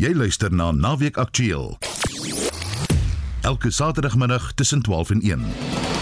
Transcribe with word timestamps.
Jy 0.00 0.14
luister 0.16 0.48
na 0.48 0.70
Naweek 0.72 1.18
Aktueel. 1.20 1.76
Elke 3.40 3.70
Saterdagmiddag 3.70 4.52
tussen 4.54 4.80
12 4.80 5.10
en 5.10 5.20
1. 5.20 5.99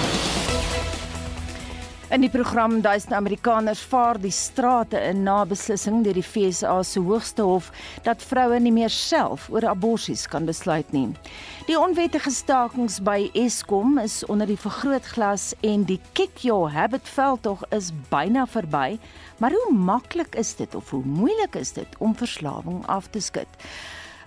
In 2.08 2.22
die 2.24 2.30
program 2.32 2.80
duisende 2.80 3.18
Amerikaners 3.18 3.80
vaar 3.84 4.16
die 4.20 4.32
strate 4.32 4.96
in 5.10 5.26
na 5.26 5.42
beslissing 5.44 5.98
deur 6.06 6.16
die 6.16 6.24
FSA 6.24 6.78
se 6.82 7.02
hoogste 7.04 7.44
hof 7.44 7.66
dat 8.06 8.24
vroue 8.24 8.56
nie 8.64 8.72
meer 8.72 8.88
self 8.88 9.50
oor 9.52 9.66
aborsies 9.68 10.22
kan 10.32 10.48
besluit 10.48 10.88
nie. 10.96 11.10
Die 11.68 11.76
onwettige 11.76 12.32
stakings 12.32 12.96
by 13.04 13.28
Eskom 13.36 14.00
is 14.00 14.22
onder 14.24 14.48
die 14.48 14.56
vergrootglas 14.56 15.50
en 15.60 15.84
die 15.84 16.00
kick 16.16 16.40
your 16.48 16.72
habit 16.72 17.04
veldtog 17.12 17.66
is 17.76 17.92
byna 18.08 18.46
verby, 18.48 18.96
maar 19.36 19.52
hoe 19.52 19.76
maklik 19.76 20.40
is 20.40 20.56
dit 20.56 20.74
of 20.80 20.88
hoe 20.96 21.04
moeilik 21.04 21.60
is 21.60 21.76
dit 21.76 22.00
om 22.00 22.16
verslawing 22.16 22.86
af 22.88 23.12
te 23.12 23.20
skud? 23.20 23.68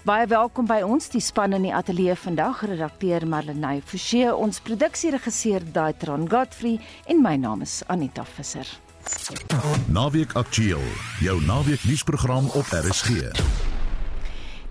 Baie 0.02 0.26
welkom 0.26 0.66
by 0.66 0.80
ons 0.82 1.12
die 1.14 1.20
span 1.22 1.54
in 1.54 1.68
die 1.68 1.74
ateljee 1.78 2.16
vandag 2.18 2.64
redakteur 2.66 3.22
Marlenae 3.30 3.84
Forsie 3.86 4.32
ons 4.34 4.58
produksieregisseur 4.66 5.62
Daitron 5.76 6.26
Godfrey 6.32 6.80
en 7.06 7.22
my 7.22 7.36
naam 7.38 7.62
is 7.62 7.84
Anita 7.86 8.26
Visser. 8.26 8.66
Naweek 9.94 10.34
Aktueel, 10.42 10.82
jou 11.22 11.38
naweek 11.46 11.86
nuusprogram 11.86 12.50
op 12.58 12.74
RSG. 12.74 13.30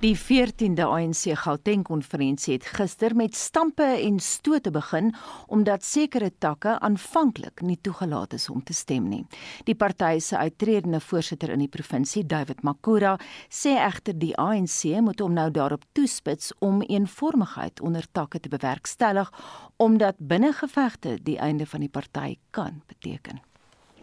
Die 0.00 0.16
14de 0.16 0.86
ANC 0.88 1.34
Gauteng 1.36 1.82
konferensie 1.84 2.54
het 2.54 2.64
gister 2.72 3.12
met 3.12 3.34
stampe 3.36 3.84
en 3.84 4.14
stote 4.24 4.70
begin 4.72 5.10
omdat 5.52 5.84
sekere 5.84 6.30
takke 6.41 6.78
aanvanklik 6.80 7.60
nie 7.60 7.77
toegelaat 7.84 8.32
is 8.32 8.46
om 8.48 8.62
te 8.64 8.72
stem 8.72 9.10
nie. 9.12 9.27
Die 9.68 9.74
party 9.77 10.22
se 10.24 10.38
uitredende 10.41 11.02
voorsitter 11.05 11.52
in 11.52 11.60
die 11.60 11.68
provinsie, 11.68 12.24
David 12.24 12.62
Makura, 12.64 13.18
sê 13.52 13.74
egter 13.77 14.16
die 14.16 14.32
ANC 14.41 14.86
moet 15.05 15.20
hom 15.20 15.36
nou 15.36 15.50
daarop 15.52 15.84
toespits 15.92 16.55
om 16.64 16.80
eenvormigheid 16.80 17.82
onder 17.84 18.08
takke 18.12 18.41
te 18.41 18.48
bewerkstellig 18.48 19.28
omdat 19.77 20.16
binnengevegte 20.16 21.19
die 21.28 21.36
einde 21.36 21.66
van 21.66 21.84
die 21.84 21.92
party 21.92 22.38
kan 22.56 22.80
beteken. 22.88 23.44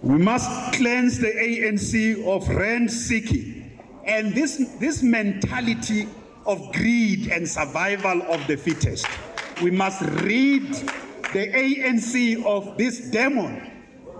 We 0.05 0.21
must 0.21 0.77
cleanse 0.77 1.17
the 1.17 1.33
ANC 1.41 2.21
of 2.21 2.45
rent 2.53 2.91
seeking 2.91 3.66
and 4.07 4.33
this, 4.33 4.57
this 4.79 5.03
mentality 5.03 6.07
of 6.45 6.71
greed 6.71 7.27
and 7.27 7.47
survival 7.47 8.21
of 8.23 8.45
the 8.47 8.55
fittest. 8.55 9.05
We 9.61 9.69
must 9.69 10.01
rid 10.01 10.73
the 11.33 11.51
ANC 11.51 12.43
of 12.45 12.77
this 12.77 13.09
demon, 13.09 13.69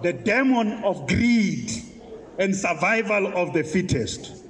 the 0.04 0.12
demon 0.12 0.84
of 0.84 1.08
greed 1.08 1.72
and 2.38 2.56
survival 2.56 3.28
of 3.28 3.54
the 3.54 3.64
fittest, 3.64 4.44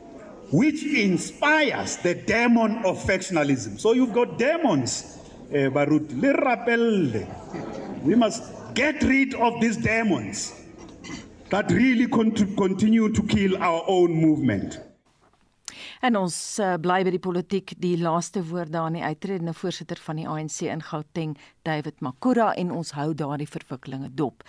which 0.51 0.83
inspires 0.83 1.97
the 1.97 2.15
demon 2.15 2.77
of 2.83 2.97
factionalism. 2.97 3.79
So 3.79 3.93
you've 3.93 4.13
got 4.13 4.39
demons, 4.39 5.19
uh, 5.51 5.69
Barut, 5.69 6.11
we 8.03 8.15
must 8.15 8.43
get 8.73 9.03
rid 9.03 9.35
of 9.35 9.61
these 9.61 9.77
demons 9.77 10.53
that 11.49 11.71
really 11.71 12.07
continue 12.07 13.13
to 13.13 13.23
kill 13.23 13.61
our 13.61 13.83
own 13.87 14.13
movement. 14.13 14.79
En 16.01 16.15
ons 16.15 16.35
uh, 16.59 16.73
bly 16.81 16.99
by 17.03 17.11
die 17.15 17.21
politiek, 17.21 17.73
die 17.81 17.95
laaste 17.97 18.43
woord 18.45 18.71
daar 18.73 18.89
aan 18.89 18.97
die 18.99 19.03
uitredende 19.03 19.53
voorsitter 19.53 19.97
van 20.01 20.19
die 20.19 20.27
ANC 20.29 20.61
in 20.67 20.83
Gauteng, 20.85 21.37
David 21.65 21.99
Makura 22.05 22.53
en 22.55 22.71
ons 22.71 22.93
hou 22.95 23.09
daardie 23.17 23.47
verwikkelinge 23.49 24.09
dop. 24.15 24.45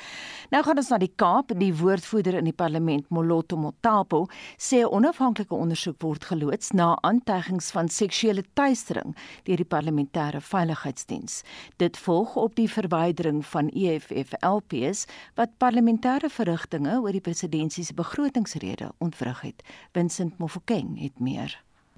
Nou 0.52 0.62
gaan 0.64 0.78
ons 0.78 0.91
na 0.92 0.98
die 1.02 1.12
Kaap. 1.19 1.54
Die 1.58 1.72
woordvoerder 1.74 2.38
in 2.38 2.46
die 2.46 2.54
parlement, 2.54 3.08
Moloto 3.10 3.56
Motapo, 3.56 4.26
sê 4.56 4.82
'n 4.84 4.92
onafhanklike 4.92 5.54
ondersoek 5.54 6.02
word 6.02 6.24
geloods 6.24 6.72
na 6.72 6.98
aantuigings 7.02 7.70
van 7.70 7.88
seksuele 7.88 8.44
teistering 8.54 9.16
deur 9.44 9.56
die 9.56 9.64
parlementêre 9.74 10.41
veiligheidsdiens. 10.41 11.42
Dit 11.76 11.96
volg 11.96 12.36
op 12.36 12.54
die 12.54 12.69
verwydering 12.69 13.44
van 13.46 13.69
EFF 13.69 14.32
LPs 14.42 15.06
wat 15.34 15.58
parlementêre 15.58 16.31
verrigtinge 16.31 17.00
oor 17.00 17.12
die 17.12 17.20
presidentsie 17.20 17.84
se 17.84 17.94
begrotingsrede 17.94 18.92
ontwrig 18.98 19.41
het. 19.41 19.62
Vincent 19.92 20.38
Mofokeng 20.38 21.00
het 21.00 21.19
meer. 21.20 21.38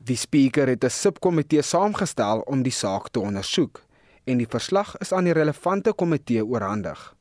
Die 0.03 0.17
spreker 0.17 0.67
het 0.67 0.85
'n 0.85 0.89
subkomitee 0.89 1.63
saamgestel 1.63 2.41
om 2.41 2.63
die 2.63 2.73
saak 2.73 3.09
te 3.09 3.21
ondersoek 3.21 3.83
en 4.25 4.39
die 4.39 4.49
verslag 4.49 4.97
is 4.97 5.13
aan 5.13 5.25
die 5.25 5.33
relevante 5.33 5.93
komitee 5.93 6.45
oorhandig. 6.45 7.15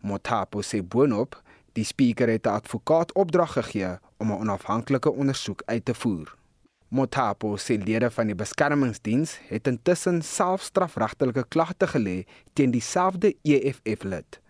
Motapo 0.00 0.62
sê 0.62 0.80
boonop, 0.82 1.42
die 1.72 1.84
spreker 1.84 2.28
het 2.28 2.46
'n 2.46 2.56
advokaat 2.60 3.12
opdrag 3.12 3.52
gegee 3.52 3.98
om 4.16 4.32
'n 4.32 4.40
onafhanklike 4.40 5.12
ondersoek 5.12 5.62
uit 5.66 5.84
te 5.84 5.94
voer. 5.94 6.36
Motapo 6.88 7.56
sê 7.56 7.84
lede 7.84 8.10
van 8.10 8.26
die 8.26 8.34
beskermingsdiens 8.34 9.38
het 9.48 9.66
intussen 9.66 10.22
selfstrafregtelike 10.22 11.44
klagte 11.48 11.86
gelê 11.86 12.24
teen 12.52 12.70
dieselfde 12.70 13.36
EFF-lid. 13.42 14.40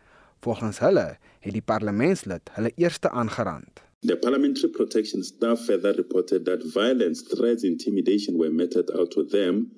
Volgens 0.41 0.79
hulle 0.79 1.19
het 1.41 1.53
die 1.53 1.63
parlementslid 1.63 2.51
hulle 2.53 2.73
eerste 2.77 3.11
aangerand. 3.11 3.83
The 4.05 4.17
parliamentary 4.17 4.69
protection 4.69 5.25
staff 5.25 5.61
further 5.61 5.95
reported 5.95 6.45
that 6.45 6.63
violence, 6.75 7.23
threats, 7.23 7.65
intimidation 7.65 8.37
were 8.37 8.51
meted 8.51 8.91
out 8.95 9.13
to 9.13 9.25
them 9.25 9.71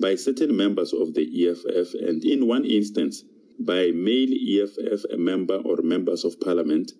by 0.00 0.14
certain 0.14 0.56
members 0.56 0.92
of 0.92 1.14
the 1.14 1.26
EFF 1.26 1.94
and 1.94 2.24
in 2.24 2.46
one 2.46 2.64
instance 2.64 3.24
by 3.58 3.90
male 3.90 4.30
EFF 4.30 5.18
member 5.18 5.56
or 5.56 5.82
members 5.82 6.24
of 6.24 6.38
parliament 6.40 6.92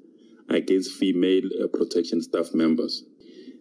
against 0.48 0.98
female 0.98 1.48
uh, 1.62 1.68
protection 1.68 2.20
staff 2.20 2.52
members. 2.52 3.04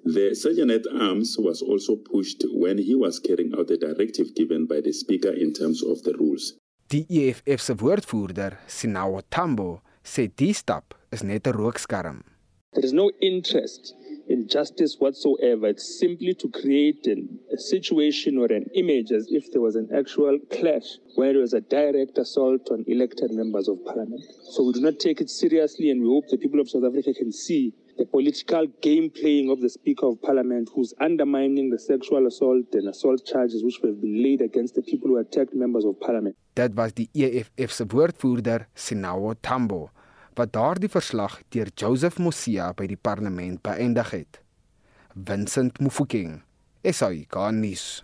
The 0.04 0.34
Sergeant 0.34 0.72
at 0.72 0.88
Arms 1.00 1.36
was 1.38 1.62
also 1.62 1.98
pushed 1.98 2.44
when 2.52 2.80
he 2.80 2.96
was 2.96 3.20
carrying 3.20 3.54
out 3.54 3.70
a 3.70 3.78
directive 3.78 4.34
given 4.34 4.66
by 4.66 4.82
the 4.82 4.94
Speaker 4.94 5.30
in 5.30 5.54
terms 5.54 5.84
of 5.84 6.02
the 6.02 6.14
rules. 6.14 6.56
Die 6.90 7.06
EFF 7.08 7.62
se 7.62 7.76
woordvoerder, 7.76 8.58
Sinawo 8.68 9.22
Tambo, 9.30 9.84
sê 10.04 10.28
die 10.36 10.54
stap 10.54 10.96
is 11.12 11.24
net 11.24 11.46
'n 11.46 11.54
rookskerm. 11.54 12.31
There 12.74 12.86
is 12.86 12.94
no 12.94 13.12
interest 13.22 13.96
in 14.30 14.48
justice 14.48 14.96
whatsoever. 14.98 15.68
It's 15.68 16.00
simply 16.00 16.34
to 16.36 16.48
create 16.48 17.06
an, 17.06 17.38
a 17.54 17.58
situation 17.58 18.38
or 18.38 18.46
an 18.46 18.66
image 18.74 19.12
as 19.12 19.28
if 19.30 19.52
there 19.52 19.60
was 19.60 19.76
an 19.76 19.90
actual 19.94 20.40
clash 20.50 20.98
where 21.16 21.34
there 21.34 21.42
was 21.42 21.52
a 21.52 21.60
direct 21.60 22.18
assault 22.18 22.70
on 22.72 22.86
elected 22.88 23.32
members 23.34 23.68
of 23.68 23.84
parliament. 23.84 24.24
So 24.52 24.64
we 24.64 24.72
do 24.72 24.80
not 24.80 25.00
take 25.00 25.20
it 25.20 25.30
seriously 25.30 25.90
and 25.90 26.02
we 26.02 26.08
hope 26.08 26.30
the 26.30 26.38
people 26.38 26.62
of 26.62 26.70
South 26.70 26.86
Africa 26.86 27.14
can 27.14 27.34
see 27.34 27.74
the 27.98 28.06
political 28.06 28.66
game 28.82 29.10
playing 29.10 29.52
of 29.52 29.60
the 29.60 29.70
Speaker 29.70 30.06
of 30.06 30.22
Parliament 30.22 30.70
who's 30.74 30.94
undermining 31.02 31.72
the 31.72 31.78
sexual 31.78 32.26
assault 32.26 32.68
and 32.72 32.88
assault 32.88 33.26
charges 33.26 33.66
which 33.66 33.80
have 33.84 34.00
been 34.00 34.24
laid 34.24 34.40
against 34.40 34.76
the 34.76 34.82
people 34.82 35.10
who 35.10 35.18
attacked 35.18 35.54
members 35.54 35.84
of 35.84 36.00
Parliament. 36.00 36.38
That 36.56 36.74
was 36.74 36.94
die 36.94 37.10
EFF 37.14 37.72
se 37.74 37.84
woordvoerder 37.84 38.68
Sinawo 38.74 39.36
Tambo 39.42 39.92
wat 40.42 40.54
daardie 40.56 40.90
verslag 40.90 41.42
deur 41.54 41.70
Joseph 41.78 42.18
Mosia 42.18 42.72
by 42.74 42.88
die 42.90 42.98
parlement 42.98 43.60
beëindig 43.62 44.14
het. 44.16 44.40
Vincent 45.14 45.78
Mufokeng, 45.84 46.40
SAICanis. 46.82 48.02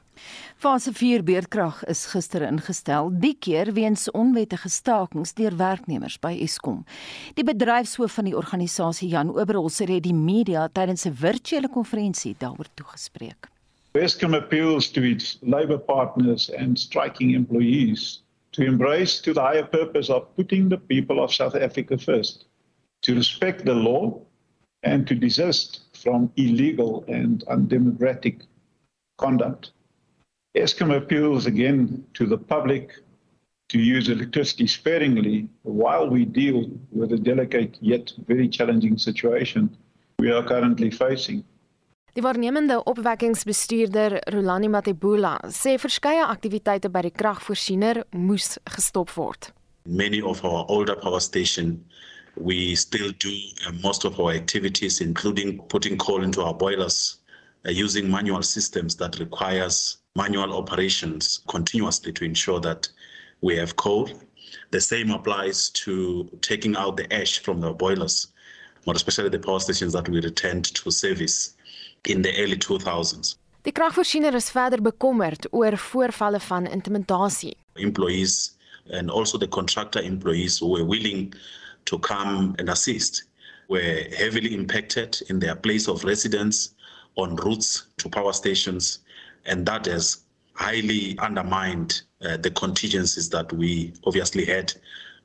Fase 0.62 0.92
4 0.98 1.24
beerdkrag 1.26 1.84
is 1.90 2.04
gister 2.12 2.46
ingestel, 2.46 3.10
die 3.14 3.34
keer 3.40 3.72
weens 3.74 4.06
onwettige 4.18 4.70
stakings 4.70 5.34
deur 5.38 5.58
werknemers 5.58 6.18
by 6.22 6.34
Eskom. 6.46 6.84
Die 7.38 7.46
bedryfshoof 7.46 8.18
van 8.20 8.30
die 8.30 8.38
organisasie, 8.38 9.10
Jan 9.14 9.34
Oberholzer, 9.34 9.90
het 9.94 10.06
die 10.06 10.18
media 10.18 10.68
tydens 10.74 11.06
'n 11.06 11.14
virtuele 11.14 11.70
konferensie 11.70 12.36
daaroor 12.38 12.70
toegespreek. 12.74 13.50
Eskom 13.94 14.34
appeals 14.34 14.92
to 14.92 15.02
its 15.02 15.38
labor 15.42 15.80
partners 15.80 16.52
and 16.54 16.80
striking 16.80 17.34
employees 17.34 18.22
to 18.58 18.66
embrace 18.66 19.20
to 19.20 19.34
the 19.36 19.42
higher 19.42 19.64
purpose 19.64 20.10
of 20.10 20.36
putting 20.36 20.68
the 20.68 20.80
people 20.80 21.24
of 21.24 21.32
South 21.32 21.54
Africa 21.54 21.96
first, 21.96 22.46
to 23.04 23.14
respect 23.14 23.64
the 23.66 23.74
law, 23.76 24.20
and 24.82 25.06
to 25.08 25.14
desist 25.14 25.82
from 25.94 26.32
illegal 26.38 27.06
and 27.08 27.44
undemocratic 27.44 28.42
conduct. 29.20 29.74
Eskom 30.56 30.98
appeals 30.98 31.46
again 31.46 32.04
to 32.16 32.26
the 32.26 32.38
public 32.38 32.94
to 33.70 33.78
use 33.78 34.10
electricity 34.10 34.66
sparingly 34.66 35.48
while 35.62 36.10
we 36.10 36.26
deal 36.26 36.66
with 36.92 37.12
a 37.12 37.18
delicate 37.18 37.78
yet 37.80 38.12
very 38.28 38.48
challenging 38.48 38.98
situation 38.98 39.70
we 40.18 40.32
are 40.32 40.44
currently 40.44 40.90
facing. 40.90 41.44
Die 42.18 42.24
waarnemende 42.26 42.84
opwekkingsbestuurder 42.84 44.22
Rolani 44.34 44.68
Matebula 44.68 45.36
sê 45.54 45.76
verskeie 45.78 46.24
aktiwiteite 46.26 46.90
by 46.90 47.04
die 47.06 47.12
kragvoorsiener 47.14 48.00
moes 48.10 48.56
gestop 48.74 49.12
word. 49.14 49.52
Many 49.86 50.24
of 50.26 50.42
our 50.42 50.66
older 50.68 50.96
power 50.98 51.20
station 51.22 51.76
we 52.34 52.74
still 52.74 53.12
do 53.22 53.30
uh, 53.68 53.72
most 53.84 54.04
of 54.04 54.18
our 54.20 54.34
activities 54.34 54.98
including 55.00 55.62
putting 55.70 55.96
coal 56.00 56.24
into 56.24 56.42
our 56.42 56.56
boilers 56.56 57.20
uh, 57.68 57.70
using 57.70 58.10
manual 58.10 58.42
systems 58.42 58.96
that 58.96 59.20
requires 59.20 59.98
manual 60.16 60.58
operations 60.58 61.42
continuously 61.48 62.12
to 62.14 62.26
ensure 62.26 62.60
that 62.60 62.90
we 63.42 63.56
have 63.58 63.76
coal. 63.76 64.10
The 64.72 64.82
same 64.82 65.12
applies 65.12 65.70
to 65.86 66.28
taking 66.42 66.76
out 66.78 66.98
the 66.98 67.06
ash 67.14 67.38
from 67.38 67.62
the 67.62 67.74
boilers, 67.74 68.26
more 68.88 68.96
especially 68.96 69.30
the 69.30 69.38
power 69.38 69.60
stations 69.60 69.94
that 69.94 70.10
we 70.10 70.20
returned 70.20 70.66
to 70.74 70.90
service 70.90 71.54
in 72.08 72.22
the 72.22 72.32
early 72.38 72.58
2000s. 72.58 73.36
Die 73.62 73.72
kragvoorsiener 73.72 74.34
is 74.34 74.50
verder 74.50 74.82
bekommerd 74.82 75.48
oor 75.52 75.78
voorvalle 75.78 76.40
van 76.40 76.68
intimidasie. 76.68 77.58
Employees 77.74 78.56
and 78.90 79.12
also 79.12 79.38
the 79.38 79.48
contractor 79.48 80.04
employees 80.04 80.60
who 80.60 80.70
were 80.72 80.86
willing 80.86 81.34
to 81.84 82.00
come 82.00 82.56
and 82.60 82.70
assist 82.70 83.28
were 83.68 84.08
heavily 84.16 84.54
impacted 84.54 85.22
in 85.28 85.40
their 85.40 85.56
place 85.56 85.90
of 85.90 86.04
residence 86.04 86.74
on 87.16 87.36
routes 87.36 87.88
to 87.98 88.10
power 88.10 88.34
stations 88.34 89.00
and 89.46 89.66
that 89.66 89.86
has 89.86 90.24
highly 90.54 91.18
undermined 91.20 92.02
uh, 92.22 92.38
the 92.38 92.52
contingencies 92.52 93.30
that 93.30 93.52
we 93.52 93.94
obviously 94.06 94.46
had 94.46 94.74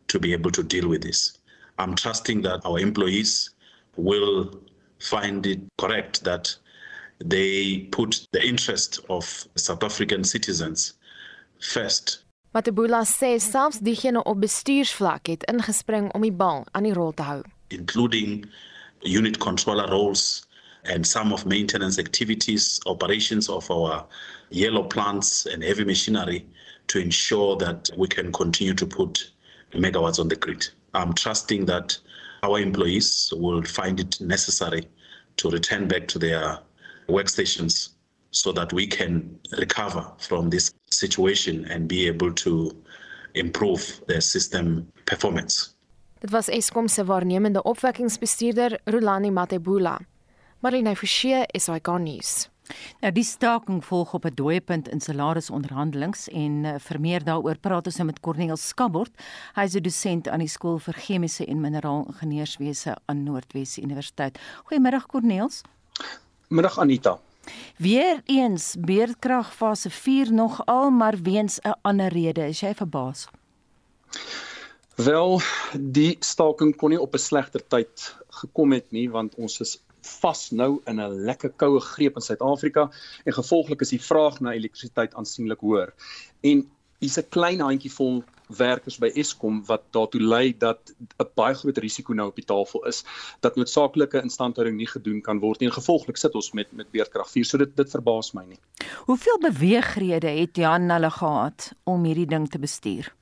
to 0.08 0.18
be 0.18 0.32
able 0.32 0.50
to 0.50 0.62
deal 0.62 0.88
with 0.88 1.02
this. 1.02 1.38
I'm 1.78 1.94
trusting 1.94 2.42
that 2.42 2.60
our 2.64 2.78
employees 2.80 3.50
will 3.96 4.60
find 4.98 5.46
it 5.46 5.60
correct 5.78 6.24
that 6.24 6.56
they 7.24 7.88
put 7.90 8.26
the 8.32 8.46
interest 8.46 9.00
of 9.08 9.46
South 9.56 9.82
African 9.82 10.24
citizens 10.24 10.94
first. 11.60 12.24
Matebula 12.54 13.04
sê 13.04 13.38
selfs 13.40 13.78
diegene 13.80 14.22
op 14.24 14.40
bestuursvlak 14.40 15.26
het 15.26 15.44
ingespring 15.48 16.10
om 16.12 16.22
die 16.22 16.32
bal 16.32 16.66
aan 16.72 16.84
die 16.84 16.92
rol 16.92 17.12
te 17.16 17.24
hou, 17.24 17.40
including 17.70 18.44
unit 19.04 19.38
controller 19.38 19.88
roles 19.88 20.44
and 20.84 21.06
some 21.06 21.32
of 21.32 21.46
maintenance 21.46 21.98
activities, 21.98 22.80
operations 22.86 23.48
of 23.48 23.70
our 23.70 24.04
yellow 24.50 24.82
plants 24.82 25.46
and 25.46 25.62
heavy 25.62 25.84
machinery 25.84 26.44
to 26.88 26.98
ensure 26.98 27.56
that 27.56 27.88
we 27.96 28.06
can 28.06 28.32
continue 28.32 28.74
to 28.74 28.86
put 28.86 29.30
megawatts 29.72 30.18
on 30.18 30.28
the 30.28 30.36
grid. 30.36 30.68
I'm 30.94 31.14
trusting 31.14 31.66
that 31.66 31.96
our 32.42 32.58
employees 32.58 33.32
will 33.36 33.62
find 33.62 34.00
it 34.00 34.20
necessary 34.20 34.88
to 35.36 35.50
return 35.50 35.88
back 35.88 36.08
to 36.08 36.18
their 36.18 36.58
workstations 37.12 37.90
so 38.30 38.52
that 38.52 38.72
we 38.72 38.86
can 38.86 39.38
recover 39.50 40.04
from 40.18 40.50
this 40.50 40.72
situation 40.88 41.64
and 41.70 41.88
be 41.88 42.08
able 42.08 42.32
to 42.32 42.72
improve 43.34 44.00
the 44.06 44.20
system 44.20 44.86
performance. 45.04 45.74
Dit 46.20 46.30
was 46.30 46.48
Eskom 46.48 46.88
se 46.88 47.04
waarnemende 47.04 47.62
opwekkingsbestuurder 47.62 48.80
Rulani 48.84 49.30
Matebula. 49.30 49.98
Marlene 50.60 50.96
Forsie, 50.96 51.44
SAK 51.58 51.88
nuus. 51.98 52.48
Nou 53.02 53.10
die 53.12 53.24
staking 53.26 53.80
volg 53.84 54.12
op 54.14 54.24
'n 54.24 54.34
dooiepunt 54.34 54.88
in 54.88 55.00
salarisonderhandelings 55.00 56.28
en 56.28 56.64
uh, 56.64 56.74
vir 56.78 57.00
meer 57.00 57.24
daaroor 57.24 57.58
praat 57.58 57.86
ons 57.86 57.96
nou 57.96 58.06
met 58.06 58.20
Corneel 58.20 58.56
Skabort. 58.56 59.12
Hy 59.54 59.62
is 59.62 59.74
'n 59.74 59.82
dosent 59.82 60.28
aan 60.28 60.38
die 60.38 60.48
skool 60.48 60.78
vir 60.78 60.94
chemiese 60.94 61.46
en 61.46 61.60
mineraalingenieurswese 61.60 62.96
aan 63.06 63.22
Noordwes 63.22 63.78
Universiteit. 63.78 64.38
Goeiemôre 64.64 65.06
Corneels. 65.06 65.62
Middag 66.52 66.78
Anita. 66.78 67.20
Weereens 67.76 68.74
beerdkrag 68.78 69.54
fase 69.54 69.90
4 69.90 70.32
nog 70.32 70.66
al 70.66 70.90
maar 70.90 71.16
weens 71.22 71.58
'n 71.60 71.74
ander 71.82 72.12
rede. 72.12 72.48
Is 72.48 72.60
jy 72.60 72.74
verbaas? 72.74 73.28
Wel, 74.94 75.40
die 75.80 76.16
staking 76.20 76.76
kon 76.76 76.90
nie 76.90 77.00
op 77.00 77.14
'n 77.14 77.18
slegter 77.18 77.66
tyd 77.68 78.16
gekom 78.28 78.72
het 78.72 78.90
nie 78.90 79.10
want 79.10 79.34
ons 79.34 79.60
is 79.60 79.82
vas 80.20 80.50
nou 80.50 80.80
in 80.84 81.00
'n 81.00 81.24
lekker 81.24 81.50
koue 81.50 81.80
greep 81.80 82.14
in 82.14 82.22
Suid-Afrika 82.22 82.90
en 83.24 83.32
gevolglik 83.32 83.80
is 83.80 83.88
die 83.88 84.02
vraag 84.02 84.40
na 84.40 84.52
elektrisiteit 84.52 85.14
aansienlik 85.14 85.60
hoër. 85.60 85.94
En 86.40 86.70
hier's 86.98 87.18
'n 87.18 87.28
klein 87.28 87.60
handjievol 87.60 88.24
werkers 88.56 88.98
by 88.98 89.10
Eskom 89.14 89.62
wat 89.66 89.82
daartoe 89.90 90.20
lei 90.20 90.54
dat 90.58 90.92
'n 91.18 91.28
baie 91.34 91.54
groot 91.54 91.78
risiko 91.78 92.12
nou 92.12 92.28
op 92.28 92.36
die 92.36 92.44
tafel 92.44 92.86
is 92.86 93.04
dat 93.40 93.56
noodsaaklike 93.56 94.22
instandhouding 94.22 94.76
nie 94.76 94.86
gedoen 94.86 95.20
kan 95.20 95.40
word 95.40 95.60
nie 95.60 95.68
en 95.68 95.74
gevolglik 95.74 96.16
sit 96.16 96.34
ons 96.34 96.52
met 96.52 96.72
met 96.72 96.90
beerdkrag 96.90 97.30
4 97.30 97.44
so 97.44 97.58
dit 97.58 97.76
dit 97.76 97.90
verbaas 97.90 98.32
my 98.32 98.44
nie. 98.44 98.58
Hoeveel 99.06 99.38
beweegrede 99.38 100.28
het 100.28 100.56
Jan 100.56 100.90
hulle 100.90 101.10
gehad 101.10 101.72
om 101.84 102.04
hierdie 102.04 102.26
ding 102.26 102.48
te 102.48 102.58
bestuur? 102.58 103.12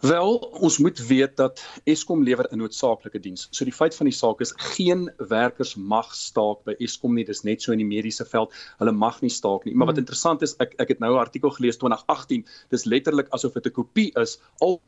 Wel, 0.00 0.36
ons 0.36 0.78
moet 0.78 0.98
weet 1.06 1.36
dat 1.36 1.60
Eskom 1.84 2.22
lewer 2.22 2.48
'n 2.52 2.58
noodsaaklike 2.60 3.20
diens. 3.20 3.48
So 3.50 3.64
die 3.64 3.72
feit 3.72 3.94
van 3.96 4.06
die 4.06 4.14
saak 4.14 4.40
is 4.40 4.52
geen 4.56 5.10
werkers 5.16 5.74
mag 5.74 6.14
staak 6.14 6.64
by 6.64 6.74
Eskom 6.78 7.14
nie. 7.14 7.24
Dis 7.24 7.42
net 7.42 7.62
so 7.62 7.72
in 7.72 7.78
die 7.78 7.86
mediese 7.86 8.24
veld. 8.24 8.52
Hulle 8.78 8.92
mag 8.92 9.20
nie 9.20 9.30
staak 9.30 9.64
nie. 9.64 9.74
Maar 9.74 9.86
wat 9.86 9.96
hmm. 9.96 10.04
interessant 10.04 10.42
is, 10.42 10.54
ek 10.58 10.74
ek 10.78 10.88
het 10.88 10.98
nou 10.98 11.14
'n 11.14 11.18
artikel 11.18 11.50
gelees 11.50 11.76
2018. 11.76 12.44
Dis 12.68 12.84
letterlik 12.84 13.28
asof 13.30 13.52
dit 13.52 13.66
'n 13.66 13.72
kopie 13.72 14.12
is. 14.20 14.38
Al 14.60 14.80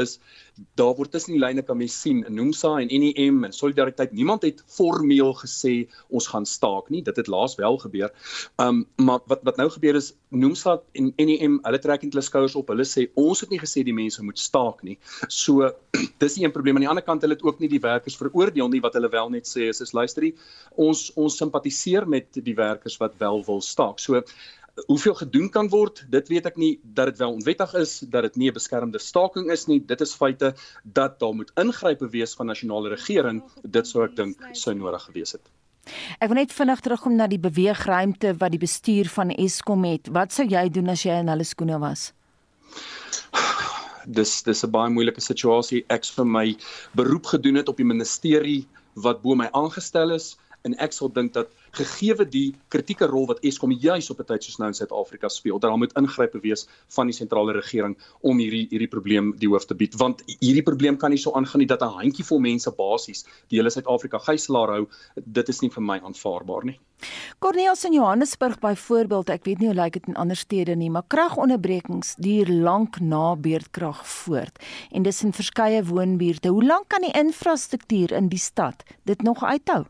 is 0.00 0.18
daar 0.76 0.94
word 0.96 1.10
tussen 1.12 1.32
die 1.32 1.40
lyne 1.40 1.62
kan 1.64 1.78
mens 1.80 1.96
sien 2.02 2.24
Nomsa 2.28 2.74
en 2.80 2.90
NEM 2.92 3.44
en 3.44 3.52
Solidariteit 3.52 4.12
niemand 4.12 4.44
het 4.44 4.62
formeel 4.68 5.32
gesê 5.38 5.88
ons 6.08 6.26
gaan 6.28 6.46
staak 6.46 6.90
nie. 6.92 7.02
Dit 7.02 7.16
het 7.16 7.30
laas 7.32 7.54
wel 7.56 7.78
gebeur. 7.78 8.12
Um, 8.60 8.84
maar 8.96 9.20
wat 9.26 9.44
wat 9.48 9.56
nou 9.56 9.68
gebeur 9.72 9.96
is 9.96 10.12
Nomsa 10.28 10.80
en 10.92 11.12
NEM 11.16 11.58
hulle 11.64 11.80
trek 11.80 12.04
net 12.04 12.12
hulle 12.14 12.24
skouers 12.24 12.56
op. 12.60 12.68
Hulle 12.72 12.86
sê 12.88 13.08
ons 13.14 13.40
het 13.40 13.50
nie 13.50 13.60
gesê 13.62 13.84
die 13.86 13.96
mense 13.96 14.22
moet 14.22 14.38
staak 14.38 14.84
nie. 14.86 14.98
So 15.28 15.72
dis 16.22 16.36
nie 16.36 16.46
'n 16.46 16.52
probleem. 16.52 16.76
Aan 16.76 16.86
die 16.86 16.92
ander 16.92 17.06
kant 17.06 17.22
hulle 17.22 17.38
het 17.38 17.44
ook 17.44 17.60
nie 17.60 17.68
die 17.68 17.82
werkers 17.82 18.16
veroordeel 18.16 18.68
nie. 18.68 18.80
Wat 18.84 18.94
hulle 18.94 19.08
wel 19.08 19.30
net 19.30 19.48
sê 19.48 19.68
is 19.68 19.80
is 19.80 19.96
luisterie 19.96 20.34
ons 20.76 21.10
ons 21.16 21.36
simpatiseer 21.36 22.06
met 22.08 22.28
die 22.44 22.54
werkers 22.54 22.96
wat 23.00 23.16
wel 23.18 23.44
wil 23.46 23.60
staak. 23.60 23.98
So 23.98 24.22
hoeveel 24.86 25.14
gedoen 25.14 25.48
kan 25.50 25.68
word, 25.68 26.04
dit 26.08 26.28
weet 26.28 26.46
ek 26.46 26.56
nie 26.56 26.78
dat 26.82 27.10
dit 27.10 27.18
wel 27.18 27.32
onwettig 27.32 27.74
is, 27.74 27.98
dat 28.00 28.22
dit 28.22 28.36
nie 28.36 28.50
'n 28.50 28.54
beskermde 28.54 28.98
staking 28.98 29.50
is 29.50 29.66
nie. 29.66 29.80
Dit 29.80 30.00
is 30.00 30.14
feite 30.14 30.54
dat 30.84 31.18
daar 31.18 31.34
moet 31.34 31.52
ingrype 31.56 32.08
wees 32.08 32.34
van 32.34 32.46
nasionale 32.46 32.88
regering. 32.88 33.42
Dit 33.62 33.86
sou 33.86 34.04
ek 34.04 34.16
dink 34.16 34.36
sou 34.52 34.74
nodig 34.74 35.02
gewees 35.02 35.32
het. 35.32 35.42
Ek 36.20 36.28
wil 36.28 36.36
net 36.36 36.52
vinnig 36.52 36.80
terugkom 36.80 37.16
na 37.16 37.26
die 37.26 37.40
beweegruimte 37.40 38.34
wat 38.40 38.50
die 38.50 38.60
bestuur 38.62 39.08
van 39.08 39.30
Eskom 39.30 39.84
het. 39.84 40.08
Wat 40.08 40.32
sou 40.32 40.46
jy 40.46 40.68
doen 40.68 40.88
as 40.88 41.02
jy 41.02 41.16
in 41.22 41.28
hulle 41.28 41.44
skoene 41.44 41.78
was? 41.78 42.12
Dis 44.06 44.42
dis 44.42 44.64
'n 44.64 44.70
baie 44.70 44.90
moeilike 44.90 45.20
situasie. 45.20 45.84
Ek 45.88 46.04
vir 46.04 46.24
my 46.24 46.56
beroep 46.94 47.26
gedoen 47.26 47.54
het 47.56 47.68
op 47.68 47.76
die 47.76 47.84
ministerie 47.84 48.66
wat 48.94 49.22
bo 49.22 49.34
my 49.34 49.48
aangestel 49.52 50.10
is 50.10 50.36
en 50.64 50.74
ek 50.78 50.92
sal 50.92 51.08
dink 51.08 51.32
dat 51.32 51.48
gegeewe 51.76 52.26
die 52.28 52.54
kritieke 52.68 53.06
rol 53.06 53.26
wat 53.30 53.42
Eskom 53.46 53.72
juis 53.72 54.10
op 54.10 54.20
'n 54.20 54.24
tyd 54.24 54.44
soos 54.44 54.58
nou 54.58 54.68
in 54.68 54.74
Suid-Afrika 54.74 55.28
speel, 55.28 55.58
dat 55.58 55.70
daar 55.70 55.78
moet 55.78 55.96
ingrype 55.96 56.40
wees 56.40 56.66
van 56.88 57.06
die 57.06 57.14
sentrale 57.14 57.52
regering 57.52 57.96
om 58.20 58.38
hierdie 58.38 58.66
hierdie 58.70 58.88
probleem 58.88 59.32
die 59.38 59.48
hoof 59.48 59.66
te 59.66 59.74
bied, 59.74 59.94
want 59.94 60.22
hierdie 60.40 60.62
probleem 60.62 60.96
kan 60.96 61.10
nie 61.10 61.18
so 61.18 61.32
aangaan 61.32 61.58
nie 61.58 61.66
dat 61.66 61.82
'n 61.82 61.96
handjievol 62.00 62.38
mense 62.40 62.70
basies 62.70 63.24
die 63.48 63.58
hele 63.58 63.70
Suid-Afrika 63.70 64.18
gijslaar 64.18 64.68
hou. 64.68 64.88
Dit 65.14 65.48
is 65.48 65.60
nie 65.60 65.70
vir 65.70 65.82
my 65.82 65.98
aanvaarbaar 65.98 66.64
nie. 66.64 66.78
Cornelius 67.38 67.84
in 67.84 67.92
Johannesburg 67.92 68.58
byvoorbeeld, 68.58 69.30
ek 69.30 69.44
weet 69.44 69.58
nie 69.58 69.70
hoe 69.70 69.76
lyk 69.76 69.92
dit 69.92 70.08
in 70.08 70.16
ander 70.16 70.36
stede 70.36 70.74
nie, 70.76 70.90
maar 70.90 71.06
kragonderbrekings 71.08 72.14
duur 72.20 72.48
lank 72.48 73.00
na 73.00 73.36
beurtkrag 73.36 74.02
voort 74.06 74.58
en 74.90 75.02
dis 75.02 75.22
in 75.24 75.32
verskeie 75.32 75.84
woonbuurte. 75.84 76.48
Hoe 76.48 76.64
lank 76.64 76.88
kan 76.88 77.00
die 77.00 77.14
infrastruktuur 77.16 78.12
in 78.12 78.28
die 78.28 78.38
stad 78.38 78.84
dit 79.04 79.22
nog 79.22 79.44
uithou? 79.44 79.86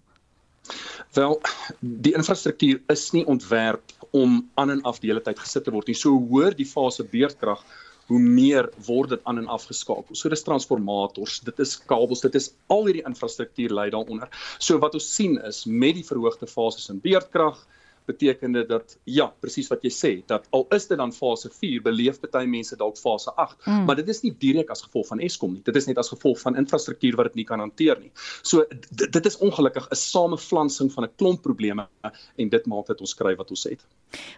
Wel, 1.16 1.36
die 1.80 2.14
infrastruktuur 2.14 2.80
is 2.92 3.10
nie 3.16 3.24
ontwerp 3.26 3.94
om 4.16 4.40
aan 4.54 4.70
en 4.70 4.82
af 4.88 5.00
die 5.00 5.10
hele 5.10 5.22
tyd 5.24 5.38
gesit 5.38 5.64
te 5.66 5.74
word 5.74 5.90
nie. 5.90 5.98
So 5.98 6.16
hoër 6.30 6.56
die 6.58 6.68
fase 6.68 7.06
beerdkrag, 7.06 7.62
hoe 8.10 8.18
meer 8.18 8.66
word 8.86 9.12
dit 9.14 9.20
aan 9.30 9.38
en 9.38 9.50
af 9.50 9.68
geskakel. 9.70 10.16
So 10.18 10.30
dis 10.32 10.42
transformators, 10.42 11.40
dit 11.46 11.60
is 11.62 11.76
kabels, 11.90 12.24
dit 12.26 12.34
is 12.38 12.50
al 12.74 12.88
hierdie 12.88 13.06
infrastruktuur 13.06 13.74
lê 13.76 13.90
daaronder. 13.94 14.30
So 14.58 14.80
wat 14.82 14.96
ons 14.98 15.06
sien 15.14 15.38
is 15.46 15.62
met 15.66 15.94
die 16.00 16.06
verhoogde 16.06 16.50
fases 16.50 16.90
in 16.90 16.98
beerdkrag, 17.04 17.60
beteken 18.06 18.52
dit 18.52 18.68
dat 18.68 18.96
ja, 19.04 19.28
presies 19.40 19.68
wat 19.68 19.82
jy 19.82 19.90
sê, 19.90 20.12
dat 20.26 20.46
al 20.56 20.66
is 20.76 20.86
dit 20.86 20.98
dan 20.98 21.12
fase 21.12 21.50
4, 21.50 21.82
beleef 21.82 22.20
baie 22.20 22.46
mense 22.46 22.76
dalk 22.76 22.98
fase 22.98 23.32
8, 23.36 23.66
mm. 23.66 23.84
maar 23.86 23.96
dit 23.96 24.08
is 24.08 24.22
nie 24.22 24.32
direk 24.38 24.70
as 24.70 24.82
gevolg 24.82 25.08
van 25.12 25.20
Eskom 25.20 25.54
nie. 25.54 25.62
Dit 25.66 25.76
is 25.76 25.86
net 25.86 25.98
as 25.98 26.12
gevolg 26.12 26.40
van 26.40 26.56
infrastruktuur 26.56 27.16
wat 27.16 27.30
dit 27.30 27.42
nie 27.42 27.46
kan 27.48 27.62
hanteer 27.62 28.00
nie. 28.00 28.10
So 28.42 28.64
dit 28.90 29.26
is 29.26 29.38
ongelukkig 29.38 29.88
'n 29.90 29.96
samevlansing 29.96 30.92
van 30.92 31.04
'n 31.04 31.14
klomp 31.16 31.42
probleme 31.42 31.88
en 32.36 32.48
dit 32.48 32.66
maak 32.66 32.86
dit 32.86 33.00
ons 33.00 33.14
kry 33.14 33.36
wat 33.36 33.50
ons 33.50 33.64
het. 33.64 33.84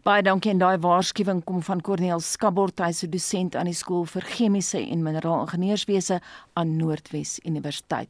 Baie 0.05 0.23
dankie 0.23 0.51
en 0.51 0.59
daai 0.59 0.79
waarskuwing 0.79 1.45
kom 1.45 1.63
van 1.63 1.81
Corneel 1.81 2.21
Skabort, 2.21 2.79
hy 2.79 2.89
is 2.89 3.03
'n 3.05 3.11
dosent 3.11 3.57
aan 3.57 3.67
die 3.67 3.75
skool 3.75 4.05
vir 4.05 4.23
chemiese 4.23 4.79
en 4.79 5.03
mineraalingenieurswese 5.03 6.21
aan 6.53 6.77
Noordwes 6.77 7.39
Universiteit. 7.45 8.09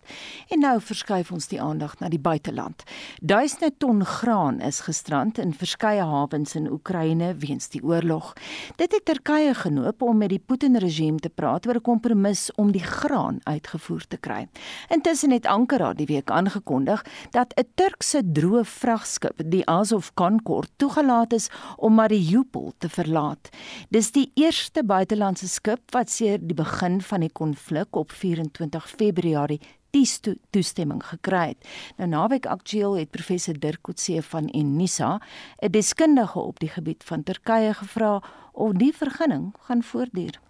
En 0.50 0.60
nou 0.60 0.80
verskuif 0.80 1.32
ons 1.32 1.48
die 1.48 1.60
aandag 1.60 1.98
na 2.00 2.08
die 2.08 2.18
buiteland. 2.18 2.82
Duisende 3.20 3.70
ton 3.78 4.04
graan 4.04 4.60
is 4.60 4.80
gisterand 4.80 5.38
in 5.42 5.52
verskeie 5.54 6.04
hawens 6.06 6.54
in 6.58 6.68
Oekraïne 6.70 7.32
weens 7.42 7.68
die 7.72 7.82
oorlog. 7.82 8.32
Dit 8.78 8.94
het 8.94 9.04
Turkye 9.04 9.54
genoop 9.58 10.02
om 10.02 10.16
met 10.22 10.30
die 10.32 10.40
Putin-regime 10.40 11.18
te 11.18 11.30
praat 11.30 11.66
oor 11.66 11.80
'n 11.80 11.88
kompromis 11.90 12.50
om 12.56 12.72
die 12.72 12.84
graan 12.84 13.40
uitgevoer 13.44 14.06
te 14.08 14.16
kry. 14.16 14.48
Intussen 14.88 15.30
het 15.30 15.46
Ankara 15.46 15.92
die 15.92 16.06
week 16.06 16.30
aangekondig 16.30 17.04
dat 17.30 17.54
'n 17.56 17.68
Turkse 17.74 18.22
droë 18.32 18.64
vragskip, 18.64 19.42
die 19.44 19.66
Azov 19.66 20.10
Concorde, 20.14 20.68
toegelaat 20.76 21.32
is 21.32 21.48
om 21.76 21.94
Mariupol 21.94 22.72
te 22.78 22.88
verlaat. 22.88 23.48
Dis 23.90 24.10
die 24.12 24.30
eerste 24.34 24.84
buitelandse 24.84 25.48
skip 25.48 25.90
wat 25.90 26.10
sedert 26.10 26.48
die 26.48 26.54
begin 26.54 27.00
van 27.00 27.20
die 27.20 27.32
konflik 27.32 27.96
op 27.96 28.12
24 28.12 28.90
Februarie 28.90 29.60
die 29.92 30.36
toestemming 30.50 31.02
gekry 31.04 31.52
het. 31.52 31.66
Nou 31.98 32.08
naweek 32.08 32.46
aktueel 32.46 32.96
het 32.96 33.10
professor 33.12 33.58
Dirk 33.58 33.82
Coetzee 33.84 34.22
van 34.22 34.48
Unisa, 34.54 35.20
'n 35.60 35.70
deskundige 35.70 36.38
op 36.38 36.60
die 36.60 36.68
gebied 36.68 37.04
van 37.04 37.22
Turkye 37.22 37.74
gevra 37.74 38.22
of 38.52 38.72
die 38.72 38.92
vergunning 38.92 39.54
gaan 39.60 39.82
voortduur. 39.82 40.40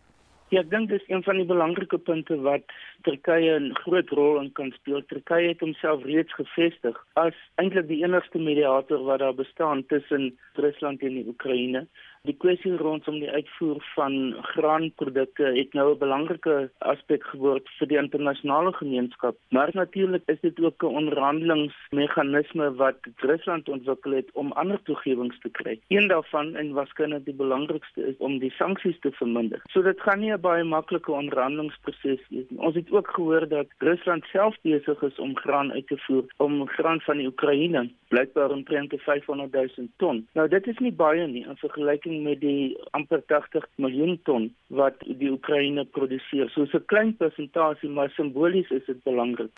Ja, 0.48 0.60
ek 0.60 0.70
dink 0.70 0.88
dis 0.88 1.04
een 1.08 1.22
van 1.22 1.36
die 1.36 1.46
belangrike 1.48 1.98
punte 1.98 2.36
wat 2.36 2.62
Turkye 3.02 3.58
'n 3.58 3.74
groot 3.84 4.10
rol 4.10 4.40
in 4.40 4.52
kan 4.52 4.70
speel. 4.72 5.02
Turkye 5.06 5.48
het 5.48 5.60
homself 5.60 6.04
reeds 6.04 6.32
gevestig 6.34 6.96
as 7.14 7.34
eintlik 7.56 7.88
die 7.88 8.02
enigste 8.04 8.38
mediator 8.38 9.04
wat 9.04 9.18
daar 9.18 9.34
bestaan 9.34 9.86
tussen 9.86 10.38
Rusland 10.54 11.02
en 11.02 11.14
die 11.14 11.28
Oekraïne. 11.28 11.86
Die 12.22 12.36
kwessie 12.38 12.76
rondom 12.78 13.16
die 13.18 13.30
uitvoer 13.34 13.80
van 13.96 14.12
graanprodukte 14.52 15.48
het 15.56 15.72
nou 15.74 15.86
'n 15.94 15.98
belangrike 15.98 16.70
aspek 16.78 17.24
geword 17.30 17.66
vir 17.78 17.88
die 17.88 17.98
internasionale 17.98 18.72
gemeenskap. 18.72 19.36
Maar 19.50 19.70
natuurlik 19.72 20.22
is 20.26 20.40
dit 20.40 20.60
ook 20.60 20.82
'n 20.82 20.94
onderhandelingsmeganisme 21.00 22.74
wat 22.74 22.98
Rusland 23.16 23.68
ontwikkel 23.68 24.12
het 24.12 24.30
om 24.32 24.52
ander 24.52 24.82
toegewings 24.82 25.38
te 25.38 25.50
kry. 25.50 25.80
Een 25.88 26.08
daarvan 26.08 26.54
en 26.54 26.72
waarskynlik 26.72 27.24
die 27.24 27.34
belangrikste 27.34 28.06
is 28.06 28.16
om 28.18 28.38
die 28.38 28.52
sanksies 28.52 29.00
te 29.00 29.10
verminder. 29.10 29.60
So 29.70 29.82
dit 29.82 30.00
gaan 30.00 30.20
nie 30.20 30.32
'n 30.32 30.40
baie 30.40 30.64
maklike 30.64 31.12
onderhandelingsproses 31.12 32.22
wees 32.28 32.48
nie. 32.48 32.58
Ons 32.58 32.74
het 32.74 32.90
ook 32.92 33.10
gehoor 33.14 33.48
dat 33.48 33.66
Rusland 33.78 34.24
self 34.24 34.56
besig 34.62 35.02
is 35.02 35.18
om 35.18 35.36
graan 35.36 35.72
uit 35.72 35.86
te 35.86 35.98
voer 35.98 36.24
om 36.36 36.68
graan 36.68 37.00
van 37.00 37.16
die 37.16 37.26
Oekraïne 37.26 37.90
blykbaar 38.08 38.50
omtrent 38.50 38.94
500 38.96 39.52
000 39.52 39.88
ton. 39.96 40.26
Nou 40.32 40.48
dit 40.48 40.66
is 40.66 40.78
nie 40.78 40.92
baie 40.92 41.26
nie 41.26 41.44
in 41.46 41.56
vergelyking 41.56 42.22
met 42.22 42.40
die 42.40 42.78
amper 42.90 43.22
80 43.26 43.66
miljoen 43.76 44.20
ton 44.22 44.54
wat 44.66 44.94
die 45.06 45.30
Oekraïne 45.30 45.84
produseer. 45.84 46.50
So 46.50 46.62
'n 46.62 46.84
klein 46.86 47.16
persentasie, 47.16 47.88
maar 47.88 48.10
simbolies 48.10 48.70
is 48.70 48.84
dit 48.86 49.02
belangrik. 49.02 49.52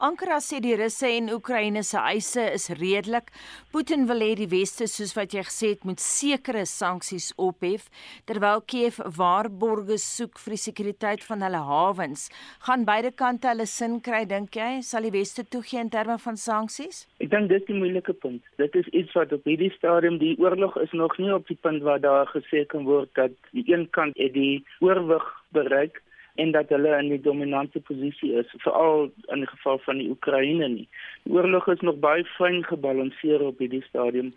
Ankara 0.00 0.36
sê 0.38 0.60
die 0.62 0.76
Russe 0.78 1.08
en 1.10 1.26
Oekraïne 1.34 1.80
se 1.82 1.98
eise 1.98 2.44
is 2.54 2.68
redelik. 2.78 3.32
Putin 3.74 4.04
wil 4.06 4.20
hê 4.22 4.36
die 4.38 4.46
weste, 4.52 4.86
soos 4.86 5.16
wat 5.16 5.34
jy 5.34 5.42
gesê 5.48 5.72
het, 5.72 5.82
moet 5.82 5.98
sekere 5.98 6.62
sanksies 6.70 7.32
ophef 7.34 7.88
terwyl 8.30 8.62
Kiev 8.70 9.00
waarborge 9.18 9.98
soek 9.98 10.38
vir 10.44 10.54
die 10.54 10.60
sekuriteit 10.68 11.26
van 11.26 11.42
hulle 11.42 11.64
hawens. 11.72 12.28
Gaan 12.68 12.86
beide 12.86 13.10
kante 13.10 13.50
hulle 13.50 13.66
sin 13.66 13.98
kry, 13.98 14.22
dink 14.30 14.54
jy? 14.54 14.70
Sal 14.86 15.08
die 15.08 15.14
weste 15.18 15.42
toegee 15.42 15.82
in 15.82 15.90
terme 15.90 16.20
van 16.22 16.38
sanksies? 16.38 17.08
Ek 17.18 17.34
dink 17.34 17.50
dis 17.50 17.66
die 17.66 17.82
moeilike 17.82 18.14
punt. 18.22 18.46
Dit 18.62 18.78
is 18.78 18.86
iets 18.94 19.18
wat 19.18 19.34
op 19.34 19.50
hierdie 19.50 19.74
stadium 19.80 20.22
die 20.22 20.36
oorlog 20.38 20.78
is 20.78 20.94
nog 20.94 21.18
nie 21.18 21.34
op 21.34 21.50
die 21.50 21.58
punt 21.58 21.82
waar 21.82 21.98
daar 21.98 22.30
gesê 22.36 22.68
kan 22.70 22.86
word 22.86 23.10
dat 23.18 23.34
die 23.50 23.66
een 23.66 23.88
kant 23.90 24.14
het 24.14 24.38
die 24.38 24.62
oorwig 24.78 25.26
bereik 25.50 25.98
en 26.38 26.52
dat 26.54 26.70
hulle 26.70 26.94
in 26.98 27.08
die 27.10 27.20
dominante 27.20 27.80
posisie 27.80 28.32
is 28.38 28.50
veral 28.62 29.08
in 29.34 29.42
die 29.42 29.50
geval 29.50 29.78
van 29.86 29.98
die 29.98 30.08
Oekraïne 30.12 30.68
nie. 30.74 30.86
Die 31.26 31.34
oorlog 31.34 31.66
is 31.72 31.82
nog 31.86 31.98
baie 32.04 32.24
fyn 32.36 32.62
gebalanseer 32.66 33.42
op 33.42 33.58
hierdie 33.58 33.82
stadium. 33.88 34.30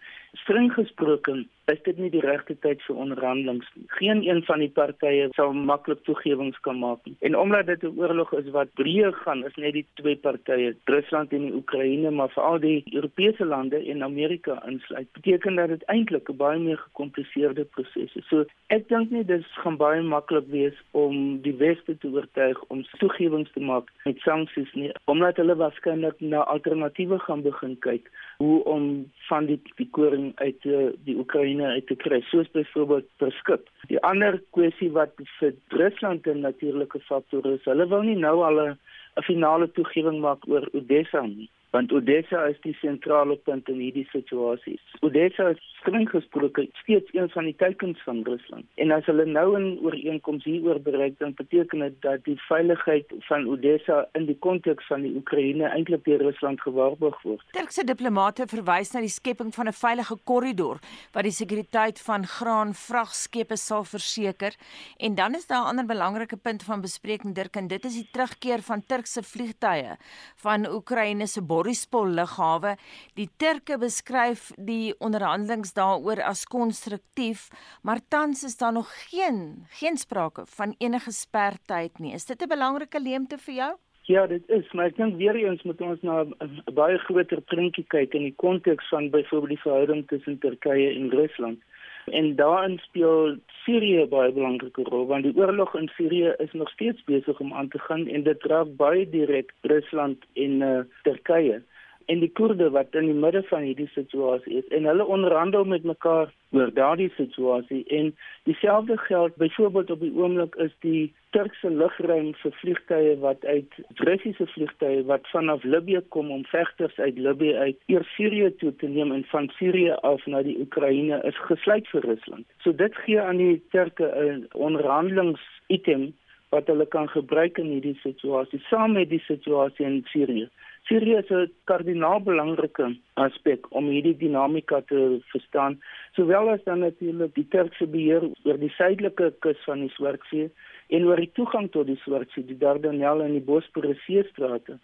Streng 0.44 0.72
gesproke 0.74 1.44
is 1.66 1.82
dit 1.84 1.98
nie 1.98 2.10
die 2.10 2.24
regte 2.24 2.56
tyd 2.64 2.82
vir 2.88 2.96
onderhandelinge 2.96 3.66
nie. 3.76 3.86
Geen 3.98 4.24
een 4.28 4.42
van 4.48 4.60
die 4.64 4.70
partye 4.70 5.28
sal 5.38 5.54
maklik 5.54 6.04
toegewings 6.08 6.60
kan 6.66 6.80
maak 6.80 7.06
nie. 7.06 7.16
En 7.22 7.38
omdat 7.38 7.66
dit 7.66 7.84
'n 7.84 7.98
oorlog 8.00 8.34
is 8.34 8.50
wat 8.50 8.74
breër 8.74 9.14
gaan, 9.14 9.46
is 9.46 9.56
net 9.56 9.74
die 9.74 9.86
twee 9.94 10.16
partye, 10.16 10.76
Rusland 10.86 11.32
en 11.32 11.46
die 11.46 11.54
Oekraïne, 11.54 12.12
maar 12.12 12.30
veral 12.30 12.60
die 12.60 12.84
Europese 12.92 13.46
lande 13.46 13.78
en 13.78 14.04
Amerika 14.04 14.64
insluit, 14.68 15.12
beteken 15.12 15.56
dat 15.56 15.68
dit 15.68 15.84
eintlik 15.84 16.30
'n 16.30 16.38
baie 16.38 16.60
meer 16.60 16.78
gekompliseerde 16.78 17.64
proses 17.64 18.16
is. 18.16 18.28
So 18.28 18.46
ek 18.68 18.88
dink 18.88 19.10
nie 19.12 19.26
dit 19.26 19.46
gaan 19.46 19.78
baie 19.78 20.02
maklik 20.02 20.48
wees 20.48 20.78
om 20.92 21.42
die 21.42 21.56
weste 21.56 21.98
te 21.98 22.08
oortuig 22.08 22.64
om 22.68 22.84
toegewings 22.98 23.52
te 23.52 23.60
maak 23.60 23.90
met 24.04 24.20
sanksies 24.20 24.74
nie, 24.74 24.92
omdat 25.06 25.38
hulle 25.38 25.56
waarskynlik 25.56 26.20
na 26.20 26.44
alternatiewe 26.44 27.20
gaan 27.20 27.42
begin 27.42 27.80
kyk 27.80 28.10
hoe 28.38 28.64
om 28.64 29.12
van 29.30 29.46
die 29.46 29.60
die 29.76 29.90
koring 29.92 30.32
uit 30.36 30.62
die, 30.62 30.90
die 31.06 31.18
Oekraïne 31.62 31.76
uit 31.78 31.88
te 31.88 31.96
kry, 31.96 32.22
soos 32.30 32.50
byvoorbeeld 32.56 33.08
per 33.18 33.32
skip. 33.38 33.70
Die 33.90 34.00
ander 34.08 34.42
kwessie 34.56 34.90
wat 34.92 35.14
vir 35.40 35.54
Rusland 35.70 36.28
'n 36.28 36.42
natuurlike 36.42 37.00
faktor 37.00 37.46
is, 37.46 37.64
hulle 37.66 37.88
wil 37.88 38.04
nie 38.04 38.16
nou 38.16 38.42
al 38.44 38.60
'n 38.60 38.78
finale 39.24 39.72
toegewing 39.72 40.20
maak 40.22 40.48
oor 40.48 40.68
Odessa 40.74 41.22
nie 41.22 41.50
want 41.72 41.92
Odessa 41.92 42.46
is 42.52 42.60
die 42.66 42.76
sentrale 42.82 43.38
punt 43.48 43.70
in 43.72 43.80
hierdie 43.80 44.08
situasie. 44.12 44.78
Odessa 45.02 45.52
is 45.54 45.62
streng 45.80 46.08
gesproke 46.12 46.68
steeds 46.82 47.10
een 47.16 47.30
van 47.34 47.48
die 47.48 47.56
teikens 47.58 48.02
van 48.06 48.22
Rusland. 48.28 48.66
En 48.84 48.92
as 48.92 49.06
hulle 49.10 49.26
nou 49.26 49.58
'n 49.58 49.80
ooreenkoms 49.82 50.44
hieroor 50.44 50.80
bereik, 50.80 51.20
dan 51.20 51.34
beteken 51.34 51.80
dit 51.80 52.02
dat 52.02 52.24
die 52.24 52.40
veiligheid 52.48 53.06
van 53.20 53.48
Odessa 53.48 54.08
in 54.14 54.26
die 54.26 54.38
konteks 54.40 54.88
van 54.88 55.02
die 55.02 55.16
Oekraïne 55.16 55.70
eintlik 55.70 56.04
deur 56.06 56.22
Rusland 56.22 56.62
gewaarborg 56.62 57.22
word. 57.22 57.44
Turkse 57.52 57.84
diplomate 57.84 58.48
verwys 58.48 58.92
na 58.92 59.00
die 59.00 59.10
skepping 59.10 59.54
van 59.54 59.68
'n 59.68 59.74
veilige 59.74 60.16
korridor 60.24 60.78
wat 61.14 61.24
die 61.24 61.32
sekuriteit 61.32 62.00
van 62.00 62.26
graan 62.26 62.74
vragskepe 62.74 63.58
sal 63.58 63.84
verseker. 63.84 64.56
En 64.98 65.16
dan 65.16 65.36
is 65.36 65.48
daar 65.48 65.64
'n 65.64 65.68
ander 65.68 65.86
belangrike 65.86 66.38
punt 66.38 66.64
van 66.64 66.82
bespreking 66.82 67.36
Dirk 67.36 67.56
en 67.56 67.68
dit 67.68 67.86
is 67.86 67.94
die 67.94 68.10
terugkeer 68.12 68.62
van 68.62 68.84
Turkse 68.86 69.24
vliegtye 69.24 69.98
van 70.36 70.68
Oekraïne 70.68 71.28
se 71.28 71.42
Borispol 71.62 72.16
lughawe. 72.18 72.74
Die 73.20 73.28
Turke 73.38 73.78
beskryf 73.78 74.50
die 74.58 74.96
onderhandelinge 74.98 75.70
daaroor 75.78 76.24
as 76.26 76.42
konstruktief, 76.50 77.50
maar 77.86 78.02
tans 78.10 78.42
is 78.48 78.58
daar 78.58 78.74
nog 78.74 78.90
geen 79.12 79.68
geen 79.82 79.98
sprake 79.98 80.48
van 80.58 80.74
enige 80.80 81.14
spertyd 81.14 82.00
nie. 82.00 82.14
Is 82.18 82.26
dit 82.26 82.42
'n 82.42 82.50
belangrike 82.50 83.00
leemte 83.00 83.38
vir 83.38 83.54
jou? 83.54 83.74
Ja, 84.10 84.28
dit 84.28 84.50
is, 84.50 84.72
maar 84.74 84.86
ek 84.86 84.98
dink 84.98 85.18
weer 85.18 85.36
eens 85.36 85.62
moet 85.64 85.82
ons 85.82 86.02
na 86.02 86.24
'n 86.24 86.64
baie 86.74 86.98
groter 86.98 87.42
prentjie 87.42 87.86
kyk 87.88 88.14
in 88.14 88.24
die 88.24 88.36
konteks 88.36 88.90
van 88.90 89.10
byvoorbeeld 89.10 89.54
die 89.54 89.66
verhouding 89.66 90.08
tussen 90.08 90.40
Turkye 90.40 90.96
en 90.96 91.10
Rusland. 91.10 91.60
En 92.06 92.36
daarin 92.36 92.78
speel 92.78 93.38
Sirië 93.64 94.06
baie 94.10 94.32
belangrike 94.34 94.84
rol 94.90 95.06
want 95.10 95.28
die 95.28 95.36
oorlog 95.38 95.76
in 95.78 95.90
Sirië 95.96 96.34
is 96.44 96.54
nog 96.58 96.70
steeds 96.74 97.04
besig 97.10 97.40
om 97.40 97.54
aan 97.54 97.70
te 97.70 97.80
gaan 97.80 98.08
en 98.08 98.24
dit 98.24 98.44
raak 98.54 98.76
baie 98.80 99.10
direk 99.10 99.54
Rusland 99.62 100.26
en 100.34 100.62
uh, 100.66 100.80
Turkye 101.04 101.62
en 102.06 102.20
die 102.20 102.32
Koerde 102.32 102.70
wat 102.70 102.96
in 102.96 103.06
die 103.10 103.18
midde 103.24 103.44
van 103.50 103.66
hierdie 103.68 103.90
situasie 103.94 104.58
is 104.62 104.68
en 104.78 104.88
hulle 104.90 105.06
onderhandel 105.06 105.66
met 105.66 105.84
mekaar 105.84 106.32
oor 106.52 106.72
daardie 106.74 107.12
situasie 107.16 107.82
en 107.98 108.12
dieselfde 108.50 108.98
geld 108.98 109.36
byvoorbeeld 109.36 109.92
op 109.92 110.00
die 110.00 110.14
oomblik 110.16 110.56
is 110.56 110.74
die 110.86 111.14
Turkse 111.36 111.70
lugruim 111.70 112.34
vir 112.42 112.56
vliegtye 112.60 113.18
wat 113.24 113.46
uit 113.46 113.78
Russiese 114.04 114.48
vliegtye 114.54 115.04
wat 115.12 115.28
vanaf 115.32 115.64
Libië 115.64 116.02
kom 116.16 116.32
om 116.32 116.46
vegters 116.46 116.98
uit 117.00 117.18
Libië 117.18 117.56
uit 117.56 117.78
eers 117.86 118.16
Sirië 118.16 118.50
toe 118.64 118.76
te 118.76 118.88
neem 118.88 119.12
en 119.16 119.24
van 119.32 119.52
Sirië 119.58 119.96
af 120.08 120.26
na 120.26 120.44
die 120.44 120.58
Oekraïne 120.60 121.22
is 121.30 121.38
gesluit 121.48 121.88
vir 121.94 122.08
Rusland. 122.08 122.46
So 122.64 122.76
dit 122.76 122.96
gee 123.06 123.22
aan 123.22 123.38
die 123.38 123.62
Turke 123.72 124.12
'n 124.12 124.48
onderhandelingsitem 124.52 126.12
wat 126.52 126.68
hulle 126.68 126.86
kan 126.86 127.08
gebruik 127.10 127.58
in 127.58 127.70
hierdie 127.72 127.98
situasie 128.04 128.60
saam 128.68 128.98
met 129.00 129.10
die 129.10 129.24
situasie 129.28 129.86
in 129.86 130.02
Sirië. 130.12 130.50
Sirië 130.90 131.18
is 131.22 131.30
'n 131.30 131.52
kardinaal 131.70 132.22
belangrike 132.26 132.88
aspek 133.26 133.68
om 133.80 133.90
hierdie 133.94 134.18
dinamika 134.18 134.82
te 134.92 135.20
verstaan, 135.34 135.78
sowel 136.16 136.50
as 136.50 136.64
dan 136.64 136.80
natuurlik 136.80 137.36
die 137.36 137.48
Turkse 137.56 137.88
beheer 137.88 138.24
oor 138.46 138.58
die 138.58 138.74
suidelike 138.78 139.34
kus 139.46 139.62
van 139.66 139.80
die 139.86 139.94
Swartsee 139.98 140.50
en 140.90 141.06
oor 141.06 141.22
die 141.22 141.32
toegang 141.38 141.70
tot 141.72 141.88
die 141.88 142.00
Swartsee, 142.06 142.46
die 142.46 142.58
Dardanelle 142.58 143.24
en 143.24 143.38
die 143.38 143.48
Bosporus 143.52 144.02
seestrate 144.08 144.80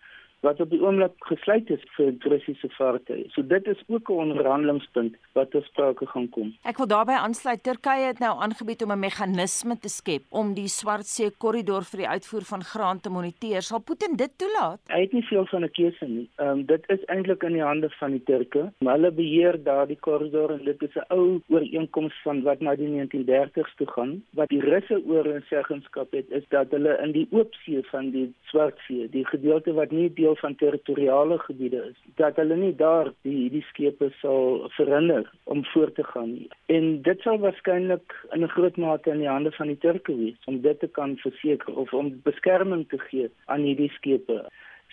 wat 0.46 0.60
op 0.62 0.70
die 0.70 0.82
oomblik 0.82 1.14
gesluit 1.30 1.70
is 1.70 1.84
vir 1.96 2.14
Russiese 2.20 2.70
vaartuie. 2.78 3.26
So 3.34 3.42
dit 3.42 3.66
is 3.68 3.82
ook 3.88 4.10
'n 4.10 4.14
onderhandelingspunt 4.14 5.16
wat 5.34 5.52
ter 5.52 5.64
sprake 5.64 6.06
gaan 6.06 6.30
kom. 6.30 6.54
Ek 6.64 6.78
wil 6.78 6.88
daarbey 6.88 7.16
aansluit. 7.16 7.64
Turkye 7.64 8.06
het 8.08 8.20
nou 8.20 8.34
aangebied 8.40 8.84
om 8.84 8.92
'n 8.92 9.00
meganisme 9.00 9.80
te 9.80 9.90
skep 9.90 10.24
om 10.30 10.54
die 10.54 10.68
Swartsee 10.68 11.32
korridor 11.38 11.84
vir 11.84 11.98
die 11.98 12.08
uitvoer 12.08 12.42
van 12.42 12.64
graan 12.64 13.00
te 13.00 13.10
moniteer. 13.10 13.62
Sal 13.62 13.80
Putin 13.80 14.16
dit 14.16 14.32
toelaat? 14.38 14.80
Hy 14.88 15.02
het 15.02 15.14
nie 15.14 15.24
veel 15.24 15.46
van 15.46 15.64
'n 15.64 15.72
keuse 15.72 16.06
nie. 16.06 16.30
Ehm 16.36 16.50
um, 16.50 16.66
dit 16.66 16.84
is 16.90 17.06
eintlik 17.06 17.44
in 17.44 17.54
die 17.54 17.64
hande 17.64 17.90
van 17.90 18.12
die 18.12 18.24
Turke. 18.24 18.72
Maar 18.80 18.94
hulle 18.94 19.12
beheer 19.12 19.64
daardie 19.64 20.00
korridor 20.00 20.52
en 20.52 20.64
dit 20.64 20.82
is 20.82 20.96
'n 20.96 21.06
ou 21.14 21.42
ooreenkoms 21.48 22.14
van 22.24 22.42
wat 22.42 22.60
na 22.60 22.76
die 22.76 22.88
1930s 22.88 23.76
toe 23.76 23.88
gaan. 23.88 24.24
Wat 24.30 24.50
die 24.50 24.62
Russe 24.62 25.02
oor 25.06 25.26
in 25.26 25.44
seggenskap 25.50 26.12
het 26.12 26.30
is 26.30 26.44
dat 26.50 26.72
hulle 26.72 26.98
in 27.04 27.12
die 27.12 27.28
oop 27.32 27.54
see 27.54 27.84
van 27.84 28.12
die 28.12 28.34
Swartsee, 28.44 29.10
die 29.10 29.26
gedeelte 29.26 29.74
wat 29.74 29.92
nie 29.92 30.10
deel 30.28 30.36
van 30.36 30.56
territoriale 30.56 31.38
gebiede 31.40 31.82
is 31.90 32.00
dat 32.16 32.36
hulle 32.36 32.56
nie 32.60 32.76
daar 32.76 33.12
die 33.28 33.36
hierdie 33.36 33.64
skepe 33.70 34.10
sal 34.22 34.68
verhinder 34.76 35.30
om 35.44 35.64
voort 35.72 35.96
te 35.96 36.04
gaan 36.04 36.32
nie. 36.34 36.50
En 36.76 37.02
dit 37.08 37.22
sal 37.26 37.40
waarskynlik 37.46 38.16
in 38.36 38.44
'n 38.44 38.56
groot 38.56 38.78
mate 38.78 39.12
in 39.12 39.24
die 39.24 39.34
hande 39.36 39.52
van 39.60 39.68
die 39.68 39.82
Turke 39.86 40.16
wees 40.16 40.50
om 40.52 40.62
dit 40.62 40.80
te 40.80 40.88
kan 40.88 41.18
verseker 41.18 41.76
of 41.84 41.94
om 41.94 42.20
beskerming 42.24 42.88
te 42.90 43.00
gee 43.08 43.30
aan 43.46 43.62
hierdie 43.62 43.92
skepe. 44.00 44.46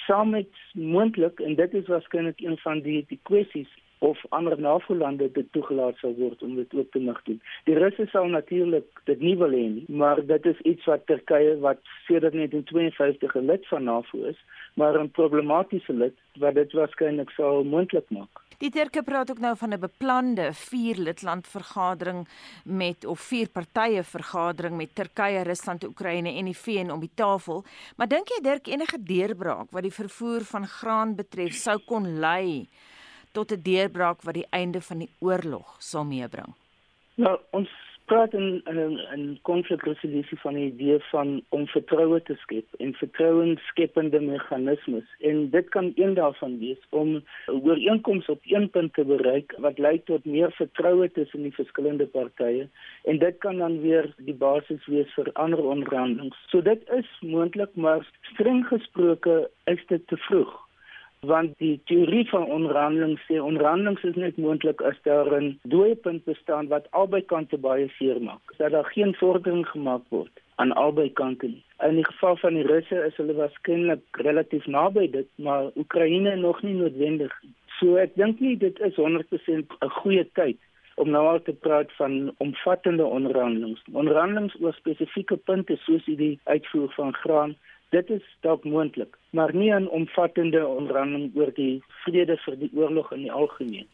Saam 0.06 0.30
met 0.30 0.50
moontlik 0.72 1.40
en 1.40 1.54
dit 1.54 1.74
is 1.74 1.86
waarskynlik 1.86 2.40
een 2.40 2.58
van 2.58 2.80
die 2.80 3.04
die 3.08 3.20
kwessies 3.22 3.72
of 4.04 4.18
ander 4.28 4.60
NAVO-lande 4.60 5.30
dit 5.32 5.46
toegelaat 5.56 5.96
sal 6.02 6.14
word 6.18 6.42
om 6.42 6.56
dit 6.58 6.74
ook 6.74 6.90
te 6.92 7.00
mag 7.00 7.20
doen. 7.28 7.40
Die 7.68 7.76
Russe 7.78 8.06
sal 8.12 8.28
natuurlik 8.32 9.00
dit 9.08 9.20
nie 9.20 9.36
wil 9.40 9.54
hê 9.56 9.64
nie, 9.76 9.84
maar 10.00 10.20
dit 10.26 10.48
is 10.52 10.60
iets 10.72 10.84
wat 10.90 11.06
Turkye 11.10 11.54
wat 11.64 11.80
sedert 12.08 12.36
1952 12.36 13.36
'n 13.40 13.46
lid 13.52 13.68
van 13.72 13.88
NAVO 13.88 14.24
is, 14.32 14.40
maar 14.74 14.98
'n 15.00 15.10
problematiese 15.10 15.92
lid 15.92 16.16
wat 16.38 16.54
dit 16.54 16.72
waarskynlik 16.72 17.30
sal 17.30 17.64
moontlik 17.64 18.10
maak. 18.10 18.42
Die 18.58 18.70
Turke 18.70 19.02
praat 19.02 19.30
ook 19.30 19.38
nou 19.38 19.56
van 19.56 19.72
'n 19.72 19.80
beplande 19.80 20.52
vier 20.52 20.96
lidland 20.96 21.46
vergadering 21.46 22.28
met 22.64 23.04
of 23.04 23.20
vier 23.20 23.48
partye 23.48 24.02
vergadering 24.02 24.76
met 24.76 24.94
Turkye, 24.94 25.42
Rusland, 25.42 25.84
Oekraïne 25.84 26.28
en 26.28 26.44
die 26.44 26.56
VN 26.56 26.90
om 26.90 27.00
die 27.00 27.14
tafel. 27.14 27.64
Maar 27.96 28.08
dink 28.08 28.28
jy 28.28 28.40
Dirk 28.42 28.66
enige 28.66 29.02
deurbraak 29.02 29.70
wat 29.70 29.82
die 29.82 29.92
vervoer 29.92 30.40
van 30.40 30.66
graan 30.66 31.14
betref 31.14 31.52
sou 31.52 31.78
kon 31.86 32.18
lei 32.18 32.68
tot 33.32 33.52
'n 33.52 33.62
deurbraak 33.62 34.22
wat 34.22 34.34
die 34.34 34.46
einde 34.50 34.80
van 34.80 34.98
die 34.98 35.10
oorlog 35.18 35.76
sal 35.78 36.04
meebring? 36.04 36.54
Nou, 37.14 37.40
ons 37.50 37.70
praat 38.04 38.32
in 38.32 38.62
in 39.14 39.38
konflikresolusie 39.42 40.38
van 40.40 40.54
die 40.54 40.66
idee 40.72 40.98
van 41.10 41.42
om 41.48 41.66
vertroue 41.66 42.22
te 42.22 42.34
skep 42.42 42.74
en 42.78 42.94
vertrouensskepende 42.94 44.20
meganismes. 44.20 45.04
En 45.20 45.50
dit 45.50 45.68
kan 45.68 45.92
een 45.94 46.14
daarvan 46.14 46.58
wees 46.58 46.80
om 46.88 47.22
ooreenkomste 47.46 48.32
op 48.32 48.40
een 48.42 48.70
punt 48.70 48.94
te 48.94 49.04
bereik 49.04 49.54
wat 49.58 49.78
lei 49.78 50.02
tot 50.04 50.24
meer 50.24 50.52
vertroue 50.52 51.10
tussen 51.10 51.42
die 51.42 51.54
verskillende 51.54 52.06
partye. 52.06 52.68
En 53.04 53.18
dit 53.18 53.38
kan 53.38 53.58
dan 53.58 53.80
weer 53.80 54.12
die 54.16 54.34
basis 54.34 54.86
wees 54.86 55.14
vir 55.14 55.30
ander 55.32 55.64
onderhandelinge. 55.64 56.36
So 56.46 56.62
dit 56.62 56.88
is 56.98 57.08
moontlik 57.20 57.74
maar 57.74 58.08
streng 58.20 58.66
gesproke 58.66 59.50
is 59.64 59.86
dit 59.86 60.06
te 60.06 60.16
vroeg 60.16 60.63
want 61.26 61.58
die 61.58 61.80
teorie 61.84 62.28
van 62.28 62.44
onderhandeling 62.56 63.18
sê 63.26 63.40
onderhandeling 63.40 63.98
is 64.10 64.16
net 64.16 64.36
moontlik 64.36 64.80
as 64.80 64.98
daar 65.02 65.30
'n 65.40 65.58
dooiepunt 65.62 66.24
bestaan 66.24 66.68
wat 66.68 66.90
albei 66.90 67.22
kante 67.22 67.58
baie 67.58 67.88
seer 67.98 68.20
maak. 68.22 68.54
Dat 68.56 68.70
daar 68.70 68.90
geen 68.94 69.14
vordering 69.14 69.66
gemaak 69.68 70.02
word 70.08 70.40
aan 70.54 70.72
albei 70.72 71.12
kante 71.12 71.46
nie. 71.46 71.64
In 71.78 71.94
die 71.94 72.04
geval 72.04 72.36
van 72.36 72.54
die 72.54 72.66
Russe 72.66 73.04
is 73.06 73.16
hulle 73.16 73.34
waarskynlik 73.34 74.02
relatief 74.10 74.66
naby 74.66 75.10
dit, 75.10 75.28
maar 75.34 75.70
Oekraïne 75.76 76.36
nog 76.36 76.62
nie 76.62 76.74
noodwendig. 76.74 77.32
So 77.78 77.96
ek 77.96 78.14
dink 78.14 78.40
nie 78.40 78.56
dit 78.56 78.80
is 78.80 78.96
100% 78.96 79.74
'n 79.80 79.90
goeie 80.00 80.28
tyd 80.32 80.58
om 80.94 81.10
nou 81.10 81.26
al 81.26 81.42
te 81.42 81.52
praat 81.52 81.92
van 81.98 82.34
omvattende 82.38 83.04
onderhandelings. 83.04 83.82
Onderhandelings 83.92 84.56
oor 84.60 84.74
spesifieke 84.74 85.36
punte 85.36 85.76
soos 85.76 86.04
die 86.04 86.38
uitvoer 86.44 86.92
van 86.96 87.14
graan 87.14 87.56
Dit 87.90 88.10
is 88.10 88.22
dalk 88.40 88.64
moontlik, 88.64 89.18
maar 89.30 89.54
nie 89.54 89.72
'n 89.72 89.88
omvattende 89.88 90.66
onderhandeling 90.66 91.36
oor 91.36 91.52
die 91.54 91.82
vrede 92.04 92.36
vir 92.36 92.58
die 92.58 92.70
oorlog 92.74 93.12
in 93.12 93.20
die 93.20 93.32
algemeen. 93.32 93.88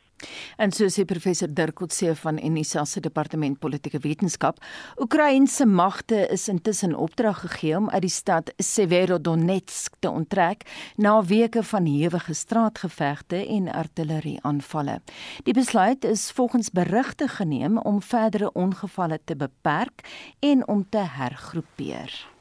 En 0.57 0.73
so 0.73 0.89
sê 0.93 1.05
professor 1.09 1.49
Dirk 1.49 1.75
Kotse 1.81 2.15
van 2.23 2.39
Unisa 2.45 2.85
se 2.85 3.01
departement 3.01 3.59
politieke 3.59 3.99
wetenskap, 3.99 4.59
Oekraïense 5.01 5.67
magte 5.67 6.27
is 6.29 6.49
intussen 6.49 6.95
opdrag 6.95 7.41
gegee 7.41 7.77
om 7.77 7.91
uit 7.91 8.03
die 8.05 8.13
stad 8.13 8.53
Severodonetsk 8.57 9.97
te 9.99 10.11
onttrek 10.11 10.67
na 10.97 11.23
weke 11.25 11.63
van 11.63 11.87
hewige 11.89 12.35
straatgevegte 12.35 13.41
en 13.47 13.71
artillerieaanvalle. 13.73 15.01
Die 15.45 15.55
besluit 15.57 16.05
is 16.05 16.31
volgens 16.33 16.71
berigte 16.71 17.29
geneem 17.29 17.79
om 17.79 18.03
verdere 18.03 18.53
ongevalle 18.53 19.21
te 19.25 19.37
beperk 19.37 20.05
en 20.41 20.69
om 20.69 20.85
te 20.89 21.07
hergroepeer. 21.17 22.40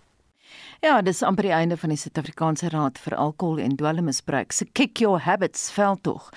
Ja, 0.80 1.02
dis 1.04 1.20
amper 1.24 1.44
die 1.44 1.52
einde 1.52 1.76
van 1.78 1.92
die 1.92 1.98
Suid-Afrikaanse 2.00 2.70
Raad 2.72 3.00
vir 3.04 3.18
Alkohol 3.20 3.58
en 3.60 3.74
Dwelmmisbruik 3.76 4.54
se 4.56 4.66
Kick 4.66 5.02
Your 5.04 5.20
Habits 5.26 5.66
veldtog. 5.76 6.30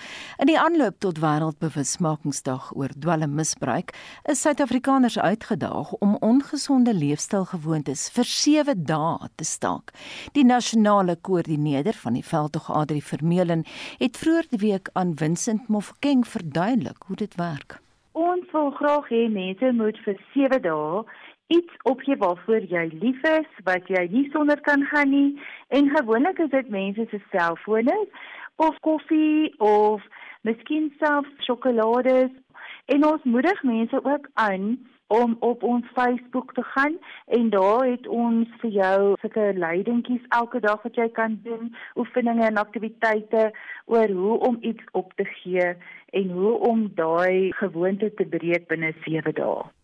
In 0.43 0.51
die 0.51 0.59
aanloop 0.59 0.97
tot 1.05 1.21
Wêreldbewusmakingsdag 1.23 2.73
oor 2.75 2.91
dwelmmisbruik, 3.05 3.95
is 4.27 4.43
Suid-Afrikaners 4.43 5.19
uitgedaag 5.19 5.93
om 6.03 6.17
ongesonde 6.21 6.95
leefstylgewoontes 6.97 8.09
vir 8.17 8.31
7 8.33 8.83
dae 8.91 9.31
te 9.39 9.47
staak. 9.47 9.95
Die 10.35 10.45
nasionale 10.45 11.15
koördineerder 11.17 11.95
van 12.03 12.19
die 12.19 12.27
veldtog, 12.27 12.67
Adri 12.75 12.99
Vermeulen, 12.99 13.63
het 14.03 14.19
vroeër 14.19 14.51
die 14.51 14.63
week 14.67 14.91
aan 14.99 15.15
Vincent 15.17 15.71
Mofokeng 15.71 16.27
verduidelik 16.27 17.07
hoe 17.07 17.17
dit 17.23 17.39
werk. 17.39 17.79
Ons 18.13 18.51
wil 18.53 18.75
graag 18.77 19.07
hê 19.09 19.29
mense 19.31 19.71
moet 19.79 19.97
vir 20.05 20.19
7 20.35 20.59
dae 20.67 21.05
iets 21.57 21.83
opgee 21.83 22.17
waarvoor 22.17 22.65
jy 22.75 22.85
lief 23.01 23.23
is, 23.31 23.49
wat 23.65 23.89
jy 23.93 24.07
nie 24.11 24.29
sonder 24.33 24.61
kan 24.61 24.85
gaan 24.93 25.11
nie. 25.11 25.41
En 25.69 25.91
gewoonlik 25.97 26.39
is 26.39 26.53
dit 26.55 26.69
mense 26.69 27.07
se 27.11 27.21
selfone 27.31 27.97
of 28.57 28.79
koffie 28.81 29.53
of 29.59 30.03
miskien 30.43 30.93
self 30.99 31.29
sjokolade. 31.47 32.31
En 32.95 33.05
ons 33.07 33.25
moedig 33.25 33.63
mense 33.63 34.05
ook 34.05 34.29
aan 34.35 34.79
om 35.13 35.37
op 35.41 35.63
ons 35.63 35.87
Facebook 35.95 36.55
te 36.55 36.63
gaan 36.63 36.97
en 37.27 37.51
daar 37.51 37.85
het 37.87 38.07
ons 38.07 38.49
vir 38.63 38.71
jou 38.71 38.97
sulke 39.21 39.53
leidingkies 39.65 40.25
elke 40.29 40.61
dag 40.61 40.83
wat 40.83 40.97
jy 40.97 41.09
kan 41.19 41.37
doen, 41.45 41.75
oefeninge 42.01 42.47
en 42.49 42.63
aktiwiteite 42.65 43.51
oor 43.85 44.17
hoe 44.23 44.39
om 44.49 44.59
iets 44.61 44.89
op 44.93 45.13
te 45.21 45.29
gee 45.43 45.69
en 46.23 46.35
hoe 46.39 46.57
om 46.73 46.89
daai 46.95 47.53
gewoonte 47.61 48.15
te 48.15 48.29
breek 48.37 48.69
binne 48.73 48.95
7 49.05 49.37
dae. 49.37 49.82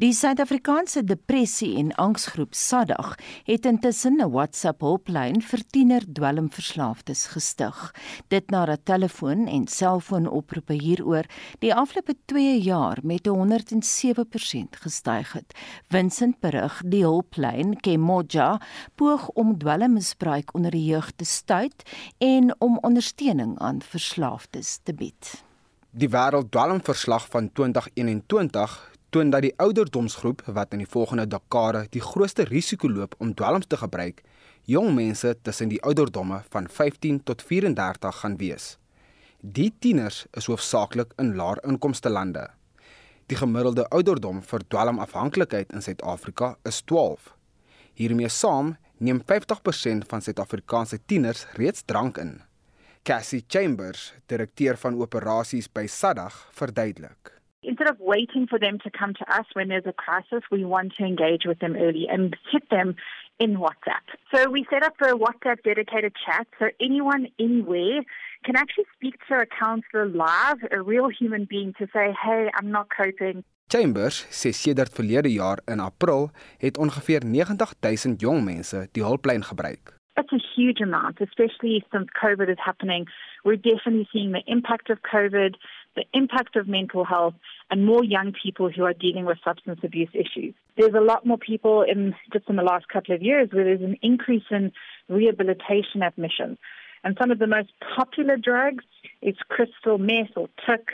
Die 0.00 0.12
Suid-Afrikaanse 0.16 1.02
Depressie 1.04 1.76
en 1.76 1.90
Angsgroep 1.94 2.54
SADAG 2.54 3.18
het 3.44 3.66
intussen 3.66 4.16
'n 4.20 4.30
WhatsApp 4.30 4.80
hulplyn 4.80 5.42
vir 5.42 5.60
tiener 5.70 6.04
dwelmverslaafdes 6.12 7.26
gestig. 7.26 7.94
Dit 8.28 8.50
nadat 8.50 8.84
telefoon 8.84 9.46
en 9.46 9.66
selfoonoproepe 9.66 10.72
hieroor 10.72 11.24
die 11.58 11.74
afgelope 11.74 12.14
2 12.24 12.60
jaar 12.60 12.98
met 13.02 13.26
107% 13.26 14.76
gestyg 14.76 15.32
het. 15.32 15.52
Vincent 15.88 16.40
berig 16.40 16.82
die 16.84 17.02
hulplyn 17.02 17.76
Kemoja 17.80 18.60
poog 18.94 19.28
om 19.28 19.58
dwelmmisbruik 19.58 20.54
onder 20.54 20.70
die 20.70 20.84
jeug 20.84 21.12
te 21.16 21.24
stuit 21.24 21.82
en 22.18 22.54
om 22.58 22.78
ondersteuning 22.78 23.58
aan 23.58 23.82
verslaafdes 23.82 24.78
te 24.82 24.94
bied. 24.94 25.44
Die 25.90 26.08
wêrelddwelmverslag 26.08 27.28
van 27.28 27.52
2021 27.52 28.89
toon 29.10 29.30
dat 29.30 29.42
die 29.42 29.54
ouderdomsgroep 29.58 30.42
wat 30.46 30.72
in 30.72 30.82
die 30.82 30.90
volgende 30.90 31.26
dekade 31.26 31.86
die 31.94 32.02
grootste 32.02 32.46
risiko 32.48 32.88
loop 32.88 33.14
om 33.18 33.34
dwelms 33.34 33.66
te 33.66 33.76
gebruik, 33.76 34.22
jong 34.70 34.94
mense 34.94 35.34
tussen 35.42 35.70
die 35.72 35.80
ouderdomme 35.82 36.42
van 36.50 36.68
15 36.68 37.22
tot 37.24 37.42
34 37.42 38.20
gaan 38.22 38.36
wees. 38.36 38.76
Die 39.40 39.70
tieners 39.78 40.26
is 40.36 40.46
hoofsaaklik 40.46 41.14
in 41.18 41.34
laer 41.36 41.58
inkomste 41.64 42.10
lande. 42.10 42.46
Die 43.26 43.38
gemiddelde 43.38 43.86
ouderdom 43.88 44.42
vir 44.42 44.66
dwelmafhanklikheid 44.68 45.72
in 45.72 45.82
Suid-Afrika 45.82 46.56
is 46.68 46.82
12. 46.82 47.32
Hiermee 47.94 48.28
saam 48.28 48.76
neem 48.98 49.22
50% 49.22 50.06
van 50.10 50.22
Suid-Afrikaanse 50.22 51.00
tieners 51.06 51.46
reeds 51.56 51.82
drank 51.86 52.18
in. 52.18 52.40
Cassie 53.02 53.44
Chambers, 53.48 54.12
direkteur 54.28 54.76
van 54.76 54.98
operasies 55.00 55.70
by 55.72 55.86
SADAG, 55.88 56.36
verduidelik. 56.52 57.39
Instead 57.62 57.90
of 57.90 58.00
waiting 58.00 58.46
for 58.46 58.58
them 58.58 58.78
to 58.82 58.90
come 58.90 59.12
to 59.12 59.38
us 59.38 59.44
when 59.52 59.68
there's 59.68 59.84
a 59.86 59.92
crisis, 59.92 60.42
we 60.50 60.64
want 60.64 60.94
to 60.96 61.04
engage 61.04 61.44
with 61.44 61.58
them 61.58 61.76
early 61.76 62.06
and 62.08 62.34
hit 62.50 62.62
them 62.70 62.96
in 63.38 63.56
WhatsApp. 63.56 64.06
So 64.34 64.48
we 64.48 64.66
set 64.70 64.82
up 64.82 64.94
a 65.02 65.12
WhatsApp 65.12 65.62
dedicated 65.62 66.14
chat 66.24 66.46
so 66.58 66.70
anyone 66.80 67.28
anywhere 67.38 68.00
can 68.44 68.56
actually 68.56 68.86
speak 68.96 69.16
to 69.28 69.34
a 69.40 69.46
counselor 69.46 70.06
live, 70.06 70.58
a 70.70 70.80
real 70.80 71.08
human 71.08 71.44
being 71.44 71.74
to 71.78 71.86
say, 71.92 72.14
"Hey, 72.22 72.50
I'm 72.54 72.70
not 72.70 72.88
coping." 72.88 73.44
Chambers 73.66 74.26
sê 74.30 74.50
sedert 74.52 74.92
verlede 74.92 75.32
jaar 75.32 75.58
in 75.64 75.80
April 75.80 76.30
het 76.58 76.78
ongeveer 76.78 77.24
90000 77.24 78.20
jong 78.20 78.44
mense 78.44 78.88
die 78.92 79.04
hulplyn 79.04 79.44
gebruik. 79.44 79.98
It's 80.14 80.32
a 80.32 80.42
huge 80.54 80.80
amount, 80.80 81.20
especially 81.20 81.84
since 81.90 82.10
COVID 82.24 82.48
is 82.48 82.58
happening. 82.58 83.08
We're 83.42 83.60
definitely 83.60 84.06
seeing 84.10 84.32
the 84.32 84.42
impact 84.44 84.90
of 84.90 84.98
COVID 85.00 85.56
the 85.96 86.04
impact 86.14 86.56
of 86.56 86.68
mental 86.68 87.04
health, 87.04 87.34
and 87.70 87.84
more 87.84 88.04
young 88.04 88.32
people 88.42 88.70
who 88.70 88.84
are 88.84 88.92
dealing 88.92 89.24
with 89.24 89.38
substance 89.44 89.80
abuse 89.82 90.10
issues. 90.14 90.54
There's 90.76 90.94
a 90.94 91.00
lot 91.00 91.26
more 91.26 91.38
people 91.38 91.82
in 91.82 92.14
just 92.32 92.48
in 92.48 92.56
the 92.56 92.62
last 92.62 92.88
couple 92.88 93.14
of 93.14 93.22
years 93.22 93.48
where 93.52 93.64
there's 93.64 93.82
an 93.82 93.96
increase 94.02 94.44
in 94.50 94.72
rehabilitation 95.08 96.02
admissions. 96.02 96.58
And 97.02 97.16
some 97.20 97.30
of 97.30 97.38
the 97.38 97.46
most 97.46 97.70
popular 97.96 98.36
drugs 98.36 98.84
is 99.22 99.34
crystal 99.48 99.98
meth 99.98 100.36
or 100.36 100.48
tuk. 100.66 100.92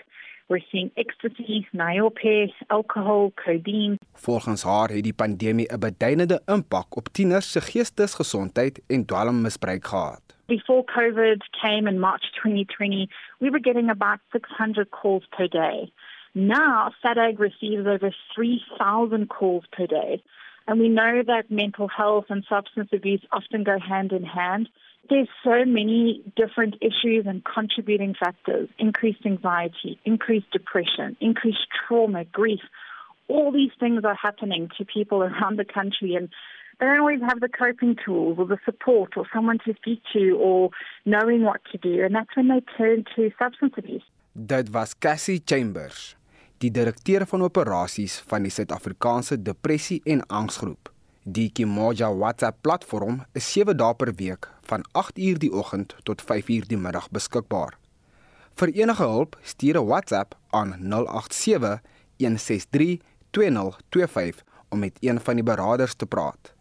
We're 0.48 0.64
seeing 0.70 0.90
ecstasy, 0.94 1.66
niope, 1.72 2.52
alcohol, 2.66 3.32
codeine. 3.35 3.98
Volgens 4.12 4.62
haar 4.62 4.88
het 4.88 5.02
die 5.02 5.14
pandemie 5.14 5.72
'n 5.72 5.78
beduidende 5.78 6.42
impak 6.46 6.96
op 6.96 7.09
tieners 7.09 7.50
se 7.52 7.61
geestesgesondheid 7.61 8.82
en 8.87 9.04
dwelmmisbruik 9.04 9.87
gehad. 9.87 10.22
Before 10.46 10.85
COVID 10.85 11.48
came 11.50 11.90
in 11.90 11.98
March 11.98 12.32
2020, 12.32 13.11
we 13.38 13.50
were 13.50 13.62
getting 13.62 13.90
about 13.90 14.18
600 14.30 14.88
calls 14.90 15.26
per 15.37 15.48
day. 15.48 15.92
Now, 16.32 16.90
SADAG 17.00 17.38
receives 17.38 17.87
over 17.87 18.14
3,000 18.35 19.26
calls 19.28 19.64
per 19.70 19.87
day. 19.87 20.22
And 20.66 20.80
we 20.80 20.88
know 20.88 21.22
that 21.22 21.50
mental 21.50 21.88
health 21.88 22.24
and 22.28 22.44
substance 22.44 22.88
abuse 22.92 23.26
often 23.30 23.64
go 23.64 23.78
hand 23.78 24.12
in 24.12 24.24
hand. 24.24 24.68
There's 25.09 25.29
so 25.45 25.64
many 25.64 26.23
different 26.37 26.77
issues 26.81 27.27
and 27.27 27.45
contributing 27.45 28.14
factors 28.19 28.69
increased 28.79 29.25
anxiety, 29.25 30.01
increased 30.05 30.51
depression, 30.51 31.16
increased 31.21 31.66
trauma, 31.71 32.25
grief. 32.25 32.61
All 33.29 33.53
these 33.53 33.71
things 33.79 34.05
are 34.05 34.14
happening 34.14 34.69
to 34.79 34.85
people 34.85 35.23
around 35.29 35.59
the 35.59 35.64
country, 35.64 36.14
and 36.14 36.29
they 36.79 36.87
don't 36.87 37.01
always 37.01 37.21
have 37.21 37.40
the 37.40 37.49
coping 37.49 37.97
tools 38.05 38.38
or 38.38 38.47
the 38.47 38.59
support 38.64 39.16
or 39.16 39.27
someone 39.33 39.59
to 39.64 39.75
speak 39.75 40.03
to 40.12 40.37
or 40.40 40.71
knowing 41.05 41.42
what 41.42 41.61
to 41.73 41.79
do. 41.79 42.05
And 42.05 42.14
that's 42.14 42.35
when 42.35 42.49
they 42.49 42.62
turn 42.77 43.05
to 43.14 43.31
substance 43.38 43.75
abuse. 43.77 44.05
Dit 44.33 44.69
was 44.71 44.92
Cassie 44.99 45.40
Chambers, 45.45 46.16
die 46.59 46.71
direkteur 46.71 47.25
van 47.27 47.47
operasies 47.47 48.19
van 48.29 48.45
die 48.45 48.53
Suid-Afrikaanse 48.53 49.38
Depressie 49.40 50.03
en 50.05 50.21
Angsgroep. 50.29 50.95
Die 51.29 51.51
Kimoja 51.51 52.07
WhatsApp 52.17 52.62
platform 52.62 53.25
is 53.35 53.47
7 53.51 53.75
dae 53.75 53.95
per 53.99 54.12
week 54.15 54.47
van 54.71 54.85
8uur 54.95 55.41
die 55.43 55.49
oggend 55.51 55.97
tot 56.07 56.21
5uur 56.23 56.69
die 56.71 56.79
middag 56.79 57.09
beskikbaar. 57.11 57.75
Vir 58.55 58.71
enige 58.71 59.09
hulp, 59.11 59.35
stuur 59.43 59.81
'n 59.81 59.89
WhatsApp 59.89 60.37
aan 60.55 60.77
087 60.79 61.83
163 62.23 63.03
2025 63.31 64.45
om 64.71 64.79
met 64.79 64.97
een 65.01 65.19
van 65.21 65.35
die 65.35 65.43
beraders 65.43 65.95
te 65.95 66.07
praat. 66.07 66.55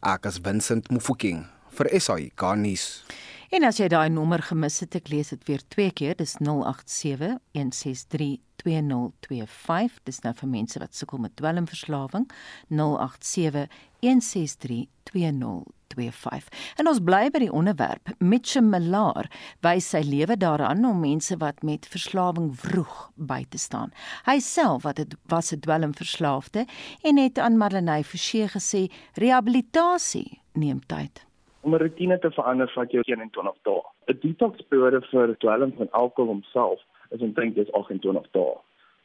Ek 0.00 0.24
is 0.24 0.40
Vincent 0.42 0.88
Mufokeng 0.90 1.44
vir 1.68 2.00
SAI 2.00 2.30
Garnis. 2.34 3.04
En 3.48 3.64
as 3.64 3.78
jy 3.80 3.86
daai 3.88 4.10
nommer 4.12 4.42
gemis 4.44 4.74
het, 4.82 4.92
ek 4.98 5.06
lees 5.08 5.30
dit 5.32 5.46
weer 5.48 5.62
twee 5.72 5.88
keer, 5.96 6.16
dis 6.18 6.34
087 6.36 7.38
163 7.56 8.42
2025. 8.60 10.02
Dis 10.04 10.18
nou 10.20 10.34
vir 10.36 10.50
mense 10.52 10.80
wat 10.82 10.96
sukkel 10.98 11.22
met 11.24 11.32
dwelmverslawing. 11.40 12.26
087 12.68 13.70
163 14.04 14.82
2025. 15.08 16.50
En 16.76 16.90
ons 16.92 17.00
bly 17.00 17.22
by 17.32 17.40
die 17.46 17.52
onderwerp. 17.60 18.12
Mitchell 18.20 18.66
Melaar 18.68 19.30
wys 19.64 19.88
sy 19.94 20.02
lewe 20.04 20.36
daaraan 20.36 20.84
om 20.84 21.00
mense 21.00 21.38
wat 21.40 21.64
met 21.64 21.88
verslawing 21.88 22.50
vroeg 22.52 22.98
by 23.16 23.46
te 23.48 23.60
staan. 23.62 23.94
Hy 24.28 24.36
self 24.44 24.84
wat 24.84 25.00
het, 25.00 25.16
was 25.32 25.54
'n 25.54 25.64
dwelmverslaafde 25.64 26.66
en 27.02 27.16
het 27.16 27.38
aan 27.38 27.56
Marlenae 27.56 28.04
Forsie 28.04 28.44
gesê 28.48 28.92
rehabilitasie 29.16 30.42
neem 30.52 30.84
tyd. 30.86 31.27
Om 31.68 31.74
'n 31.74 31.80
rotine 31.80 32.16
te 32.18 32.30
verander 32.30 32.70
vat 32.74 32.92
jou 32.94 33.02
21 33.04 33.56
dae. 33.68 33.80
'n 34.10 34.18
Detox 34.20 34.62
periode 34.68 35.00
vir 35.10 35.34
dwelm 35.44 35.72
van 35.78 35.88
alkohol 36.00 36.30
homself 36.32 36.80
is 37.14 37.24
omtrent 37.26 37.54
dis 37.54 37.72
28 37.72 38.28
dae. 38.36 38.54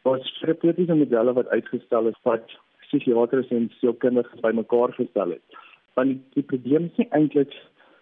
Daar's 0.04 0.30
terapeutiese 0.39 0.95
modelle 0.95 1.34
wat 1.34 1.49
uitgestel 1.56 2.08
is 2.08 2.21
wat 2.30 2.54
psigiaters 2.86 3.49
en 3.58 3.65
sielkundiges 3.80 4.39
bymekaar 4.45 4.93
gestel 4.99 5.30
het. 5.36 5.58
Want 5.95 6.08
die, 6.08 6.21
die 6.36 6.43
probleem 6.52 6.86
is 6.86 7.02
nie 7.02 7.08
eintlik 7.10 7.58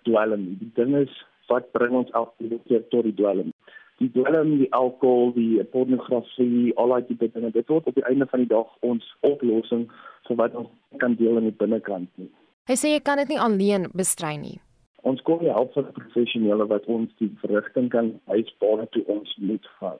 dwelm 0.10 0.43
nie. 0.45 0.58
Die 0.60 0.71
ding 0.74 0.93
is 1.00 1.15
wat 1.47 1.71
bring 1.71 1.97
ons 2.02 2.13
elke 2.21 2.60
keer 2.67 2.86
tot 2.93 3.10
die 3.10 3.17
dwelm? 3.21 3.50
Die 3.97 4.12
dwelm, 4.13 4.58
die 4.58 4.71
alkohol, 4.84 5.34
die 5.34 5.63
pornografie, 5.74 6.69
al 6.76 6.93
daai 6.93 7.10
tipe 7.10 7.32
dinge, 7.34 7.50
dit 7.58 7.74
word 7.74 7.89
op 7.89 7.97
die 7.97 8.06
einde 8.12 8.30
van 8.30 8.45
die 8.45 8.54
dag 8.54 8.78
ons 8.91 9.10
oplossing 9.34 9.89
vir 10.30 10.39
wat 10.43 10.62
ons 10.63 10.69
kan 11.02 11.17
deel 11.17 11.41
in 11.41 11.50
die 11.50 11.60
binnekant 11.65 12.13
nie. 12.21 12.30
Hy 12.71 12.77
sê 12.79 12.89
jy 12.93 12.99
kan 13.03 13.19
dit 13.19 13.34
nie 13.34 13.39
alleen 13.43 13.89
bestry 13.99 14.38
nie. 14.39 14.62
Ons 15.03 15.19
kom 15.27 15.41
die 15.43 15.51
help 15.51 15.73
van 15.75 15.89
professionele 15.91 16.63
wat 16.69 16.86
ons 16.88 17.10
die 17.19 17.27
verrigting 17.41 17.89
kan 17.91 18.13
uitbaar 18.31 18.86
toe 18.95 19.01
ons 19.12 19.34
moet 19.43 19.67
vat 19.81 19.99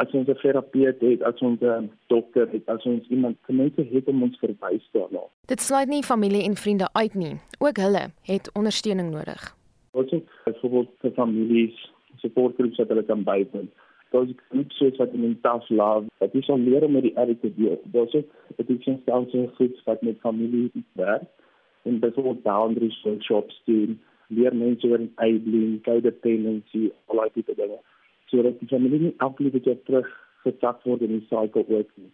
as 0.00 0.12
ons 0.18 0.28
'n 0.28 0.36
terapeut 0.40 1.00
het, 1.00 1.22
as 1.22 1.40
ons 1.40 1.60
'n 1.62 1.88
dokter 2.12 2.46
het, 2.52 2.68
as 2.68 2.84
ons 2.84 3.08
iemand 3.08 3.36
tenminste 3.46 3.82
het 3.92 4.06
om 4.08 4.22
ons 4.22 4.38
verwys 4.38 4.84
daarna. 4.92 5.24
Dit 5.46 5.60
sluit 5.60 5.88
nie 5.88 6.02
familie 6.02 6.44
en 6.44 6.56
vriende 6.56 6.88
uit 6.92 7.14
nie. 7.14 7.34
Ook 7.58 7.76
hulle 7.76 8.04
het 8.22 8.52
ondersteuning 8.52 9.10
nodig. 9.10 9.56
Ons 9.90 10.10
het 10.10 10.28
byvoorbeeld 10.44 10.90
vir 11.00 11.10
families 11.10 11.92
supportgroeps 12.16 12.76
wat 12.76 12.88
hulle 12.88 13.02
kan 13.02 13.22
bywoon. 13.24 13.70
Daar's 14.10 14.32
groepe 14.48 14.72
soos 14.72 14.96
wat 14.96 15.12
in 15.12 15.38
Tough 15.40 15.68
Love, 15.70 16.06
wat 16.18 16.34
is 16.34 16.48
om 16.48 16.64
leer 16.68 16.84
om 16.84 16.92
met 16.92 17.02
die 17.02 17.54
deel. 17.56 17.80
Daar's 17.84 18.14
ook 18.14 18.28
addiction 18.58 19.02
counseling 19.04 19.50
groeps 19.54 19.84
wat 19.84 20.02
met 20.02 20.20
familie 20.20 20.70
werk 20.92 21.28
en 21.82 22.00
byvoorbeeld 22.00 22.42
boundaries 22.42 23.02
workshops 23.02 23.62
doen, 23.64 24.00
leer 24.28 24.54
mense 24.54 24.86
oor 24.86 25.00
enabling, 25.00 25.82
codependency, 25.82 26.90
al 27.06 27.16
daai 27.16 27.30
tipe 27.34 27.54
dinge 27.54 27.80
sodat 28.30 28.58
die 28.60 28.68
familie 28.70 29.00
nie 29.02 29.14
elke 29.24 29.50
keer 29.58 29.78
terug 29.86 30.08
getak 30.44 30.84
word 30.86 31.02
in 31.06 31.16
die 31.18 31.26
cycle 31.28 31.64
ook 31.66 31.88
nie. 31.98 32.10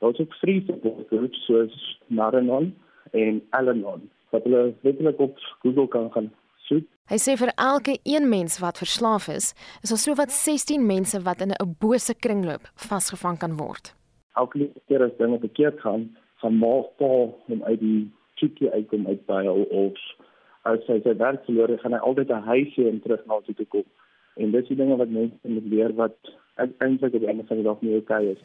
Daar's 0.00 0.20
ook 0.20 0.34
free 0.40 0.62
support 0.66 1.06
groups 1.08 1.44
soos 1.46 1.76
Naranon 2.06 2.72
en 3.12 3.42
Alanon 3.50 4.08
wat 4.30 4.46
hulle 4.46 4.74
letterlik 4.86 5.20
op 5.20 5.38
Google 5.62 5.88
kan 5.88 6.10
gaan 6.14 6.30
soek. 6.68 6.86
Hy 7.10 7.18
sê 7.18 7.34
vir 7.38 7.50
elke 7.58 7.96
een 8.06 8.28
mens 8.30 8.60
wat 8.62 8.78
verslaaf 8.78 9.26
is, 9.28 9.50
is 9.82 9.90
daar 9.90 10.02
sowat 10.04 10.34
16 10.34 10.86
mense 10.86 11.18
wat 11.26 11.42
in 11.42 11.50
'n 11.50 11.76
bose 11.82 12.14
kringloop 12.14 12.70
vasgevang 12.74 13.38
kan 13.38 13.56
word. 13.56 13.94
Elke 14.36 14.70
keer 14.86 15.02
as 15.04 15.16
dinge 15.18 15.38
verkeerd 15.38 15.80
gaan, 15.80 16.16
gaan 16.40 16.56
maak 16.58 16.96
pa 16.98 17.10
hom 17.46 17.62
uit 17.62 17.80
die 17.80 18.10
chickie 18.40 18.72
uitkom 18.72 19.06
uit 19.06 19.22
by 19.28 19.44
of 19.52 20.00
as 20.68 20.84
hy 20.88 20.98
sy 21.04 21.14
werk 21.16 21.44
verloor, 21.46 21.72
gaan 21.80 21.96
hy 21.96 22.02
altyd 22.04 22.30
'n 22.30 22.48
huis 22.52 22.74
hê 22.76 22.88
om 22.88 23.00
terug 23.00 23.22
na 23.26 23.40
toe 23.44 23.54
te 23.54 23.64
kom. 23.64 23.86
En 24.36 24.52
dis 24.52 24.68
die 24.68 24.76
dinge 24.76 24.96
wat 24.96 25.08
mense 25.08 25.48
moet 25.48 25.68
leer 25.72 25.92
wat 25.94 26.16
eintlik 26.56 27.14
op 27.14 27.20
die 27.20 27.28
einde 27.28 27.44
van 27.48 27.56
die 27.56 27.64
dag 27.64 27.80
nie 27.80 27.94
oukei 27.94 28.22
is. 28.34 28.42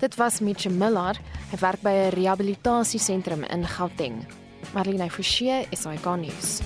Dit 0.00 0.16
was 0.16 0.40
Mitch 0.40 0.68
Miller. 0.68 1.16
Hy 1.50 1.56
werk 1.60 1.82
by 1.82 1.94
'n 1.94 2.14
rehabilitasiesentrum 2.18 3.42
in 3.54 3.64
Gauteng. 3.64 4.26
Marlene 4.74 5.10
Forsie 5.10 5.66
is 5.70 5.84
hy 5.84 5.96
gaan 5.96 6.20
nuus. 6.20 6.60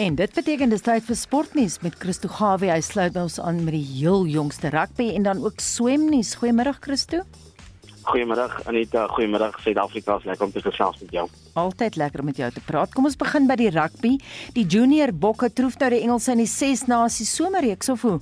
En 0.00 0.14
dit 0.16 0.32
beteken 0.32 0.70
dis 0.72 0.80
tyd 0.80 1.04
vir 1.04 1.16
sportnuus 1.18 1.74
met 1.84 1.96
Christo 2.00 2.28
Gawie. 2.32 2.70
Hy 2.72 2.80
sluit 2.80 3.18
ons 3.20 3.34
aan 3.44 3.58
met 3.66 3.74
die 3.76 3.84
heel 3.84 4.24
jongste 4.32 4.70
rugby 4.72 5.10
en 5.12 5.26
dan 5.26 5.42
ook 5.44 5.60
swemnuus. 5.60 6.30
Goeiemôre 6.40 6.72
Christo. 6.80 7.20
Goeiemôre 8.08 8.46
Anita, 8.64 9.04
goeiemôre 9.12 9.50
Suid-Afrika. 9.60 10.16
Lekker 10.24 10.46
om 10.46 10.54
te 10.54 10.62
gesels 10.64 11.02
met 11.04 11.12
jou. 11.18 11.26
Altyd 11.60 12.00
lekker 12.00 12.24
om 12.24 12.30
met 12.32 12.40
jou 12.40 12.48
te 12.48 12.64
praat. 12.64 12.96
Kom 12.96 13.10
ons 13.10 13.18
begin 13.20 13.44
by 13.50 13.58
die 13.60 13.68
rugby. 13.74 14.14
Die 14.56 14.64
junior 14.64 15.12
bokke 15.12 15.52
troef 15.52 15.76
nou 15.82 15.92
die 15.92 16.00
Engelse 16.06 16.32
in 16.32 16.46
die 16.46 16.48
6 16.48 16.86
nasies 16.88 17.34
somerreeks 17.36 17.92
of 17.92 18.08
hoe? 18.08 18.16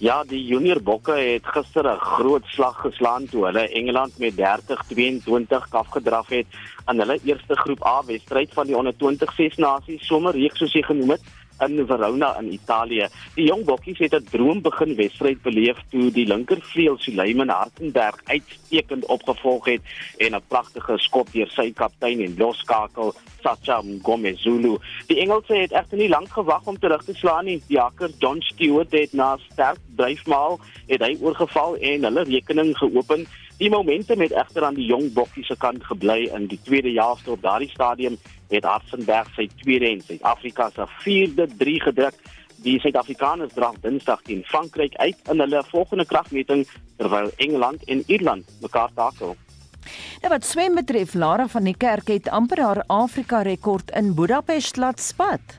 Ja, 0.00 0.22
die 0.24 0.38
junior 0.48 0.78
bokke 0.80 1.12
het 1.12 1.48
gister 1.52 1.84
'n 1.84 1.98
groot 2.00 2.46
slag 2.46 2.76
geslaan 2.80 3.26
toe 3.28 3.44
hulle 3.44 3.68
Engeland 3.68 4.18
met 4.18 4.36
30-22 4.36 5.66
afgedraf 5.70 6.28
het 6.28 6.46
aan 6.84 6.98
hulle 6.98 7.18
eerste 7.24 7.56
groep 7.56 7.84
A 7.84 8.04
wedstryd 8.06 8.54
van 8.54 8.66
die 8.66 8.76
onder 8.76 8.96
20 8.96 9.34
6 9.34 9.56
nasies 9.56 10.06
somerreeks 10.06 10.58
soos 10.58 10.72
jy 10.72 10.82
genoem 10.82 11.10
het 11.10 11.20
in 11.66 11.86
Verona 11.86 12.38
in 12.38 12.52
Italië. 12.52 13.08
Die 13.34 13.46
jong 13.46 13.64
bokkies 13.64 13.98
het 13.98 14.14
'n 14.14 14.28
droom 14.30 14.60
begin 14.62 14.94
wedstryd 14.96 15.42
beleef 15.42 15.78
toe 15.90 16.10
die 16.10 16.26
linkervleuel 16.26 16.98
Suleiman 16.98 17.48
Hartenberg 17.48 18.20
uitstekend 18.24 19.06
opgevolg 19.06 19.64
het 19.64 19.80
en 20.16 20.34
'n 20.34 20.42
pragtige 20.48 20.98
skop 20.98 21.32
deur 21.32 21.50
sy 21.50 21.72
kaptein 21.72 22.20
en 22.20 22.34
loskakel 22.38 23.14
Sacha 23.42 23.82
Ngomezulu. 23.82 24.78
Die 25.06 25.20
Engelse 25.20 25.54
het 25.54 25.72
egter 25.72 25.98
nie 25.98 26.08
lank 26.08 26.28
gewag 26.28 26.66
om 26.66 26.78
terug 26.78 27.04
te 27.04 27.14
slaan 27.14 27.44
nie. 27.44 27.62
Die 27.66 27.78
hakker 27.78 28.10
John 28.18 28.40
Stewart 28.40 28.92
het 28.92 29.12
na 29.12 29.38
sterk 29.50 29.78
dryfmaal 29.96 30.60
het 30.86 31.02
hy 31.02 31.16
oorgeval 31.20 31.76
en 31.76 32.04
hulle 32.08 32.22
rekening 32.22 32.76
geopen. 32.78 33.26
Die 33.60 33.68
momentum 33.68 34.22
het 34.24 34.32
egter 34.32 34.64
aan 34.64 34.76
die 34.78 34.86
jong 34.88 35.10
bokkies 35.12 35.50
se 35.50 35.54
kant 35.60 35.82
gebly 35.84 36.30
in 36.32 36.46
die 36.48 36.58
tweede 36.64 36.94
helfte 36.96 37.34
op 37.34 37.42
daardie 37.44 37.68
stadium 37.68 38.14
het 38.48 38.64
Hartzenberg 38.64 39.28
sy 39.36 39.44
tweede 39.60 39.90
en 39.90 40.00
Suid-Afrika 40.00 40.70
se 40.72 40.86
vierde 41.02 41.44
3 41.60 41.74
gedruk. 41.90 42.16
Die 42.64 42.78
Suid-Afrikaners 42.80 43.52
draf 43.52 43.76
Dinsdag 43.84 44.22
teen 44.24 44.40
Frankryk 44.48 44.96
uit 44.96 45.28
in 45.28 45.44
hulle 45.44 45.60
volgende 45.68 46.08
kragmeting 46.08 46.64
terwyl 46.96 47.28
Engeland 47.36 47.84
en 47.84 48.00
Ierland 48.06 48.48
mekaar 48.64 48.96
takel. 48.96 49.36
Nou 50.24 50.32
wat 50.32 50.48
swem 50.48 50.80
betref, 50.80 51.12
Lara 51.12 51.48
van 51.48 51.68
die 51.68 51.76
Kerk 51.76 52.08
het 52.08 52.32
amper 52.32 52.64
haar 52.64 52.84
Afrika 52.88 53.42
rekord 53.44 53.92
in 53.92 54.14
Budapest 54.16 54.80
laat 54.80 55.04
spat. 55.04 55.58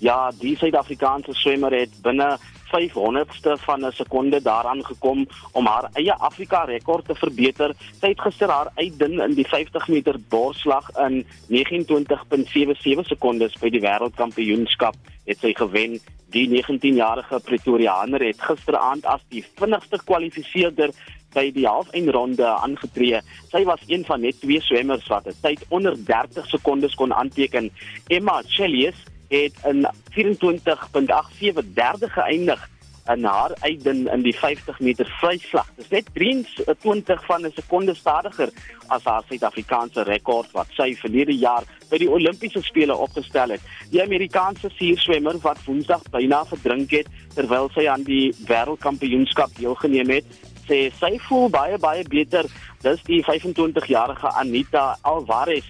Ja, 0.00 0.30
die 0.40 0.56
Suid-Afrikaanse 0.56 1.36
swemmer 1.36 1.76
het 1.76 1.92
binne 2.00 2.38
500ste 2.68 3.56
van 3.64 3.86
'n 3.86 3.92
sekonde 3.92 4.42
daaraan 4.42 4.84
gekom 4.84 5.26
om 5.52 5.66
haar 5.66 5.90
eie 5.92 6.14
Afrika 6.14 6.64
rekord 6.64 7.04
te 7.04 7.14
verbeter. 7.14 7.74
Sy 8.00 8.08
het 8.08 8.20
gister 8.20 8.48
haar 8.48 8.70
uitdin 8.74 9.20
in 9.20 9.34
die 9.34 9.48
50 9.48 9.88
meter 9.88 10.16
borsslag 10.28 10.90
in 10.96 11.24
29.77 11.48 13.06
sekondes 13.06 13.58
by 13.60 13.70
die 13.70 13.80
wêreldkampioenskap 13.80 14.94
het 15.24 15.38
sy 15.38 15.52
gewen. 15.54 16.00
Die 16.30 16.48
19-jarige 16.48 17.40
Pretoriaaner 17.40 18.20
het 18.20 18.40
gisteraand 18.40 19.04
as 19.04 19.20
die 19.28 19.44
vinnigste 19.56 19.98
kwalifiseerder 20.04 20.90
by 21.34 21.50
die 21.52 21.66
halfeindronde 21.68 22.46
aangetree. 22.46 23.20
Sy 23.52 23.64
was 23.68 23.84
een 23.86 24.04
van 24.08 24.20
net 24.24 24.40
twee 24.40 24.60
swemmers 24.60 25.06
wat 25.12 25.26
'n 25.26 25.36
tyd 25.42 25.64
onder 25.68 25.96
30 26.04 26.46
sekondes 26.46 26.94
kon 26.94 27.14
aanteken. 27.14 27.70
Emma 28.08 28.42
Chelius 28.46 28.96
het 29.28 29.54
in 29.64 29.86
24.87 30.16 31.72
derde 31.74 32.08
geëindig 32.08 32.68
in 33.08 33.24
haar 33.24 33.52
uitdin 33.60 34.08
in 34.12 34.22
die 34.22 34.34
50 34.36 34.80
meter 34.80 35.08
vryslag. 35.20 35.68
Dit 35.76 35.84
is 35.84 35.90
net 35.90 36.08
23 36.12 37.24
van 37.24 37.46
'n 37.46 37.52
sekonde 37.54 37.94
stadiger 37.94 38.50
as 38.86 39.04
haar 39.04 39.22
Suid-Afrikaanse 39.28 40.02
rekord 40.02 40.50
wat 40.52 40.66
sy 40.70 40.94
verlede 40.94 41.36
jaar 41.36 41.64
by 41.90 41.98
die 41.98 42.10
Olimpiese 42.10 42.62
spele 42.62 42.96
opgestel 42.96 43.48
het. 43.48 43.60
Die 43.90 44.02
Amerikaanse 44.02 44.70
suurswemmer 44.76 45.38
wat 45.38 45.64
Woensdag 45.64 46.02
byna 46.10 46.44
verdrink 46.44 46.90
het 46.90 47.06
terwyl 47.34 47.70
sy 47.74 47.88
aan 47.88 48.02
die 48.02 48.34
wêreldkampioenskap 48.46 49.50
deelgeneem 49.56 50.10
het, 50.10 50.24
sê 50.68 50.92
sy 51.00 51.18
voel 51.18 51.48
baie 51.48 51.78
baie 51.78 52.04
beter. 52.04 52.44
Dis 52.82 53.02
die 53.02 53.24
25-jarige 53.24 54.28
Anita 54.28 54.96
Alvarez 55.00 55.64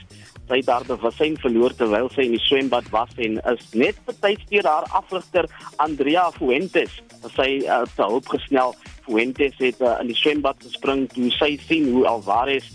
sy 0.49 0.61
daar 0.65 0.85
bewussyn 0.89 1.37
verloor 1.43 1.75
terwyl 1.77 2.09
sy 2.15 2.27
in 2.27 2.35
die 2.37 2.43
swembad 2.43 2.89
was 2.95 3.13
en 3.21 3.39
is 3.53 3.65
net 3.77 3.99
betydsteur 4.09 4.67
haar 4.69 4.89
afrigter 4.97 5.49
Andrea 5.85 6.29
Fuentes. 6.37 6.99
Sy 7.35 7.49
uh, 7.67 7.83
te 7.95 8.05
hulp 8.05 8.29
gesnel. 8.33 8.75
Fuentes 9.07 9.57
het 9.61 9.81
uh, 9.81 9.97
in 10.03 10.13
die 10.13 10.19
swembad 10.19 10.61
gespring 10.65 11.07
toe 11.15 11.31
sy 11.37 11.55
sien 11.69 11.91
hoe 11.93 12.07
Alvarez 12.09 12.69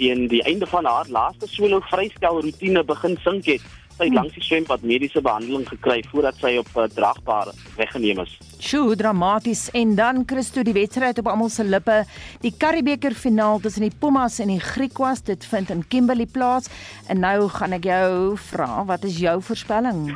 teen 0.00 0.28
die 0.32 0.42
einde 0.48 0.66
van 0.70 0.86
haar 0.88 1.08
laaste 1.12 1.48
solo 1.50 1.80
vrystel 1.90 2.40
roetine 2.40 2.84
begin 2.88 3.18
sink 3.24 3.50
het 3.50 3.64
sy 4.00 4.08
het 4.08 4.16
langs 4.16 4.36
die 4.36 4.44
swembad 4.44 4.84
mediese 4.86 5.20
behandeling 5.24 5.66
gekry 5.68 6.00
voordat 6.08 6.38
sy 6.40 6.54
op 6.60 6.68
uh, 6.76 6.86
dragbaar 6.94 7.50
weggeneem 7.76 8.22
is. 8.24 8.32
Sjoe, 8.60 8.96
dramaties 8.96 9.66
en 9.76 9.94
dan 9.98 10.22
Christo 10.28 10.64
die 10.64 10.74
wedstryd 10.76 11.20
op 11.20 11.28
almal 11.28 11.52
se 11.52 11.64
lippe. 11.64 12.00
Die 12.44 12.52
Karibeker 12.56 13.16
finaal 13.16 13.60
tussen 13.60 13.84
die 13.84 13.94
Pumas 14.00 14.38
en 14.40 14.52
die 14.52 14.60
Griquas, 14.60 15.24
dit 15.28 15.44
vind 15.52 15.72
in 15.72 15.84
Kimberley 15.92 16.28
plaas. 16.30 16.70
En 17.12 17.20
nou 17.24 17.48
gaan 17.52 17.76
ek 17.76 17.88
jou 17.90 18.36
vra, 18.50 18.84
wat 18.88 19.04
is 19.08 19.20
jou 19.20 19.36
voorspelling? 19.44 20.06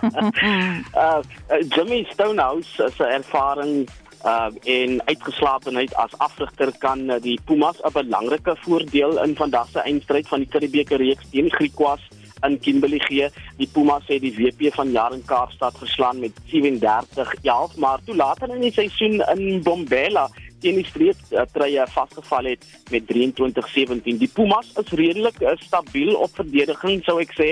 uh, 0.00 1.20
uh, 1.20 1.20
Jimmy 1.68 2.06
Stonehouse 2.12 2.88
se 2.96 3.04
ervaring 3.04 3.84
uh 4.20 4.52
en 4.68 4.98
uitgeslaapenheid 5.08 5.94
as 5.96 6.12
afrigter 6.20 6.68
kan 6.82 7.06
uh, 7.08 7.16
die 7.24 7.38
Pumas 7.48 7.80
'n 7.80 7.92
belangrike 7.94 8.52
voordeel 8.66 9.16
in 9.24 9.32
vandag 9.36 9.68
se 9.72 9.80
eindstryd 9.80 10.28
van 10.28 10.44
die 10.44 10.48
Karibeker 10.48 11.00
reeks 11.00 11.30
teen 11.30 11.48
die 11.48 11.56
Griquas 11.56 12.04
in 12.42 12.60
Kimberley 12.60 12.98
gee. 12.98 13.28
Die 13.56 13.68
Pumas 13.72 14.06
het 14.06 14.20
die 14.20 14.34
WP 14.36 14.74
van 14.74 14.90
Jaren 14.90 15.24
Kaapstad 15.24 15.74
geslaan 15.78 16.18
met 16.20 16.32
37-11, 16.46 17.76
maar 17.76 17.98
toe 18.04 18.16
later 18.16 18.54
in 18.54 18.60
die 18.60 18.72
seisoen 18.72 19.20
in 19.20 19.62
Bombela 19.62 20.30
teen 20.60 20.78
die 20.80 20.86
streep 20.86 21.18
uh, 21.32 21.44
treye 21.52 21.84
vasgeval 21.94 22.50
het 22.52 22.66
met 22.90 23.06
23-17. 23.10 24.18
Die 24.20 24.30
Pumas 24.32 24.70
is 24.80 24.92
redelik 24.98 25.40
uh, 25.42 25.54
stabiel 25.64 26.14
op 26.20 26.34
verdediging 26.38 27.02
sou 27.06 27.18
ek 27.22 27.34
sê 27.36 27.50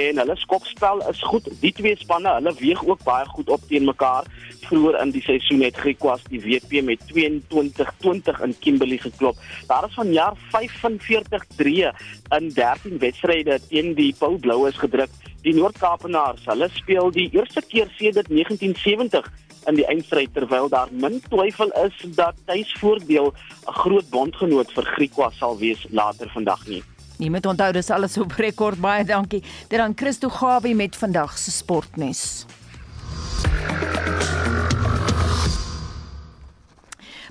en 0.00 0.20
hulle 0.22 0.36
skopspel 0.42 1.02
is 1.10 1.22
goed. 1.30 1.48
Die 1.62 1.72
twee 1.76 1.96
spanne, 2.00 2.32
hulle 2.38 2.54
weeg 2.60 2.82
ook 2.86 3.04
baie 3.06 3.26
goed 3.34 3.50
op 3.52 3.64
teen 3.70 3.86
mekaar. 3.88 4.28
Vroeger 4.66 5.00
in 5.02 5.14
die 5.14 5.24
seisoen 5.24 5.64
het 5.64 5.78
Griquas 5.80 6.22
die 6.30 6.42
WP 6.44 6.84
met 6.86 7.02
22-20 7.10 8.42
in 8.46 8.54
Kimberley 8.60 9.00
geklop. 9.02 9.38
Daar 9.70 9.88
is 9.88 9.96
van 9.98 10.12
jaar 10.12 10.38
45-3 10.54 11.90
in 12.38 12.52
13 12.54 12.98
wedstryde 13.02 13.60
teen 13.68 13.94
die 13.98 14.14
Paul 14.18 14.38
Blouers 14.38 14.78
gedruk. 14.78 15.10
Die 15.40 15.54
Noord-Kaapenaars, 15.56 16.44
hulle 16.50 16.68
speel 16.74 17.08
die 17.14 17.30
eerste 17.32 17.62
keer 17.64 17.88
sedert 17.96 18.28
1970 18.28 19.30
in 19.66 19.74
die 19.74 19.86
eindstryd 19.86 20.32
terwyl 20.34 20.68
daar 20.68 20.88
min 20.92 21.20
twyfel 21.28 21.72
is 21.84 21.96
dat 22.16 22.34
tuisvoordeel 22.46 23.32
'n 23.32 23.72
groot 23.82 24.08
bondgenoot 24.10 24.72
vir 24.72 24.84
Griekwa 24.84 25.30
sal 25.30 25.58
wees 25.58 25.86
later 25.90 26.30
vandag 26.30 26.66
nie. 26.66 26.82
Nie 27.18 27.30
met 27.30 27.46
onthou 27.46 27.72
dis 27.72 27.90
alles 27.90 28.18
op 28.18 28.32
rekord 28.32 28.80
baie 28.80 29.04
dankie. 29.04 29.42
Dit 29.68 29.78
dan 29.78 29.92
Christo 29.96 30.28
Gawie 30.28 30.74
met 30.74 30.96
vandag 30.96 31.38
se 31.38 31.50
sportnes. 31.50 32.46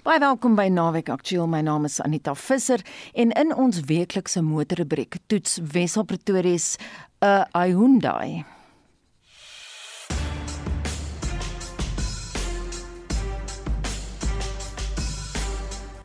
Baie 0.03 0.19
welkom 0.19 0.55
by 0.55 0.69
Naweek 0.71 1.09
Aktueel. 1.09 1.47
My 1.47 1.59
naam 1.61 1.83
is 1.85 1.99
Anita 2.01 2.35
Visser 2.35 2.79
en 3.13 3.31
in 3.31 3.55
ons 3.55 3.81
weeklikse 3.85 4.41
motorrubriek 4.41 5.17
toets 5.27 5.59
Wessel 5.71 6.03
Pretoria 6.03 6.57
se 6.57 6.77
'n 7.19 7.45
Hyundai. 7.53 8.45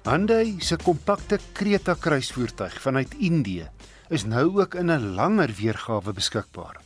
Hyundai 0.05 0.59
se 0.61 0.77
kompakte 0.77 1.39
Creta 1.57 1.95
kruisvoertuig 1.97 2.75
vanuit 2.85 3.15
Indië 3.25 3.71
is 4.13 4.27
nou 4.29 4.61
ook 4.61 4.75
in 4.75 4.91
'n 4.93 5.15
langer 5.17 5.49
weergawe 5.57 6.13
beskikbaar. 6.13 6.77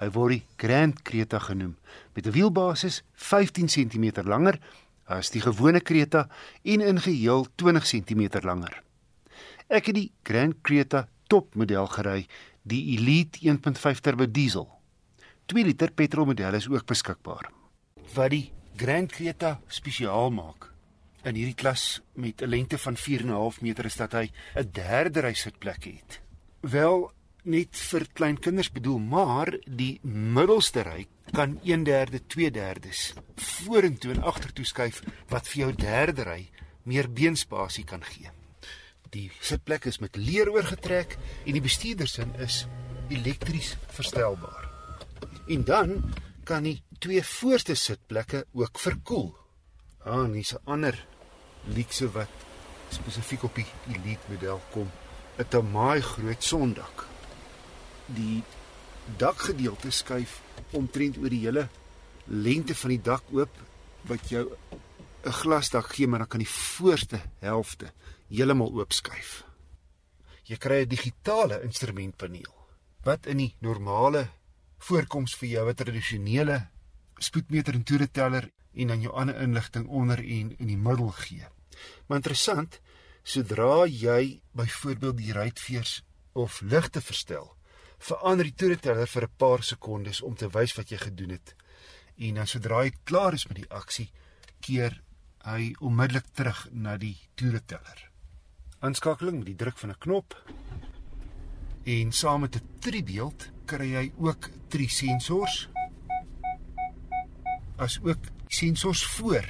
Hy 0.00 0.08
word 0.10 0.32
die 0.32 0.42
Grand 0.56 1.02
Creta 1.02 1.38
genoem 1.38 1.76
met 2.14 2.26
'n 2.26 2.32
wielbasis 2.32 3.02
15 3.14 3.68
cm 3.68 4.26
langer 4.26 4.58
as 5.06 5.30
die 5.30 5.40
gewone 5.40 5.80
Creta 5.80 6.28
en 6.62 6.80
in 6.80 7.00
geheel 7.00 7.46
20 7.54 7.84
cm 7.84 8.42
langer. 8.42 8.82
Ek 9.68 9.86
het 9.86 9.94
die 9.94 10.12
Grand 10.24 10.54
Creta 10.62 11.08
topmodel 11.28 11.86
gery, 11.86 12.26
die 12.62 12.98
Elite 12.98 13.38
1.5 13.42 14.00
turbo 14.00 14.26
diesel. 14.26 14.68
2 15.46 15.64
liter 15.64 15.90
petrolmodel 15.92 16.54
is 16.54 16.68
ook 16.68 16.86
beskikbaar. 16.86 17.50
Wat 18.14 18.30
die 18.30 18.52
Grand 18.76 19.12
Creta 19.12 19.60
spesiaal 19.68 20.30
maak 20.30 20.69
in 21.24 21.34
hierdie 21.34 21.54
klas 21.54 22.00
met 22.14 22.42
'n 22.42 22.48
lengte 22.48 22.78
van 22.78 22.96
4.5 22.96 23.60
meter 23.60 23.84
is 23.84 23.96
dat 23.96 24.12
hy 24.12 24.30
'n 24.54 24.70
derde 24.72 25.20
ry 25.20 25.34
sitplek 25.34 25.84
het. 25.84 26.20
Wel 26.60 27.12
net 27.44 27.76
vir 27.76 28.06
klein 28.12 28.38
kinders 28.38 28.72
bedoel, 28.72 28.98
maar 28.98 29.58
die 29.66 29.98
middelste 30.02 30.82
ry 30.82 31.06
kan 31.32 31.58
1/3, 31.62 32.20
2/3 32.26 33.14
vorentoe 33.36 34.12
en 34.12 34.22
agtertoe 34.22 34.64
skuif 34.64 35.02
wat 35.28 35.48
vir 35.48 35.60
jou 35.62 35.72
derde 35.72 36.22
ry 36.22 36.50
meer 36.82 37.08
beenspasie 37.12 37.84
kan 37.84 38.04
gee. 38.04 38.30
Die 39.10 39.30
sitplek 39.40 39.84
is 39.84 39.98
met 39.98 40.16
leer 40.16 40.50
oorgetrek 40.50 41.16
en 41.46 41.52
die 41.52 41.64
bestuurdersin 41.64 42.34
is 42.38 42.66
elektries 43.08 43.76
verstelbaar. 43.88 44.68
En 45.48 45.64
dan 45.64 46.14
kan 46.44 46.62
die 46.62 46.82
twee 46.98 47.22
voorste 47.24 47.74
sitplekke 47.74 48.46
ook 48.52 48.78
verkoel. 48.78 49.34
Ah, 50.04 50.24
en 50.24 50.32
hier's 50.32 50.54
'n 50.54 50.64
ander 50.64 51.06
luukse 51.64 52.10
wat 52.10 52.28
spesifiek 52.90 53.42
op 53.42 53.54
die 53.54 53.66
Elite 53.88 54.26
model 54.28 54.60
kom, 54.70 54.90
'n 55.38 55.48
tamaai 55.48 56.00
groot 56.02 56.42
sondak. 56.42 57.06
Die 58.06 58.42
dakgedeelte 59.16 59.90
skuif 59.90 60.40
omtrent 60.70 61.18
oor 61.18 61.28
die 61.28 61.44
hele 61.46 61.68
lengte 62.24 62.74
van 62.74 62.90
die 62.90 63.02
dak 63.02 63.22
oop 63.32 63.50
wat 64.08 64.28
jou 64.28 64.56
'n 65.24 65.32
glasdak 65.32 65.92
gee, 65.94 66.06
maar 66.06 66.18
dan 66.18 66.28
kan 66.28 66.38
die 66.38 66.48
voorste 66.48 67.20
helfte 67.38 67.92
heeltemal 68.28 68.72
oop 68.72 68.92
skuif. 68.92 69.44
Jy 70.44 70.56
kry 70.56 70.82
'n 70.82 70.88
digitale 70.88 71.62
instrumentpaneel 71.62 72.54
wat 73.04 73.26
in 73.26 73.36
die 73.36 73.54
normale 73.60 74.28
voorkoms 74.78 75.34
vir 75.34 75.48
jou 75.48 75.68
'n 75.68 75.74
tradisionele 75.74 76.68
spoedmeter 77.18 77.74
en 77.74 77.82
toereteller 77.82 78.50
en 78.74 78.86
dan 78.86 79.00
jou 79.00 79.14
ander 79.14 79.36
inligting 79.40 79.88
onder 79.88 80.18
en 80.18 80.52
in 80.58 80.66
die 80.66 80.78
middel 80.78 81.10
gee. 81.10 81.46
Maar 82.06 82.16
interessant, 82.16 82.80
sodra 83.22 83.86
jy 83.86 84.40
byvoorbeeld 84.52 85.16
die 85.16 85.32
ruitveers 85.32 86.02
of 86.32 86.60
ligte 86.60 87.00
verstel, 87.00 87.56
verander 87.98 88.48
die 88.48 88.54
toereteller 88.54 89.06
vir 89.06 89.22
'n 89.22 89.36
paar 89.36 89.62
sekondes 89.62 90.22
om 90.22 90.34
te 90.34 90.48
wys 90.48 90.74
wat 90.76 90.90
jy 90.90 90.96
gedoen 90.96 91.30
het. 91.30 91.54
En 92.16 92.34
dan 92.34 92.46
sodra 92.46 92.84
jy 92.84 92.92
klaar 93.04 93.32
is 93.32 93.46
met 93.46 93.56
die 93.56 93.70
aksie, 93.70 94.10
keer 94.60 95.02
hy 95.44 95.74
onmiddellik 95.80 96.26
terug 96.34 96.68
na 96.70 96.96
die 96.96 97.16
toereteller. 97.34 98.10
Aanskakeling 98.80 99.38
met 99.38 99.46
die 99.46 99.56
druk 99.56 99.78
van 99.78 99.90
'n 99.90 99.98
knop. 99.98 100.44
En 101.84 102.12
saam 102.12 102.40
met 102.40 102.56
'n 102.56 102.68
tribeeld 102.78 103.50
kry 103.64 103.86
jy 103.92 104.12
ook 104.16 104.50
drie 104.68 104.88
sensors. 104.88 105.68
As 107.76 108.00
ook 108.02 108.39
sensors 108.50 109.04
voor. 109.16 109.46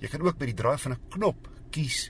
Jy 0.00 0.08
kan 0.12 0.24
ook 0.24 0.38
by 0.40 0.48
die 0.50 0.56
draai 0.56 0.78
van 0.80 0.92
'n 0.92 1.08
knop 1.12 1.48
kies 1.70 2.08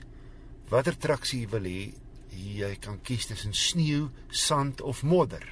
watter 0.71 0.97
traksie 0.97 1.41
jy 1.41 1.49
wil 1.51 1.67
hê. 1.67 1.93
Jy 2.37 2.75
kan 2.83 2.99
kies 3.01 3.25
tussen 3.25 3.53
sneeu, 3.53 4.09
sand 4.29 4.81
of 4.81 5.03
modder. 5.03 5.43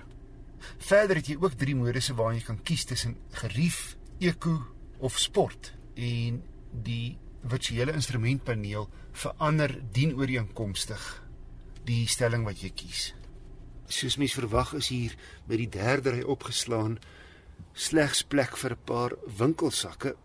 Verder 0.78 1.16
het 1.16 1.28
jy 1.28 1.38
ook 1.40 1.58
drie 1.58 1.76
modusse 1.76 2.14
waarin 2.14 2.40
jy 2.40 2.46
kan 2.46 2.62
kies 2.64 2.86
tussen 2.86 3.16
gerief, 3.32 3.98
eko 4.20 4.60
of 5.00 5.18
sport. 5.20 5.74
En 5.96 6.44
die 6.72 7.18
virtuele 7.46 7.94
instrumentpaneel 7.94 8.90
verander 9.12 9.76
dienooreenkomstig 9.92 11.04
die 11.86 12.08
stelling 12.08 12.46
wat 12.46 12.62
jy 12.62 12.72
kies. 12.76 13.14
Soos 13.88 14.18
mens 14.18 14.34
verwag 14.34 14.74
is 14.74 14.90
hier 14.90 15.14
by 15.48 15.60
die 15.62 15.70
derde 15.70 16.16
ry 16.16 16.24
opgeslaan 16.26 16.98
slegs 17.76 18.24
plek 18.24 18.58
vir 18.58 18.72
'n 18.72 18.86
paar 18.86 19.12
winkelsakke 19.38 20.16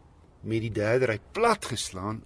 met 0.42 0.60
die 0.60 0.72
derde 0.72 1.06
ry 1.06 1.18
plat 1.32 1.64
geslaan 1.64 2.22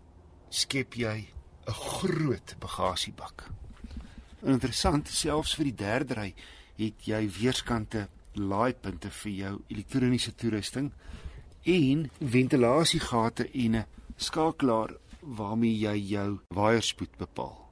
skep 0.50 0.94
jy 0.94 1.28
'n 1.66 1.72
groot 1.72 2.54
bagasiebak. 2.60 3.48
Interessant, 4.44 5.08
selfs 5.08 5.54
vir 5.54 5.64
die 5.64 5.74
derde 5.74 6.14
ry 6.14 6.34
het 6.76 7.06
jy 7.06 7.28
weerskante 7.40 8.08
laaipunte 8.34 9.10
vir 9.10 9.32
jou 9.32 9.54
elektroniese 9.68 10.34
toerusting 10.34 10.92
en 11.64 12.10
ventilasiegate 12.20 13.48
en 13.52 13.76
'n 13.76 13.86
skakelaar 14.16 14.94
waarmee 15.20 15.78
jy 15.78 15.96
jou 15.96 16.40
waierspoed 16.48 17.16
bepaal. 17.16 17.70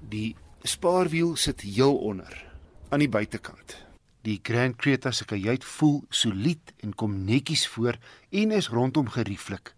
Die 0.00 0.36
spaarwiel 0.62 1.36
sit 1.36 1.60
heel 1.60 1.96
onder 1.96 2.44
aan 2.88 2.98
die 2.98 3.08
buitekant. 3.08 3.87
Die 4.26 4.40
Grand 4.42 4.76
Creta 4.76 5.12
se 5.14 5.24
kajuit 5.24 5.64
voel 5.64 6.00
solied 6.10 6.72
en 6.82 6.94
kom 6.94 7.24
netjies 7.24 7.68
voor 7.70 7.98
en 8.30 8.50
is 8.50 8.68
rondom 8.68 9.08
gerieflik. 9.14 9.74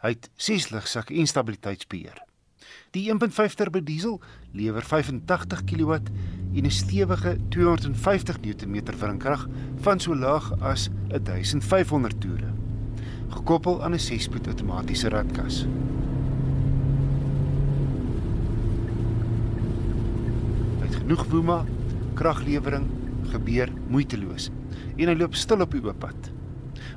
Hy 0.00 0.14
het 0.16 0.30
6 0.40 0.70
ligsakke 0.72 1.14
en 1.20 1.28
stabiliteitsbeheer. 1.28 2.22
Die 2.96 3.10
1.5 3.12 3.56
turbo 3.58 3.82
diesel 3.82 4.20
lewer 4.56 4.84
85 4.84 5.64
kW 5.68 5.98
en 6.54 6.64
'n 6.64 6.70
stewige 6.70 7.36
250 7.48 8.40
Nm 8.40 8.96
wrinkrag 8.98 9.48
van 9.80 10.00
so 10.00 10.14
laag 10.16 10.52
as 10.60 10.88
1500 11.08 12.20
toere, 12.20 12.52
gekoppel 13.28 13.82
aan 13.82 13.92
'n 13.92 13.98
6-spoed 13.98 14.46
outomatiese 14.46 15.08
ratkas. 15.08 15.66
Met 20.80 20.94
genoeg 20.94 21.24
woema, 21.24 21.64
kraglewering 22.14 23.03
gebeur 23.32 23.72
moeiteloos 23.88 24.50
en 24.96 25.08
hy 25.08 25.14
loop 25.14 25.34
stil 25.34 25.64
op 25.64 25.72
die 25.74 25.82
oop 25.84 26.00
pad. 26.00 26.30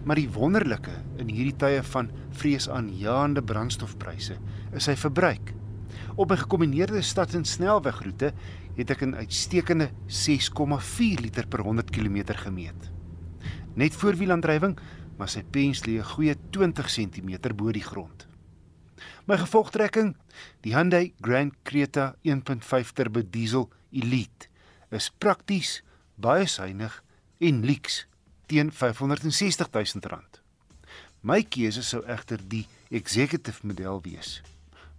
Maar 0.05 0.19
die 0.19 0.29
wonderlike 0.29 0.93
in 1.21 1.29
hierdie 1.29 1.55
tye 1.55 1.83
van 1.83 2.09
vreesaanjaende 2.39 3.43
brandstofpryse 3.43 4.37
is 4.73 4.87
sy 4.87 4.95
verbruik. 4.95 5.53
Op 6.15 6.31
'n 6.31 6.43
gekombineerde 6.43 7.01
stad- 7.01 7.33
en 7.33 7.45
snelwegroete 7.45 8.33
het 8.75 8.89
ek 8.89 9.01
'n 9.01 9.15
uitstekende 9.15 9.89
6,4 10.07 11.19
liter 11.21 11.47
per 11.47 11.61
100 11.61 11.89
km 11.89 12.33
gemeet. 12.33 12.91
Net 13.75 13.93
voorwielaandrywing, 13.95 14.77
maar 15.17 15.29
sy 15.29 15.43
pens 15.43 15.85
lê 15.85 15.97
'n 15.97 16.03
goeie 16.03 16.35
20 16.49 16.87
cm 16.89 17.55
bo 17.55 17.71
die 17.71 17.83
grond. 17.83 18.27
My 19.25 19.37
gevolgtrekking, 19.37 20.15
die 20.61 20.73
Hyundai 20.73 21.13
Grand 21.21 21.53
Creta 21.63 22.15
1.5 22.23 22.91
turbo 22.93 23.21
diesel 23.29 23.69
Elite, 23.91 24.47
is 24.89 25.11
prakties, 25.17 25.83
baie 26.17 26.45
suiwig 26.49 27.01
en 27.39 27.63
lyks 27.65 28.05
teen 28.49 28.71
R560 28.73 29.69
000. 30.01 30.21
My 31.21 31.43
keuse 31.43 31.83
sou 31.85 32.03
egter 32.09 32.41
die 32.41 32.65
executive 32.89 33.65
model 33.65 34.01
wees 34.01 34.41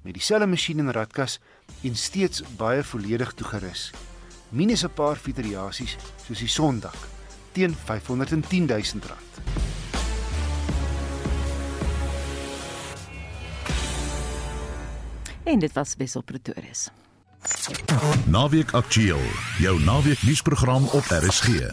met 0.03 0.15
dieselfde 0.15 0.47
masjien 0.47 0.79
en 0.79 0.93
ratkas 0.95 1.39
en 1.85 1.97
steeds 1.97 2.43
baie 2.57 2.85
volledig 2.87 3.33
toegerus. 3.35 3.91
Minus 4.51 4.85
'n 4.85 4.95
paar 4.95 5.17
fietsriasies 5.17 5.97
soos 6.25 6.39
die 6.39 6.49
Sondag 6.49 6.97
teen 7.53 7.75
R510 7.75 8.67
000. 8.67 9.29
En 15.45 15.59
dit 15.59 15.73
was 15.73 15.95
Wessel 15.97 16.23
Pretorius. 16.23 16.89
Naweek 18.27 18.73
Aktueel, 18.73 19.23
jou 19.59 19.81
naweek 19.81 20.23
nuusprogram 20.23 20.85
op 20.85 21.05
RSG. 21.05 21.71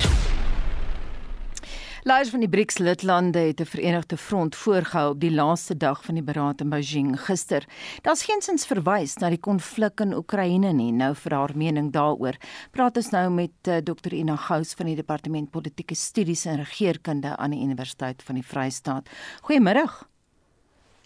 Leiers 2.06 2.30
van 2.30 2.44
die 2.44 2.50
BRICS-lidlande 2.50 3.40
het 3.40 3.60
'n 3.60 3.66
verenigde 3.66 4.18
front 4.18 4.56
voorgehou 4.56 5.10
op 5.12 5.20
die 5.20 5.32
laaste 5.32 5.78
dag 5.78 6.04
van 6.04 6.14
die 6.14 6.24
beraad 6.24 6.62
in 6.62 6.70
Beijing 6.70 7.22
gister. 7.22 7.66
Daar's 8.02 8.24
geensins 8.24 8.66
verwys 8.66 9.16
na 9.16 9.30
die 9.30 9.40
konflik 9.40 10.00
in 10.00 10.14
Oekraïne 10.14 10.72
nie. 10.74 10.92
Nou 10.92 11.16
vir 11.16 11.34
haar 11.34 11.52
mening 11.56 11.92
daaroor, 11.92 12.36
praat 12.72 12.98
ons 12.98 13.10
nou 13.10 13.30
met 13.30 13.68
uh, 13.68 13.78
Dr. 13.78 14.14
Ina 14.14 14.36
Gous 14.36 14.74
van 14.74 14.86
die 14.86 14.96
Departement 14.96 15.52
Politieke 15.52 15.96
Studies 15.96 16.46
en 16.46 16.58
Regeringskunde 16.58 17.38
aan 17.38 17.52
die 17.52 17.64
Universiteit 17.64 18.24
van 18.24 18.36
die 18.36 18.46
Vrystaat. 18.46 19.10
Goeiemôre. 19.42 19.90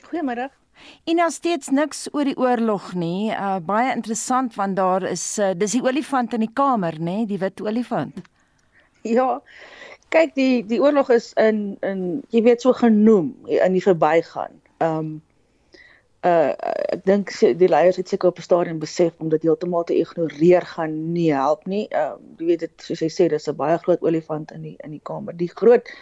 Goeiemôre. 0.01 0.49
En 1.05 1.15
nou 1.15 1.31
steeds 1.31 1.69
niks 1.69 2.07
oor 2.11 2.25
die 2.25 2.37
oorlog 2.37 2.93
nie. 2.93 3.31
Uh, 3.31 3.57
baie 3.59 3.93
interessant 3.95 4.55
want 4.55 4.75
daar 4.75 5.03
is 5.03 5.37
uh, 5.39 5.51
dis 5.55 5.71
die 5.71 5.83
olifant 5.83 6.33
in 6.33 6.39
die 6.39 6.53
kamer, 6.53 6.99
nê, 6.99 7.25
die 7.25 7.39
wit 7.39 7.61
olifant. 7.61 8.21
Ja 9.01 9.41
kyk 10.13 10.35
die 10.37 10.65
die 10.65 10.81
oorlog 10.81 11.09
is 11.13 11.31
in 11.37 11.77
in 11.85 12.21
jy 12.33 12.43
weet 12.45 12.65
so 12.65 12.73
genoem 12.73 13.33
in 13.47 13.75
die 13.77 13.83
verbygaan. 13.85 14.55
Ehm 14.81 14.99
um, 14.99 15.09
uh 16.27 16.51
ek 16.95 17.05
dink 17.07 17.31
die 17.61 17.69
leiers 17.71 17.99
het 18.01 18.09
seker 18.11 18.33
op 18.33 18.39
'n 18.39 18.47
stadium 18.47 18.79
besef 18.79 19.13
om 19.23 19.29
dit 19.29 19.45
heeltemal 19.47 19.85
te 19.87 19.95
ignoreer 19.95 20.65
gaan 20.73 20.95
nie 21.13 21.29
help 21.33 21.65
nie. 21.65 21.85
Ehm 21.89 22.17
um, 22.17 22.33
jy 22.39 22.45
weet 22.51 22.65
dit 22.65 22.87
soos 22.87 23.03
hy 23.05 23.11
sê 23.13 23.29
dis 23.29 23.47
'n 23.47 23.55
baie 23.55 23.77
groot 23.77 24.01
olifant 24.01 24.51
in 24.51 24.61
die 24.61 24.75
in 24.83 24.91
die 24.97 25.03
kamer. 25.03 25.37
Die 25.37 25.51
groot 25.61 25.93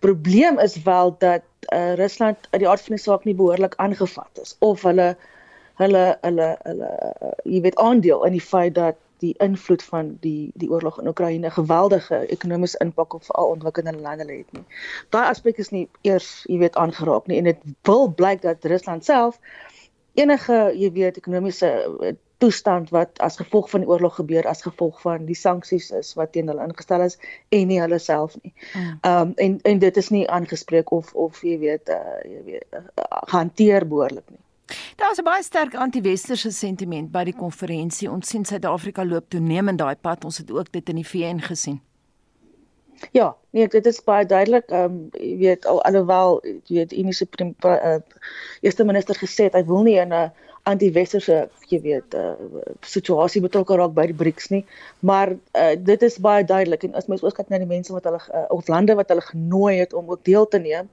probleem 0.00 0.58
is 0.58 0.82
wel 0.82 1.14
dat 1.18 1.46
uh 1.74 1.94
Rusland 1.94 2.48
uit 2.50 2.62
die 2.62 2.68
aard 2.68 2.80
van 2.80 2.96
die 2.96 3.02
saak 3.04 3.24
nie 3.24 3.34
behoorlik 3.34 3.76
aangevat 3.76 4.40
is 4.42 4.56
of 4.58 4.82
hulle 4.82 5.16
hulle 5.80 6.04
hulle 6.20 6.48
hulle 6.62 6.90
uh, 7.22 7.32
jy 7.44 7.60
weet 7.66 7.78
aandeel 7.78 8.24
in 8.28 8.36
die 8.36 8.44
feit 8.44 8.74
dat 8.74 8.96
die 9.20 9.34
invloed 9.44 9.82
van 9.82 10.14
die 10.24 10.50
die 10.54 10.70
oorlog 10.70 11.00
in 11.00 11.08
Oekraïne 11.08 11.50
geweldige 11.50 12.20
ekonomiese 12.36 12.80
impak 12.84 13.14
op 13.14 13.24
veral 13.24 13.52
ontwikkelde 13.56 13.92
lande 14.00 14.26
het 14.32 14.52
nie. 14.56 14.64
Daai 15.12 15.26
aspek 15.28 15.60
is 15.60 15.70
nie 15.74 15.88
eers, 16.08 16.30
jy 16.48 16.58
weet, 16.64 16.76
aangeraak 16.80 17.28
nie 17.28 17.38
en 17.38 17.50
dit 17.50 17.66
wil 17.88 18.08
blyk 18.16 18.42
dat 18.42 18.64
Rusland 18.64 19.04
self 19.04 19.38
enige, 20.18 20.58
jy 20.76 20.90
weet, 20.96 21.20
ekonomiese 21.20 21.70
eh, 22.00 22.16
toestand 22.40 22.90
wat 22.94 23.18
as 23.26 23.36
gevolg 23.36 23.70
van 23.70 23.84
die 23.84 23.88
oorlog 23.88 24.14
gebeur 24.18 24.46
as 24.48 24.62
gevolg 24.64 25.00
van 25.04 25.26
die 25.28 25.36
sanksies 25.38 25.90
is 25.96 26.14
wat 26.18 26.32
teen 26.32 26.48
hulle 26.48 26.64
ingestel 26.64 27.04
is 27.04 27.18
en 27.48 27.66
nie 27.68 27.80
hulle 27.80 27.98
self 27.98 28.36
nie. 28.42 28.52
Mm. 28.74 28.98
Ehm 29.00 29.20
um, 29.20 29.32
en 29.46 29.58
en 29.72 29.82
dit 29.82 29.96
is 29.96 30.08
nie 30.14 30.26
aangespreek 30.28 30.92
of 30.96 31.12
of 31.14 31.42
jy 31.44 31.58
weet 31.58 31.92
uh, 31.92 32.20
jy 32.24 32.44
weet 32.44 32.78
uh, 32.78 32.84
hanteer 33.34 33.86
behoorlik 33.88 34.24
nie. 34.30 34.40
Daar's 34.96 35.18
'n 35.18 35.24
baie 35.24 35.42
sterk 35.42 35.74
anti-westerse 35.74 36.50
sentiment 36.50 37.12
by 37.12 37.24
die 37.24 37.36
konferensie. 37.36 38.10
Ons 38.10 38.28
sien 38.28 38.44
Suid-Afrika 38.44 39.04
loop 39.04 39.28
toenemend 39.28 39.78
daai 39.78 39.96
pad. 39.96 40.24
Ons 40.24 40.38
het 40.38 40.50
ook 40.50 40.72
dit 40.72 40.88
in 40.88 40.96
die 40.96 41.06
VN 41.06 41.40
gesien. 41.40 41.80
Ja, 43.12 43.36
nee, 43.50 43.68
dit 43.68 43.86
is 43.86 44.02
baie 44.04 44.26
duidelik. 44.26 44.68
Ehm 44.68 44.84
um, 44.84 45.08
jy 45.12 45.36
weet 45.36 45.66
al 45.66 45.82
alhoewel 45.82 46.40
jy 46.44 46.74
weet 46.76 46.92
Unie 46.92 47.12
se 47.12 47.26
uh, 47.64 47.96
eerste 48.60 48.84
minister 48.84 49.16
gesê 49.16 49.48
het 49.48 49.54
hy 49.54 49.64
wil 49.64 49.82
nie 49.82 49.96
in 49.96 50.12
'n 50.12 50.32
anti-westerse 50.68 51.36
jy 51.70 51.80
weet 51.84 52.14
uh, 52.18 52.34
situasie 52.84 53.42
betrokke 53.44 53.76
raak 53.78 53.94
by 53.96 54.06
die 54.10 54.16
BRICS 54.16 54.50
nie, 54.52 54.64
maar 55.00 55.32
uh, 55.32 55.72
dit 55.78 56.02
is 56.02 56.18
baie 56.22 56.44
duidelik 56.44 56.84
en 56.84 56.98
as 56.98 57.08
mens 57.08 57.24
ook 57.24 57.36
kyk 57.38 57.48
na 57.52 57.62
die 57.62 57.70
mense 57.70 57.94
wat 57.94 58.08
hulle 58.08 58.20
uh, 58.20 58.44
of 58.54 58.68
lande 58.68 58.96
wat 58.98 59.08
hulle 59.12 59.24
genooi 59.24 59.78
het 59.78 59.94
om 59.96 60.10
ook 60.10 60.24
deel 60.28 60.48
te 60.48 60.58
neem, 60.58 60.90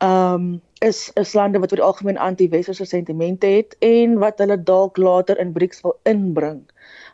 ehm 0.00 0.34
um, 0.34 0.50
is 0.80 1.10
is 1.20 1.34
lande 1.36 1.60
wat 1.60 1.72
oor 1.74 1.80
die 1.82 1.84
algemeen 1.84 2.18
anti-westerse 2.18 2.86
sentimente 2.88 3.46
het 3.46 3.74
en 3.84 4.14
wat 4.18 4.38
hulle 4.40 4.56
dalk 4.56 4.96
later 4.96 5.38
in 5.38 5.52
BRICS 5.52 5.82
wil 5.84 5.98
inbring. 6.08 6.62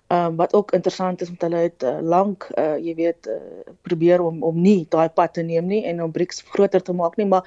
Ehm 0.09 0.27
um, 0.27 0.37
wat 0.37 0.55
ook 0.55 0.73
interessant 0.73 1.21
is 1.21 1.31
met 1.31 1.42
hulle 1.42 1.57
het 1.57 1.83
uh, 1.83 1.97
lank 2.01 2.47
uh, 2.55 2.77
jy 2.79 2.95
weet 2.95 3.27
uh, 3.27 3.40
probeer 3.83 4.23
om 4.23 4.42
om 4.42 4.61
nie 4.61 4.87
daai 4.88 5.09
pad 5.09 5.33
te 5.35 5.42
neem 5.42 5.66
nie 5.66 5.81
en 5.90 6.03
om 6.03 6.12
BRICS 6.14 6.45
groter 6.55 6.83
te 6.83 6.95
maak 6.95 7.16
nie, 7.19 7.27
maar 7.27 7.42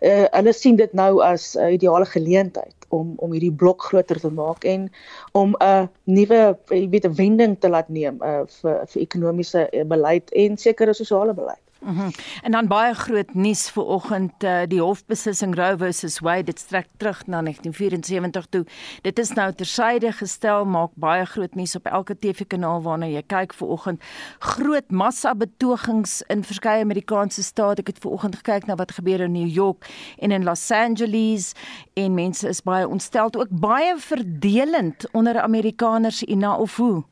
uh, 0.00 0.26
hulle 0.34 0.52
sien 0.52 0.76
dit 0.76 0.92
nou 0.92 1.22
as 1.24 1.54
'n 1.56 1.64
uh, 1.64 1.72
ideale 1.72 2.04
geleentheid 2.04 2.86
om 2.88 3.14
om 3.16 3.32
hierdie 3.32 3.54
blok 3.64 3.88
groter 3.88 4.20
te 4.20 4.30
maak 4.30 4.64
en 4.64 4.90
om 5.32 5.56
'n 5.56 5.64
uh, 5.64 5.86
nuwe 6.04 6.42
jy 6.68 6.88
weet 6.88 7.08
'n 7.08 7.16
wending 7.16 7.56
te 7.58 7.68
laat 7.68 7.88
neem 7.88 8.20
uh, 8.20 8.44
vir 8.60 8.84
vir 8.86 9.02
ekonomiese 9.02 9.68
beleid 9.86 10.32
en 10.32 10.56
sekere 10.56 10.92
sosiale 10.92 11.34
beleid. 11.34 11.64
Mm 11.84 11.96
-hmm. 11.96 12.10
En 12.42 12.50
dan 12.50 12.66
baie 12.66 12.94
groot 12.94 13.34
nuus 13.34 13.70
vir 13.70 13.84
oggend 13.84 14.44
uh, 14.44 14.60
die 14.68 14.80
hofbeslissing 14.80 15.54
Roe 15.54 15.76
versus 15.76 16.18
Wade 16.18 16.42
dit 16.42 16.58
strek 16.58 16.86
terug 16.96 17.26
na 17.26 17.40
1974 17.40 18.46
toe. 18.46 18.64
Dit 19.00 19.18
is 19.18 19.32
nou 19.32 19.52
tersyde 19.52 20.12
gestel 20.12 20.64
maak 20.64 20.90
baie 20.94 21.24
groot 21.24 21.54
nuus 21.54 21.76
op 21.76 21.86
elke 21.86 22.18
TV-kanaal 22.18 22.82
waarna 22.82 23.06
jy 23.06 23.22
kyk 23.26 23.54
vir 23.54 23.68
oggend. 23.68 24.02
Groot 24.38 24.90
massa 24.90 25.34
betogings 25.34 26.22
in 26.22 26.44
verskeie 26.44 26.82
Amerikaanse 26.82 27.42
state. 27.42 27.80
Ek 27.80 27.86
het 27.86 27.98
ver 27.98 28.10
oggend 28.10 28.36
gekyk 28.36 28.66
na 28.66 28.74
wat 28.74 28.92
gebeur 28.92 29.20
in 29.20 29.32
New 29.32 29.48
York 29.48 29.90
en 30.18 30.30
in 30.30 30.44
Los 30.44 30.70
Angeles 30.70 31.52
en 31.94 32.14
mense 32.14 32.48
is 32.48 32.62
baie 32.62 32.88
ontstel 32.88 33.34
ook 33.34 33.48
baie 33.50 33.94
verdelend 33.98 35.10
onder 35.12 35.40
Amerikaners 35.40 36.22
ina 36.22 36.56
of 36.56 36.76
hoe. 36.76 37.04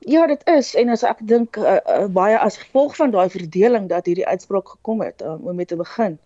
Ja, 0.00 0.26
dit 0.26 0.46
is 0.48 0.74
en 0.74 0.88
as 0.88 1.02
ek 1.04 1.18
dink 1.28 1.58
uh, 1.60 1.76
uh, 1.76 2.06
baie 2.08 2.38
as 2.40 2.56
gevolg 2.56 2.94
van 2.96 3.10
daai 3.12 3.28
verdeling 3.28 3.88
dat 3.88 4.06
hierdie 4.08 4.26
uitspraak 4.26 4.68
gekom 4.68 5.02
het 5.04 5.20
um, 5.20 5.42
om 5.44 5.56
mee 5.56 5.68
te 5.68 5.76
begin. 5.76 6.16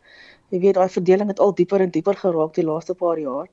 Jy 0.54 0.60
weet 0.62 0.78
daai 0.78 0.88
verdeling 0.94 1.32
het 1.32 1.42
al 1.42 1.54
dieper 1.58 1.82
en 1.82 1.90
dieper 1.90 2.14
geraak 2.14 2.54
die 2.54 2.64
laaste 2.64 2.94
paar 2.94 3.18
jaar. 3.18 3.48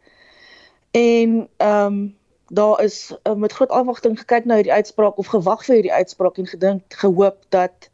En 0.93 1.47
ehm 1.57 1.86
um, 1.86 2.01
daar 2.51 2.84
is 2.84 3.15
uh, 3.23 3.33
met 3.33 3.54
groot 3.54 3.69
afwagting 3.71 4.19
gekyk 4.19 4.46
na 4.46 4.60
hierdie 4.60 4.73
uitspraak 4.73 5.17
of 5.17 5.27
gewag 5.31 5.65
vir 5.65 5.75
hierdie 5.75 5.93
uitspraak 5.93 6.37
en 6.37 6.48
gedink 6.48 6.98
gehoop 7.02 7.37
dat 7.50 7.89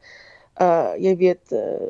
uh 0.60 0.97
jy 0.97 1.14
weet 1.16 1.54
uh, 1.54 1.88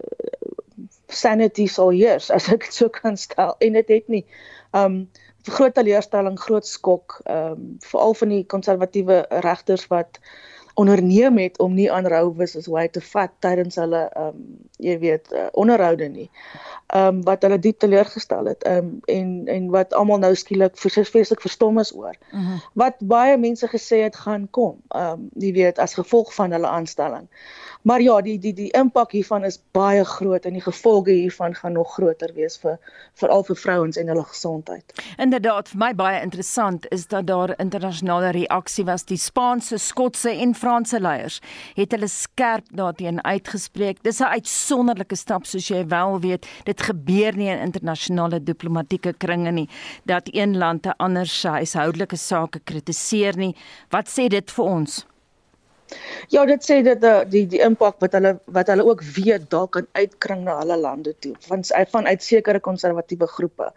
sanity 1.08 1.66
sal 1.68 1.90
heers 1.96 2.30
as 2.38 2.52
ek 2.52 2.68
dit 2.68 2.78
so 2.78 2.94
kan 2.94 3.18
stel 3.18 3.56
en 3.58 3.80
dit 3.80 3.96
het 3.96 4.08
nie. 4.08 4.26
Ehm 4.72 4.86
um, 4.86 5.00
groot 5.48 5.74
teleurstelling, 5.74 6.40
groot 6.40 6.68
skok, 6.68 7.20
ehm 7.26 7.52
um, 7.52 7.74
veral 7.86 8.14
van 8.14 8.36
die 8.36 8.44
konservatiewe 8.46 9.26
regters 9.30 9.88
wat 9.88 10.20
onderneem 10.78 11.38
het 11.38 11.60
om 11.60 11.74
nie 11.74 11.92
aan 11.92 12.06
Rowes 12.06 12.54
as 12.58 12.68
hy 12.70 12.86
te 12.94 13.02
vat 13.02 13.32
tydens 13.42 13.80
hulle 13.82 14.04
ehm 14.08 14.28
um, 14.28 14.42
jy 14.78 14.94
weet 15.02 15.32
uh, 15.34 15.48
onderhoude 15.58 16.06
nie. 16.14 16.28
Ehm 16.94 17.18
um, 17.18 17.22
wat 17.26 17.42
hulle 17.48 17.58
diep 17.60 17.80
teleurgestel 17.82 18.52
het. 18.52 18.64
Ehm 18.64 18.78
um, 18.78 18.92
en 19.14 19.32
en 19.56 19.70
wat 19.74 19.96
almal 19.98 20.22
nou 20.22 20.34
skielik 20.38 20.78
verskriklik 20.78 21.42
verstom 21.42 21.82
is 21.82 21.94
oor. 21.96 22.14
Uh 22.14 22.40
mhm. 22.40 22.52
-huh. 22.52 22.60
Wat 22.84 23.02
baie 23.14 23.38
mense 23.38 23.68
gesê 23.74 24.04
het 24.06 24.16
gaan 24.26 24.48
kom. 24.50 24.78
Ehm 24.88 25.12
um, 25.12 25.30
jy 25.34 25.52
weet 25.54 25.80
as 25.80 25.98
gevolg 25.98 26.34
van 26.34 26.52
hulle 26.52 26.68
aanstelling. 26.68 27.26
Maar 27.88 28.02
ja, 28.02 28.22
die 28.22 28.36
die 28.40 28.52
die 28.54 28.68
impak 28.76 29.14
hiervan 29.16 29.46
is 29.48 29.56
baie 29.72 30.04
groot 30.06 30.46
en 30.46 30.58
die 30.58 30.64
gevolge 30.64 31.14
hiervan 31.16 31.54
gaan 31.56 31.78
nog 31.78 31.94
groter 31.94 32.34
wees 32.36 32.58
vir 32.60 32.76
veral 33.22 33.46
vir 33.48 33.56
vrouens 33.62 34.00
en 34.02 34.12
hulle 34.12 34.26
gesondheid. 34.28 34.92
Inderdaad, 35.24 35.72
vir 35.72 35.80
my 35.86 35.94
baie 35.96 36.20
interessant 36.20 36.90
is 36.92 37.08
dat 37.08 37.30
daar 37.32 37.56
internasionale 37.64 38.34
reaksie 38.36 38.86
was. 38.92 39.08
Die 39.08 39.18
Spaanse, 39.18 39.80
Skotse 39.80 40.36
en 40.36 40.52
Franse 40.56 41.00
leiers 41.00 41.40
het 41.80 41.96
hulle 41.96 42.12
skerp 42.12 42.68
daarteen 42.76 43.24
uitgespreek. 43.24 44.04
Dis 44.04 44.20
'n 44.20 44.36
uitsonderlike 44.36 45.16
stap 45.16 45.46
soos 45.46 45.72
jy 45.72 45.88
wel 45.88 46.20
weet. 46.20 46.48
Dit 46.66 46.82
gebeur 46.82 47.38
nie 47.38 47.50
in 47.56 47.68
internasionale 47.72 48.44
diplomatieke 48.44 49.14
kringe 49.14 49.52
nie 49.52 49.70
dat 50.04 50.28
een 50.34 50.58
land 50.58 50.86
'n 50.86 50.98
ander 50.98 51.28
se 51.28 51.48
huishoudelike 51.48 52.18
sake 52.18 52.60
kritiseer 52.60 53.38
nie. 53.38 53.56
Wat 53.90 54.10
sê 54.10 54.28
dit 54.28 54.52
vir 54.52 54.66
ons? 54.66 55.07
Ja, 56.34 56.46
dit 56.46 56.64
sê 56.64 56.82
dat 56.84 57.02
die 57.02 57.30
die, 57.30 57.46
die 57.56 57.62
impak 57.64 58.00
wat 58.04 58.16
hulle 58.18 58.38
wat 58.46 58.68
hulle 58.68 58.86
ook 58.86 59.04
weet 59.16 59.50
dalk 59.50 59.72
kan 59.78 59.88
uitkring 59.92 60.44
na 60.44 60.58
hulle 60.60 60.78
lande 60.78 61.16
toe 61.20 61.36
van 61.48 61.64
van 61.92 62.08
uit 62.08 62.24
sekere 62.24 62.60
konservatiewe 62.60 63.28
groepe. 63.28 63.72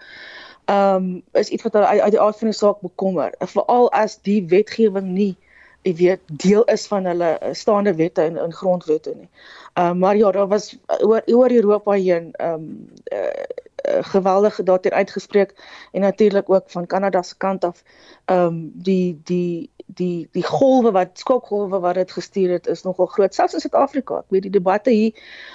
Ehm 0.65 0.95
um, 0.95 1.23
is 1.33 1.49
iets 1.49 1.63
wat 1.63 1.73
hulle 1.73 1.87
uit, 1.87 2.01
uit 2.01 2.17
die 2.17 2.21
aard 2.21 2.39
van 2.39 2.51
die 2.51 2.59
saak 2.59 2.81
bekommer, 2.81 3.35
veral 3.39 3.93
as 3.93 4.19
die 4.23 4.43
wetgewing 4.47 5.15
nie 5.15 5.37
jy 5.83 5.95
weet 5.97 6.21
deel 6.43 6.65
is 6.69 6.85
van 6.91 7.07
hulle 7.09 7.31
eh, 7.39 7.55
staande 7.57 7.95
wette 7.97 8.23
en 8.23 8.37
in 8.37 8.53
grondwette 8.53 9.15
nie. 9.17 9.29
Ehm 9.75 9.91
um, 9.91 9.99
maar 9.99 10.17
ja, 10.17 10.31
daar 10.31 10.49
was 10.49 10.77
oor 11.01 11.23
oor 11.27 11.51
Europa 11.51 11.93
heen 11.93 12.31
ehm 12.33 12.53
um, 12.53 12.89
uh, 13.15 14.05
geweldig 14.13 14.63
daartoe 14.63 14.93
uitgespreek 14.93 15.55
en 15.93 16.01
natuurlik 16.01 16.51
ook 16.51 16.71
van 16.71 16.87
Kanada 16.87 17.23
se 17.23 17.37
kant 17.37 17.65
af 17.65 17.83
ehm 18.25 18.47
um, 18.47 18.73
die 18.75 19.21
die 19.25 19.71
die 19.97 20.29
die 20.37 20.45
golwe 20.47 20.93
wat 20.95 21.19
skokgolwe 21.19 21.81
wat 21.81 21.95
dit 21.95 22.13
gestuur 22.13 22.51
het 22.57 22.67
is 22.67 22.83
nogal 22.83 23.07
groot 23.07 23.35
selfs 23.35 23.55
in 23.55 23.61
Suid-Afrika. 23.65 24.21
Ek 24.25 24.35
weet 24.35 24.49
die 24.49 24.57
debatte 24.59 24.91
hier 24.91 25.13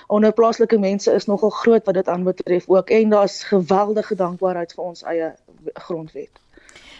onder 0.07 0.33
plaaslike 0.33 0.79
mense 0.79 1.11
is 1.11 1.27
nogal 1.29 1.49
groot 1.49 1.85
wat 1.85 1.99
dit 1.99 2.09
aanbetref 2.09 2.69
ook 2.69 2.89
en 2.89 3.09
daar's 3.09 3.43
geweldige 3.43 4.15
dankbaarheid 4.15 4.73
vir 4.73 4.83
ons 4.83 5.03
eie 5.03 5.33
grondwet. 5.87 6.41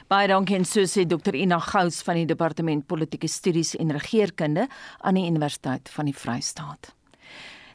Baie 0.07 0.27
dankie 0.29 0.59
en 0.59 0.67
so 0.69 0.85
sê 0.85 1.05
Dr 1.09 1.33
Ina 1.33 1.57
Gous 1.59 2.03
van 2.05 2.19
die 2.19 2.27
Departement 2.29 2.85
Politieke 2.85 3.27
Studies 3.27 3.73
en 3.75 3.91
Regeringskunde 3.91 4.67
aan 5.01 5.17
die 5.17 5.25
Universiteit 5.25 5.89
van 5.89 6.05
die 6.05 6.13
Vrystaat. 6.13 6.93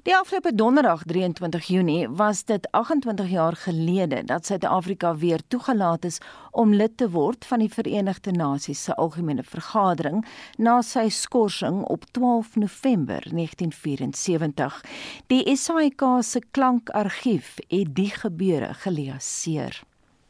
Die 0.03 0.17
afgelope 0.17 0.55
donderdag 0.55 1.03
23 1.05 1.67
Junie 1.67 2.09
was 2.09 2.45
dit 2.45 2.71
28 2.71 3.29
jaar 3.29 3.57
gelede 3.57 4.25
dat 4.25 4.47
Suid-Afrika 4.47 5.17
weer 5.17 5.41
toegelaat 5.49 6.05
is 6.05 6.19
om 6.51 6.73
lid 6.75 6.97
te 6.97 7.11
word 7.11 7.45
van 7.45 7.61
die 7.61 7.69
Verenigde 7.69 8.33
Nasies 8.33 8.85
se 8.85 8.95
Algemene 8.97 9.45
Vergadering 9.45 10.25
na 10.57 10.79
sy 10.81 11.11
skorsing 11.13 11.83
op 11.85 12.07
12 12.17 12.57
November 12.57 13.29
1974. 13.29 14.81
Die 15.27 15.57
SAIK 15.57 16.07
se 16.25 16.41
klankargief 16.51 17.59
het 17.69 17.93
die 17.95 18.11
gebeure 18.11 18.73
geleaseer. 18.75 19.83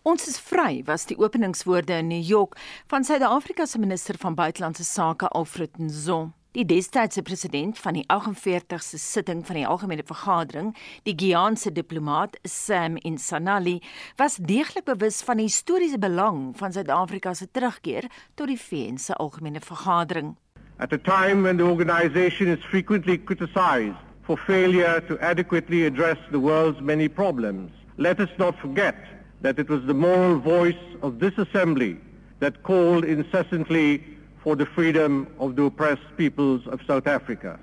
Ons 0.02 0.26
is 0.26 0.40
vry 0.50 0.82
was 0.84 1.06
die 1.06 1.18
openingswoorde 1.18 2.02
in 2.02 2.10
New 2.10 2.26
York 2.26 2.58
van 2.90 3.06
Suid-Afrika 3.06 3.66
se 3.66 3.78
minister 3.78 4.18
van 4.18 4.34
buitelandse 4.34 4.84
sake 4.84 5.28
Alfred 5.28 5.78
Nzo. 5.78 6.32
Die 6.50 6.64
destydse 6.66 7.22
president 7.22 7.78
van 7.78 7.94
die 7.94 8.02
48ste 8.10 8.98
sitting 8.98 9.44
van 9.46 9.54
die 9.54 9.66
algemene 9.70 10.02
vergadering, 10.02 10.72
die 11.06 11.14
Ghanese 11.14 11.70
diplomaat 11.70 12.40
Sam 12.42 12.96
Insanali, 13.06 13.76
was 14.18 14.40
deeglik 14.42 14.88
bewus 14.88 15.20
van 15.22 15.38
die 15.38 15.46
historiese 15.46 16.00
belang 16.02 16.50
van 16.58 16.74
Suid-Afrika 16.74 17.36
se 17.38 17.46
terugkeer 17.54 18.10
tot 18.34 18.50
die 18.50 18.58
VN 18.58 18.98
se 18.98 19.14
algemene 19.14 19.62
vergadering. 19.62 20.34
At 20.82 20.92
a 20.92 20.98
time 20.98 21.46
when 21.46 21.56
the 21.56 21.70
organization 21.70 22.50
is 22.50 22.66
frequently 22.66 23.16
criticized 23.16 24.02
for 24.26 24.36
failure 24.36 24.98
to 25.06 25.22
adequately 25.22 25.86
address 25.86 26.18
the 26.32 26.42
world's 26.42 26.80
many 26.80 27.06
problems, 27.08 27.70
let 27.96 28.18
us 28.18 28.30
not 28.38 28.58
forget 28.58 28.98
that 29.42 29.62
it 29.62 29.70
was 29.70 29.86
the 29.86 29.94
moral 29.94 30.40
voice 30.42 30.82
of 31.00 31.20
this 31.20 31.38
assembly 31.38 31.96
that 32.40 32.64
called 32.64 33.04
incessantly 33.04 34.02
for 34.42 34.56
the 34.56 34.66
freedom 34.66 35.26
of 35.38 35.56
the 35.56 35.64
oppressed 35.64 36.16
peoples 36.16 36.66
of 36.66 36.80
South 36.86 37.06
Africa. 37.06 37.58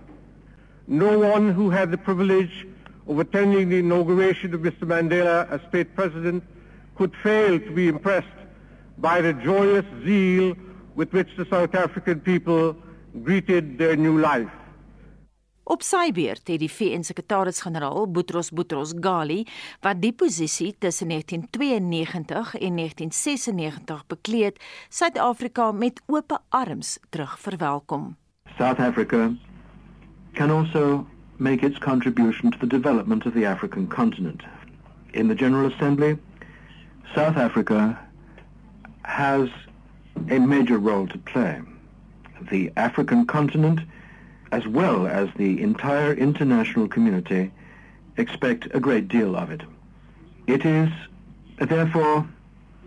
No 0.87 1.19
one 1.19 1.51
who 1.51 1.69
had 1.69 1.91
the 1.91 1.97
privilege 1.97 2.67
of 3.07 3.19
attending 3.19 3.69
the 3.69 3.79
inauguration 3.79 4.53
of 4.53 4.61
Mr. 4.61 4.81
Mandela 4.81 5.49
as 5.49 5.61
state 5.69 5.95
president 5.95 6.43
could 6.95 7.13
fail 7.23 7.59
to 7.59 7.71
be 7.71 7.87
impressed 7.87 8.27
by 8.97 9.21
the 9.21 9.33
joyous 9.33 9.85
zeal 10.03 10.55
with 10.95 11.11
which 11.13 11.29
the 11.37 11.45
South 11.45 11.75
African 11.75 12.19
people 12.19 12.75
greeted 13.23 13.77
their 13.77 13.95
new 13.95 14.19
life. 14.19 14.49
Op 15.67 15.81
sy 15.83 16.13
beurt 16.15 16.47
het 16.47 16.61
die 16.61 16.69
VN-sekretaris-generaal 16.71 18.05
Boutros 18.15 18.53
Boutros 18.55 18.93
Ghali, 19.03 19.41
wat 19.83 19.99
die 19.99 20.13
posisie 20.15 20.69
tussen 20.79 21.09
1992 21.11 22.53
en 22.55 22.79
1996 22.79 24.05
bekleed, 24.07 24.61
Suid-Afrika 24.89 25.71
met 25.71 25.99
oop 26.07 26.37
arms 26.49 26.99
terug 27.09 27.39
verwelkom. 27.39 28.15
South 28.57 28.79
Africa 28.79 29.35
can 30.33 30.51
also 30.51 31.05
make 31.35 31.65
its 31.65 31.77
contribution 31.79 32.51
to 32.51 32.57
the 32.57 32.67
development 32.67 33.25
of 33.25 33.33
the 33.33 33.45
African 33.45 33.87
continent. 33.87 34.43
In 35.11 35.27
the 35.27 35.35
General 35.35 35.71
Assembly, 35.71 36.17
South 37.13 37.35
Africa 37.35 37.99
has 39.01 39.49
a 40.29 40.39
major 40.39 40.79
role 40.79 41.07
to 41.07 41.17
play. 41.17 41.59
The 42.49 42.71
African 42.73 43.25
continent 43.25 43.79
as 44.51 44.67
well 44.67 45.07
as 45.07 45.29
the 45.35 45.61
entire 45.61 46.13
international 46.13 46.87
community, 46.87 47.51
expect 48.17 48.67
a 48.73 48.79
great 48.79 49.07
deal 49.07 49.35
of 49.35 49.51
it. 49.51 49.61
It 50.47 50.65
is, 50.65 50.89
therefore, 51.59 52.27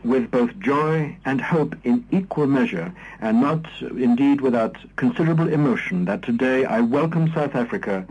with 0.02 0.30
both 0.30 0.58
joy 0.58 1.16
and 1.24 1.40
hope 1.40 1.76
in 1.84 2.04
equal 2.10 2.46
measure, 2.46 2.92
and 3.20 3.40
not 3.40 3.66
indeed 3.82 4.40
without 4.40 4.76
considerable 4.96 5.48
emotion, 5.48 6.06
that 6.06 6.22
today 6.22 6.64
I 6.64 6.80
welcome 6.80 7.30
South 7.34 7.54
Africa 7.54 8.06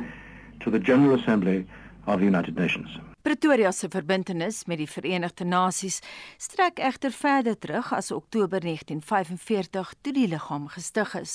to 0.60 0.70
the 0.70 0.80
General 0.80 1.20
Assembly 1.20 1.66
of 2.06 2.20
the 2.20 2.26
United 2.26 2.56
Nations. 2.58 2.89
Pretoria 3.30 3.71
se 3.71 3.86
verbintenis 3.93 4.63
met 4.65 4.80
die 4.82 4.88
Verenigde 4.89 5.45
Nasies 5.45 5.99
strek 6.41 6.80
egter 6.82 7.11
verder 7.13 7.53
terug 7.61 7.91
as 7.93 8.09
Oktober 8.09 8.57
1945 8.63 9.91
toe 10.01 10.13
die 10.15 10.25
liggaam 10.32 10.65
gestig 10.73 11.13
is. 11.19 11.34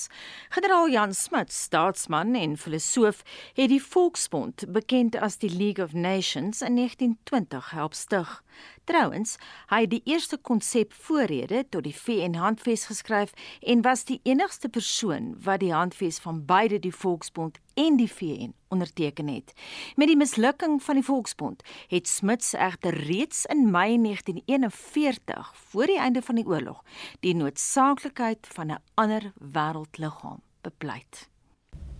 Generaal 0.56 0.90
Jan 0.90 1.14
Smuts, 1.14 1.60
staatsman 1.68 2.34
en 2.34 2.56
filosoof, 2.58 3.22
het 3.54 3.70
die 3.70 3.78
Volksbond, 3.78 4.66
bekend 4.74 5.14
as 5.14 5.38
die 5.38 5.52
League 5.54 5.78
of 5.78 5.94
Nations, 5.94 6.66
in 6.66 6.74
1920 6.82 7.70
help 7.78 7.94
stig. 7.94 8.40
Trouwens, 8.84 9.38
hy 9.70 9.78
het 9.86 9.92
die 9.94 10.02
eerste 10.04 10.36
konsep 10.36 10.92
voorrede 11.06 11.62
tot 11.72 11.86
die 11.86 11.94
VN 11.96 12.34
handves 12.36 12.84
geskryf 12.90 13.30
en 13.64 13.80
was 13.84 14.02
die 14.04 14.18
enigste 14.28 14.68
persoon 14.68 15.30
wat 15.44 15.62
die 15.62 15.72
handves 15.72 16.18
van 16.20 16.42
beide 16.44 16.78
die 16.84 16.92
Volksbond 16.92 17.56
en 17.80 17.96
die 17.96 18.10
VN 18.12 18.52
onderteken 18.68 19.30
het. 19.32 19.54
Met 19.96 20.10
die 20.12 20.18
mislukking 20.20 20.82
van 20.84 21.00
die 21.00 21.04
Volksbond 21.06 21.64
het 21.88 22.08
Smuts 22.08 22.52
egter 22.52 22.92
reeds 23.06 23.46
in 23.48 23.70
Mei 23.70 23.96
1941, 24.02 25.54
voor 25.72 25.88
die 25.88 25.98
einde 25.98 26.22
van 26.22 26.34
die 26.34 26.46
oorlog, 26.46 26.82
die 27.24 27.34
noodsaaklikheid 27.34 28.46
van 28.52 28.70
'n 28.70 28.82
ander 28.94 29.32
wêreldliggaam 29.40 30.42
bepleit. 30.60 31.28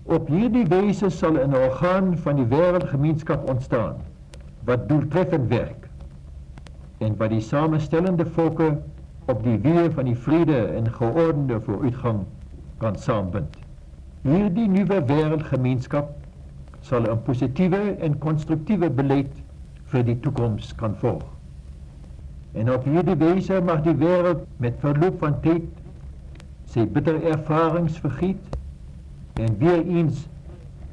Op 0.05 0.28
hierdie 0.28 0.66
wyse 0.68 1.09
sal 1.11 1.41
'n 1.41 1.55
orgaan 1.55 2.18
van 2.18 2.37
die 2.37 2.49
wêreldgemeenskap 2.57 3.49
ontstaan 3.49 4.05
wat 4.64 4.89
doeltreffend 4.89 5.49
werk 5.49 5.93
en 7.05 7.17
wat 7.21 7.33
die 7.35 7.45
samestellende 7.45 8.27
volke 8.37 8.71
op 9.33 9.45
die 9.45 9.59
weë 9.65 9.91
van 9.97 10.09
die 10.09 10.17
vrede 10.27 10.59
en 10.79 10.91
geordende 10.93 11.61
vooruitgang 11.67 12.25
kan 12.83 12.97
saambind. 13.01 13.57
Hierdie 14.25 14.69
nuwe 14.69 15.01
wêreldgemeenskap 15.09 16.13
sal 16.81 17.09
'n 17.13 17.23
positiewe 17.27 17.97
en 18.09 18.19
konstruktiewe 18.19 18.91
beleid 18.91 19.33
vir 19.93 20.05
die 20.05 20.19
toekoms 20.21 20.75
kan 20.75 20.97
volg. 21.01 21.25
En 22.53 22.71
op 22.73 22.85
hierdie 22.85 23.17
wyse 23.17 23.61
mag 23.61 23.83
die 23.83 23.97
wêreld 24.05 24.45
met 24.57 24.79
verloop 24.85 25.19
van 25.19 25.41
tyd 25.41 25.65
sy 26.75 26.87
bitter 26.87 27.23
ervarings 27.33 27.99
vergiet 27.99 28.57
en 29.35 29.59
weer 29.59 29.83
eens 29.87 30.27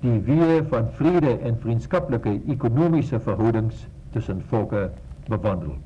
die 0.02 0.18
weë 0.26 0.64
van 0.72 0.90
vrede 0.98 1.38
en 1.46 1.60
vriendskaplike 1.62 2.40
ekonomiese 2.48 3.20
verhoudings 3.20 3.88
tussen 4.12 4.42
volke 4.50 4.90
bewandel. 5.28 5.78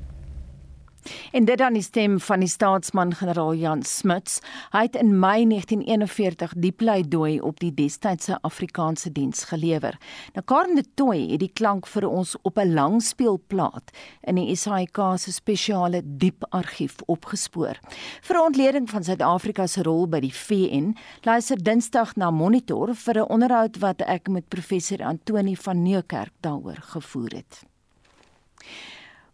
En 1.32 1.44
dit 1.44 1.58
dan 1.58 1.72
die 1.72 1.82
stem 1.82 2.20
van 2.20 2.40
die 2.40 2.48
staatsman 2.48 3.14
generaal 3.14 3.54
Jan 3.54 3.82
Smuts. 3.82 4.40
Hy 4.70 4.86
het 4.86 4.96
in 4.96 5.18
Mei 5.18 5.46
1941 5.46 6.52
die 6.56 6.72
pleidooi 6.72 7.40
op 7.40 7.60
die 7.60 7.72
destydse 7.74 8.38
Afrikaanse 8.40 9.12
diens 9.12 9.44
gelewer. 9.44 9.98
Nou 10.34 10.44
Karen 10.44 10.74
de 10.74 10.84
Tooi 10.94 11.30
het 11.30 11.40
die 11.40 11.52
klank 11.52 11.86
vir 11.86 12.08
ons 12.08 12.36
op 12.42 12.58
'n 12.58 12.74
langspeelplaat 12.74 13.90
in 14.22 14.34
die 14.34 14.56
SAIK 14.56 14.98
se 15.16 15.32
spesiale 15.32 16.02
diep 16.04 16.44
argief 16.50 16.94
opgespoor. 17.06 17.78
Vir 18.22 18.42
ontleding 18.42 18.90
van 18.90 19.04
Suid-Afrika 19.04 19.66
se 19.66 19.82
rol 19.82 20.06
by 20.08 20.20
die 20.20 20.34
VN, 20.34 20.94
luister 21.22 21.62
Dinsdag 21.62 22.16
na 22.16 22.30
Monitor 22.30 22.94
vir 22.94 23.14
'n 23.14 23.28
onderhoud 23.28 23.78
wat 23.78 24.00
ek 24.00 24.28
met 24.28 24.48
professor 24.48 25.04
Antoni 25.04 25.56
van 25.56 25.82
Nieuwkerk 25.82 26.32
daaroor 26.40 26.80
gevoer 26.80 27.30
het. 27.30 27.62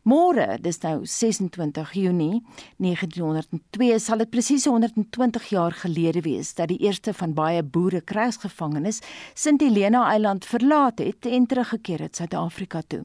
Môre, 0.02 0.56
dis 0.58 0.80
nou 0.82 1.04
26 1.06 1.92
Junie 1.94 2.40
1902, 2.82 4.00
sal 4.02 4.18
dit 4.24 4.30
presies 4.32 4.64
120 4.66 5.44
jaar 5.52 5.76
gelede 5.78 6.24
wees 6.24 6.48
dat 6.58 6.72
die 6.72 6.80
eerste 6.82 7.12
van 7.14 7.36
baie 7.38 7.60
boere 7.62 8.00
krygsgevangenes 8.02 8.98
Sint 9.38 9.62
Helena 9.62 10.00
Eiland 10.10 10.48
verlaat 10.50 10.98
het 10.98 11.28
en 11.30 11.46
teruggekeer 11.46 12.02
het 12.02 12.18
Suid-Afrika 12.18 12.82
toe. 12.82 13.04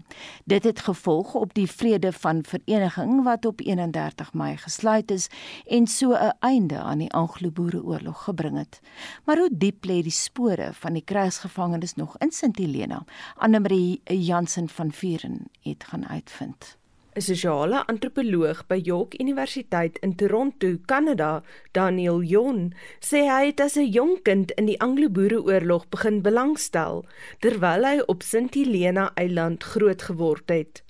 Dit 0.50 0.66
het 0.66 0.82
gevolg 0.88 1.36
op 1.38 1.54
die 1.54 1.68
vrede 1.70 2.10
van 2.18 2.42
vereniging 2.42 3.22
wat 3.30 3.46
op 3.46 3.62
31 3.62 4.34
Mei 4.34 4.58
gesluit 4.58 5.14
is 5.14 5.30
en 5.68 5.86
so 5.88 6.18
'n 6.18 6.34
einde 6.40 6.80
aan 6.80 6.98
die 6.98 7.14
Anglo-Boereoorlog 7.14 8.24
gebring 8.24 8.58
het. 8.58 8.82
Maar 9.26 9.38
hoe 9.38 9.54
diep 9.54 9.86
lê 9.86 10.02
die 10.02 10.18
spore 10.26 10.74
van 10.74 10.94
die 10.94 11.06
krygsgevangenes 11.06 11.94
nog 11.94 12.18
in 12.18 12.32
Sint 12.32 12.58
Helena? 12.58 13.06
Anne-Marie 13.36 14.02
Jansen 14.04 14.70
van 14.70 14.92
Vuren 14.92 15.46
het 15.62 15.84
gaan 15.84 16.08
uitvind. 16.08 16.78
'n 17.18 17.22
sosiale 17.26 17.80
antropoloog 17.90 18.60
by 18.70 18.78
York 18.86 19.16
Universiteit 19.18 19.98
in 20.06 20.16
Toronto, 20.16 20.78
Kanada, 20.86 21.42
Daniel 21.74 22.22
Jon, 22.22 22.74
sê 23.02 23.24
hy 23.26 23.48
het 23.50 23.60
as 23.60 23.76
'n 23.76 23.90
jong 23.90 24.22
kind 24.22 24.52
in 24.52 24.68
die 24.70 24.78
Anglo-Boereoorlog 24.80 25.90
begin 25.90 26.22
belangstel 26.22 27.06
terwyl 27.42 27.86
hy 27.90 27.98
op 28.06 28.22
Sint 28.22 28.54
Helena 28.54 29.12
Eiland 29.16 29.64
groot 29.64 30.02
geword 30.02 30.50
het. 30.50 30.84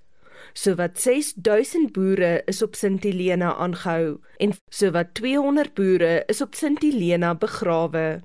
Sowat 0.54 1.00
6000 1.00 1.94
boere 1.94 2.44
is 2.46 2.62
op 2.62 2.76
Sint 2.76 3.04
Helena 3.04 3.56
aangehou 3.56 4.20
en 4.38 4.52
sowat 4.70 5.14
200 5.14 5.74
boere 5.74 6.24
is 6.28 6.42
op 6.42 6.56
Sint 6.56 6.82
Helena 6.82 7.36
begrawe. 7.36 8.22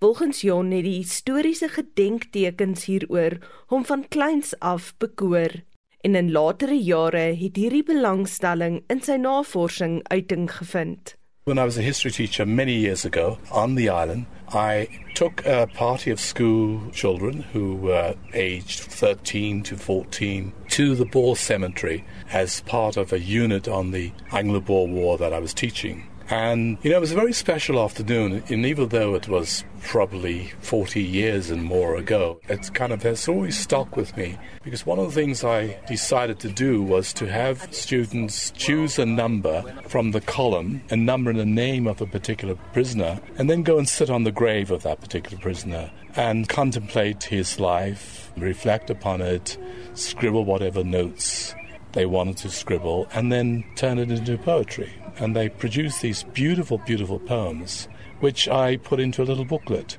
Volgens 0.00 0.40
Jon 0.40 0.70
het 0.70 0.84
die 0.84 0.98
historiese 0.98 1.68
gedenktekens 1.68 2.84
hieroor 2.84 3.38
hom 3.70 3.84
van 3.84 4.08
kleins 4.08 4.58
af 4.58 4.92
bekoor 4.98 5.62
en 6.04 6.14
in 6.14 6.32
latere 6.32 6.76
jare 6.76 7.32
het 7.40 7.56
hierdie 7.56 7.84
belangstelling 7.88 8.82
in 8.92 9.00
sy 9.00 9.16
navorsing 9.16 10.02
uiting 10.12 10.50
gevind. 10.52 11.14
When 11.44 11.58
I 11.58 11.64
was 11.64 11.78
a 11.78 11.82
history 11.82 12.10
teacher 12.10 12.46
many 12.46 12.72
years 12.72 13.04
ago 13.04 13.38
on 13.50 13.74
the 13.74 13.88
island, 13.88 14.26
I 14.52 14.88
took 15.14 15.44
a 15.46 15.66
party 15.66 16.10
of 16.10 16.20
school 16.20 16.80
children 16.92 17.44
who 17.52 17.76
were 17.76 18.14
aged 18.32 18.80
13 18.80 19.62
to 19.64 19.76
14 19.76 20.52
to 20.70 20.94
the 20.94 21.04
Boer 21.04 21.36
Cemetery 21.36 22.04
as 22.32 22.60
part 22.62 22.96
of 22.96 23.12
a 23.12 23.18
unit 23.18 23.68
on 23.68 23.90
the 23.90 24.12
Anglo-Boer 24.32 24.88
War 24.88 25.18
that 25.18 25.32
I 25.32 25.38
was 25.38 25.54
teaching. 25.54 26.06
And, 26.30 26.78
you 26.82 26.90
know, 26.90 26.96
it 26.96 27.00
was 27.00 27.12
a 27.12 27.16
very 27.16 27.32
special 27.32 27.82
afternoon. 27.82 28.42
And 28.48 28.64
even 28.64 28.88
though 28.88 29.14
it 29.14 29.28
was 29.28 29.64
probably 29.82 30.52
40 30.60 31.02
years 31.02 31.50
and 31.50 31.62
more 31.62 31.96
ago, 31.96 32.40
it 32.48 32.72
kind 32.72 32.92
of 32.92 33.02
has 33.02 33.28
always 33.28 33.58
stuck 33.58 33.96
with 33.96 34.16
me. 34.16 34.38
Because 34.62 34.86
one 34.86 34.98
of 34.98 35.06
the 35.06 35.20
things 35.20 35.44
I 35.44 35.78
decided 35.86 36.40
to 36.40 36.48
do 36.48 36.82
was 36.82 37.12
to 37.14 37.26
have 37.26 37.72
students 37.74 38.50
choose 38.52 38.98
a 38.98 39.04
number 39.04 39.62
from 39.88 40.12
the 40.12 40.22
column, 40.22 40.82
a 40.90 40.96
number 40.96 41.30
and 41.30 41.40
a 41.40 41.44
name 41.44 41.86
of 41.86 42.00
a 42.00 42.06
particular 42.06 42.54
prisoner, 42.72 43.20
and 43.36 43.50
then 43.50 43.62
go 43.62 43.76
and 43.76 43.88
sit 43.88 44.08
on 44.08 44.24
the 44.24 44.32
grave 44.32 44.70
of 44.70 44.82
that 44.84 45.00
particular 45.00 45.38
prisoner 45.38 45.90
and 46.16 46.48
contemplate 46.48 47.24
his 47.24 47.60
life, 47.60 48.32
reflect 48.36 48.88
upon 48.88 49.20
it, 49.20 49.58
scribble 49.94 50.44
whatever 50.44 50.82
notes 50.82 51.54
they 51.94 52.06
wanted 52.06 52.36
to 52.38 52.50
scribble, 52.50 53.08
and 53.14 53.32
then 53.32 53.64
turn 53.74 53.98
it 53.98 54.10
into 54.10 54.36
poetry. 54.36 54.92
and 55.18 55.34
they 55.34 55.48
produced 55.48 56.02
these 56.02 56.22
beautiful, 56.22 56.78
beautiful 56.78 57.18
poems, 57.18 57.88
which 58.20 58.48
I 58.48 58.76
put 58.76 59.00
into 59.00 59.22
a 59.22 59.28
little 59.28 59.44
booklet. 59.44 59.98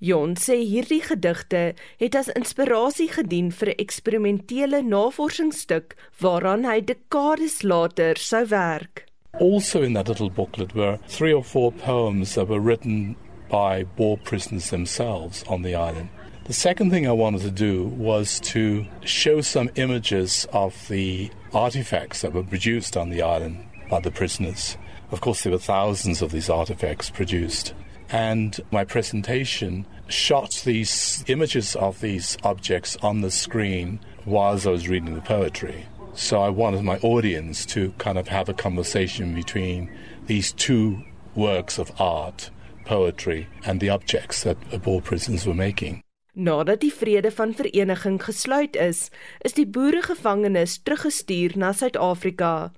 Jon 0.00 0.34
sê 0.36 0.58
hierdie 0.60 1.00
gedigte 1.00 1.72
het 2.00 2.16
as 2.18 2.28
inspirasie 2.36 3.08
gedien 3.08 3.48
vir 3.50 3.70
'n 3.72 3.80
eksperimentele 3.80 4.82
navorsingsstuk 4.84 5.96
waaraan 6.20 6.66
hy 6.68 6.80
dekades 6.80 7.62
later 7.62 8.14
sou 8.16 8.44
werk. 8.44 9.06
Also 9.40 9.82
in 9.82 9.94
that 9.94 10.08
little 10.08 10.30
booklet 10.30 10.74
were 10.74 10.98
three 11.08 11.32
or 11.32 11.44
four 11.44 11.72
poems 11.72 12.34
that 12.34 12.48
were 12.48 12.60
written 12.60 13.16
by 13.48 13.84
Boer 13.96 14.18
prisoners 14.18 14.68
themselves 14.68 15.44
on 15.48 15.62
the 15.62 15.74
island. 15.74 16.08
The 16.44 16.52
second 16.52 16.90
thing 16.90 17.08
I 17.08 17.12
wanted 17.12 17.42
to 17.42 17.50
do 17.50 17.86
was 17.98 18.38
to 18.52 18.86
show 19.04 19.40
some 19.40 19.70
images 19.74 20.46
of 20.52 20.74
the 20.88 21.30
artifacts 21.56 22.20
that 22.20 22.34
were 22.34 22.42
produced 22.42 22.98
on 22.98 23.08
the 23.08 23.22
island 23.22 23.64
by 23.88 23.98
the 23.98 24.10
prisoners. 24.10 24.76
Of 25.10 25.22
course, 25.22 25.42
there 25.42 25.52
were 25.52 25.58
thousands 25.58 26.20
of 26.20 26.30
these 26.30 26.50
artifacts 26.50 27.08
produced. 27.08 27.72
And 28.10 28.60
my 28.70 28.84
presentation 28.84 29.86
shot 30.06 30.62
these 30.66 31.24
images 31.28 31.74
of 31.74 32.00
these 32.00 32.36
objects 32.42 32.96
on 33.02 33.22
the 33.22 33.30
screen 33.30 34.00
whilst 34.26 34.66
I 34.66 34.70
was 34.70 34.88
reading 34.88 35.14
the 35.14 35.22
poetry. 35.22 35.86
So 36.12 36.42
I 36.42 36.50
wanted 36.50 36.82
my 36.82 36.98
audience 36.98 37.64
to 37.66 37.90
kind 37.96 38.18
of 38.18 38.28
have 38.28 38.50
a 38.50 38.54
conversation 38.54 39.34
between 39.34 39.90
these 40.26 40.52
two 40.52 41.02
works 41.34 41.78
of 41.78 41.90
art, 41.98 42.50
poetry, 42.84 43.48
and 43.64 43.80
the 43.80 43.88
objects 43.88 44.42
that 44.42 44.60
the 44.70 44.78
Boer 44.78 45.00
prisons 45.00 45.46
were 45.46 45.54
making. 45.54 46.02
Nadat 46.36 46.82
die 46.84 46.92
vrede 46.92 47.30
van 47.32 47.54
vereniging 47.54 48.18
gesluit 48.20 48.74
is, 48.76 49.06
is 49.40 49.54
die 49.56 49.64
boeregevangenes 49.64 50.82
teruggestuur 50.84 51.54
na 51.56 51.70
Suid-Afrika. 51.72 52.74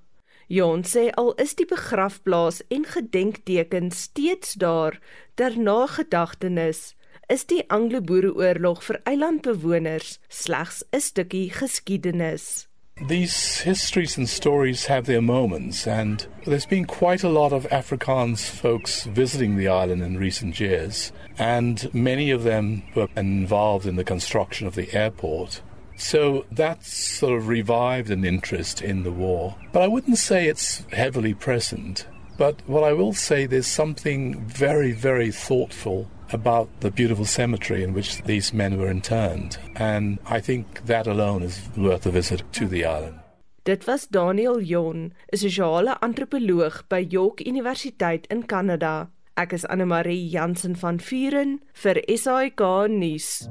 Jon 0.47 0.85
sê 0.87 1.09
al 1.19 1.33
is 1.43 1.57
die 1.59 1.67
begrafplaas 1.67 2.61
en 2.71 2.87
gedenkteken 2.87 3.91
steeds 3.91 4.55
daar 4.63 4.95
ter 5.35 5.59
nagedagtenis, 5.59 6.95
is 7.27 7.43
die 7.51 7.59
Anglo-Boereoorlog 7.67 8.79
vir 8.87 9.01
eilandbewoners 9.03 10.17
slegs 10.29 10.79
'n 10.95 11.03
stukkie 11.03 11.51
geskiedenis. 11.51 12.69
These 13.07 13.63
histories 13.63 14.17
and 14.17 14.27
stories 14.27 14.87
have 14.87 15.05
their 15.05 15.21
moments, 15.21 15.87
and 15.87 16.27
there's 16.45 16.65
been 16.65 16.85
quite 16.85 17.23
a 17.23 17.29
lot 17.29 17.53
of 17.53 17.67
Afrikaans 17.71 18.43
folks 18.43 19.03
visiting 19.03 19.57
the 19.57 19.69
island 19.69 20.01
in 20.01 20.17
recent 20.17 20.59
years, 20.59 21.11
and 21.39 21.91
many 21.93 22.29
of 22.29 22.43
them 22.43 22.83
were 22.93 23.07
involved 23.15 23.85
in 23.85 23.95
the 23.95 24.03
construction 24.03 24.67
of 24.67 24.75
the 24.75 24.93
airport. 24.93 25.61
So 25.95 26.45
that 26.51 26.85
sort 26.85 27.37
of 27.37 27.47
revived 27.47 28.09
an 28.11 28.23
interest 28.23 28.81
in 28.81 29.03
the 29.03 29.11
war. 29.11 29.55
But 29.71 29.81
I 29.81 29.87
wouldn't 29.87 30.17
say 30.17 30.47
it's 30.47 30.85
heavily 30.91 31.33
present. 31.33 32.05
But 32.37 32.61
what 32.67 32.83
I 32.83 32.93
will 32.93 33.13
say, 33.13 33.45
there's 33.45 33.67
something 33.67 34.39
very, 34.45 34.93
very 34.93 35.31
thoughtful 35.31 36.09
about 36.31 36.69
the 36.79 36.91
beautiful 36.91 37.25
cemetery 37.25 37.83
in 37.83 37.93
which 37.93 38.21
these 38.23 38.53
men 38.53 38.77
were 38.77 38.89
interned. 38.89 39.57
And 39.75 40.19
I 40.25 40.39
think 40.39 40.85
that 40.85 41.07
alone 41.07 41.43
is 41.43 41.59
worth 41.75 42.05
a 42.05 42.11
visit 42.11 42.43
to 42.53 42.67
the 42.67 42.85
island. 42.85 43.19
Dit 43.65 43.85
was 43.87 44.07
Daniel 44.07 44.61
Jon, 44.61 45.13
'n 45.31 45.37
sosiale 45.37 45.97
antropoloog 46.01 46.87
by 46.87 46.99
York 46.99 47.41
Universiteit 47.45 48.25
in 48.31 48.43
Kanada. 48.43 49.09
Ek 49.39 49.53
is 49.55 49.63
Anne 49.71 49.85
Marie 49.85 50.27
Jansen 50.27 50.73
van 50.75 50.97
Vuren 50.99 51.61
vir 51.79 52.01
SAK 52.11 52.59
nuus. 52.91 53.47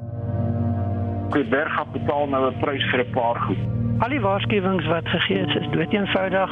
Kuiberg 1.33 1.71
gaan 1.73 1.89
betaal 1.95 2.27
nou 2.29 2.41
'n 2.49 2.59
prys 2.61 2.85
vir 2.91 3.01
'n 3.05 3.11
paar 3.15 3.39
goed. 3.45 3.63
Al 4.05 4.09
die 4.09 4.21
waarskuwings 4.21 4.85
wat 4.85 5.07
gegee 5.07 5.41
is, 5.47 5.55
is 5.55 5.69
doeteenvoudig 5.71 6.51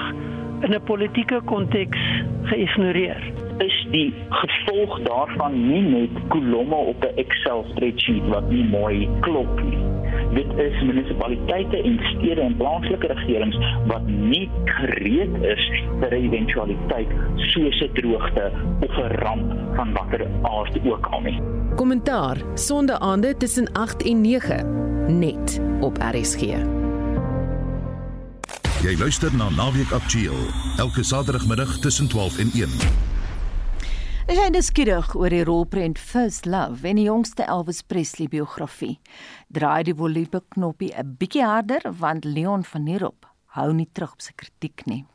in 0.65 0.73
'n 0.73 0.83
politieke 0.89 1.41
konteks 1.45 2.01
geïgnoreer. 2.49 3.21
Is 3.57 3.77
die 3.91 4.13
gevolg 4.29 5.01
daarvan 5.05 5.53
nie 5.69 5.81
net 5.81 6.27
kolomme 6.27 6.75
op 6.75 7.03
'n 7.03 7.17
Excel 7.17 7.65
spreadsheet 7.69 8.27
wat 8.27 8.49
nie 8.49 8.65
mooi 8.65 9.09
klop 9.21 9.61
nie. 9.61 9.96
Dit 10.33 10.49
is 10.57 10.81
munisipaliteite 10.83 11.77
en 11.83 11.99
stede 12.15 12.41
en 12.41 12.55
plaaslike 12.57 13.07
regerings 13.07 13.57
wat 13.87 14.07
nie 14.07 14.49
gereed 14.65 15.35
is 15.41 15.63
vir 15.99 16.11
'n 16.11 16.23
eventualiteit 16.27 17.11
soos 17.35 17.81
'n 17.81 17.93
droogte 17.93 18.51
of 18.79 18.97
'n 18.97 19.15
ramp 19.23 19.53
van 19.75 19.93
watter 19.93 20.27
aard 20.41 20.79
ook 20.85 21.05
al 21.05 21.21
nie. 21.21 21.39
Kommentaar 21.75 22.37
Sonde 22.53 22.99
aande 22.99 23.37
tussen 23.37 23.71
8 23.71 24.03
en 24.03 24.21
9 24.21 25.19
net 25.19 25.61
op 25.79 25.97
RSG. 25.97 26.41
Jy 28.83 28.97
luister 28.99 29.35
na 29.35 29.49
Naweek 29.49 29.91
Aktueel 29.91 30.37
elke 30.77 31.03
Saterdagmiddag 31.03 31.77
tussen 31.77 32.07
12 32.07 32.37
en 32.39 32.49
1. 32.53 32.69
Is 34.27 34.35
jy 34.35 34.49
nuuskierig 34.51 35.13
oor 35.15 35.31
die 35.31 35.45
rolprent 35.47 35.95
First 36.03 36.43
Love 36.51 36.83
en 36.89 36.97
die 36.99 37.05
jongste 37.05 37.45
Elvis 37.47 37.77
Presley 37.87 38.27
biografie? 38.27 38.97
Draai 39.55 39.85
die 39.87 39.93
volume 39.95 40.41
knoppie 40.51 40.89
'n 40.91 41.15
bietjie 41.15 41.45
harder 41.47 41.79
want 42.01 42.25
Leon 42.25 42.65
van 42.67 42.87
Heerop 42.91 43.25
hou 43.55 43.71
nie 43.71 43.87
terug 43.93 44.11
op 44.17 44.21
sy 44.21 44.33
kritiek 44.35 44.83
nie. 44.85 45.05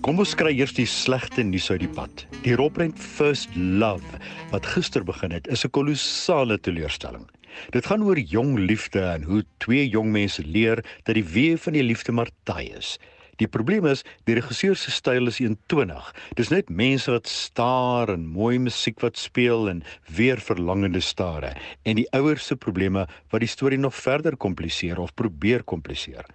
Kom 0.00 0.18
ons 0.18 0.34
kry 0.34 0.56
eers 0.56 0.72
die 0.72 0.88
slegte 0.88 1.44
nuus 1.44 1.70
uit 1.70 1.80
die 1.80 1.92
pad. 1.92 2.24
Die 2.44 2.56
rolprent 2.56 2.98
First 2.98 3.50
Love 3.56 4.08
wat 4.52 4.64
gister 4.64 5.04
begin 5.04 5.32
het, 5.32 5.46
is 5.48 5.66
'n 5.66 5.70
kolossale 5.70 6.56
teleurstelling. 6.56 7.28
Dit 7.74 7.86
gaan 7.86 8.02
oor 8.02 8.18
jong 8.18 8.58
liefde 8.58 9.00
en 9.00 9.22
hoe 9.28 9.44
twee 9.58 9.88
jong 9.88 10.12
mense 10.12 10.42
leer 10.44 10.84
dat 11.04 11.14
die 11.14 11.26
weë 11.26 11.58
van 11.58 11.76
die 11.76 11.86
liefde 11.86 12.12
maar 12.12 12.30
taai 12.48 12.72
is. 12.76 12.98
Die 13.40 13.48
probleem 13.48 13.86
is, 13.88 14.02
die 14.28 14.36
regisseur 14.36 14.76
se 14.76 14.92
styl 14.92 15.30
is 15.30 15.38
120. 15.40 16.08
Dis 16.36 16.50
net 16.52 16.68
mense 16.68 17.08
wat 17.12 17.28
staar 17.30 18.12
en 18.12 18.26
mooi 18.28 18.58
musiek 18.60 19.00
wat 19.00 19.16
speel 19.16 19.70
en 19.70 19.80
weer 20.12 20.42
verlangende 20.44 21.00
stare 21.00 21.54
en 21.88 21.96
die 21.96 22.08
ouers 22.16 22.50
se 22.50 22.58
probleme 22.60 23.06
wat 23.32 23.40
die 23.40 23.48
storie 23.48 23.80
nog 23.80 23.96
verder 23.96 24.36
kompliseer 24.36 25.00
of 25.00 25.14
probeer 25.16 25.64
kompliseer. 25.64 26.28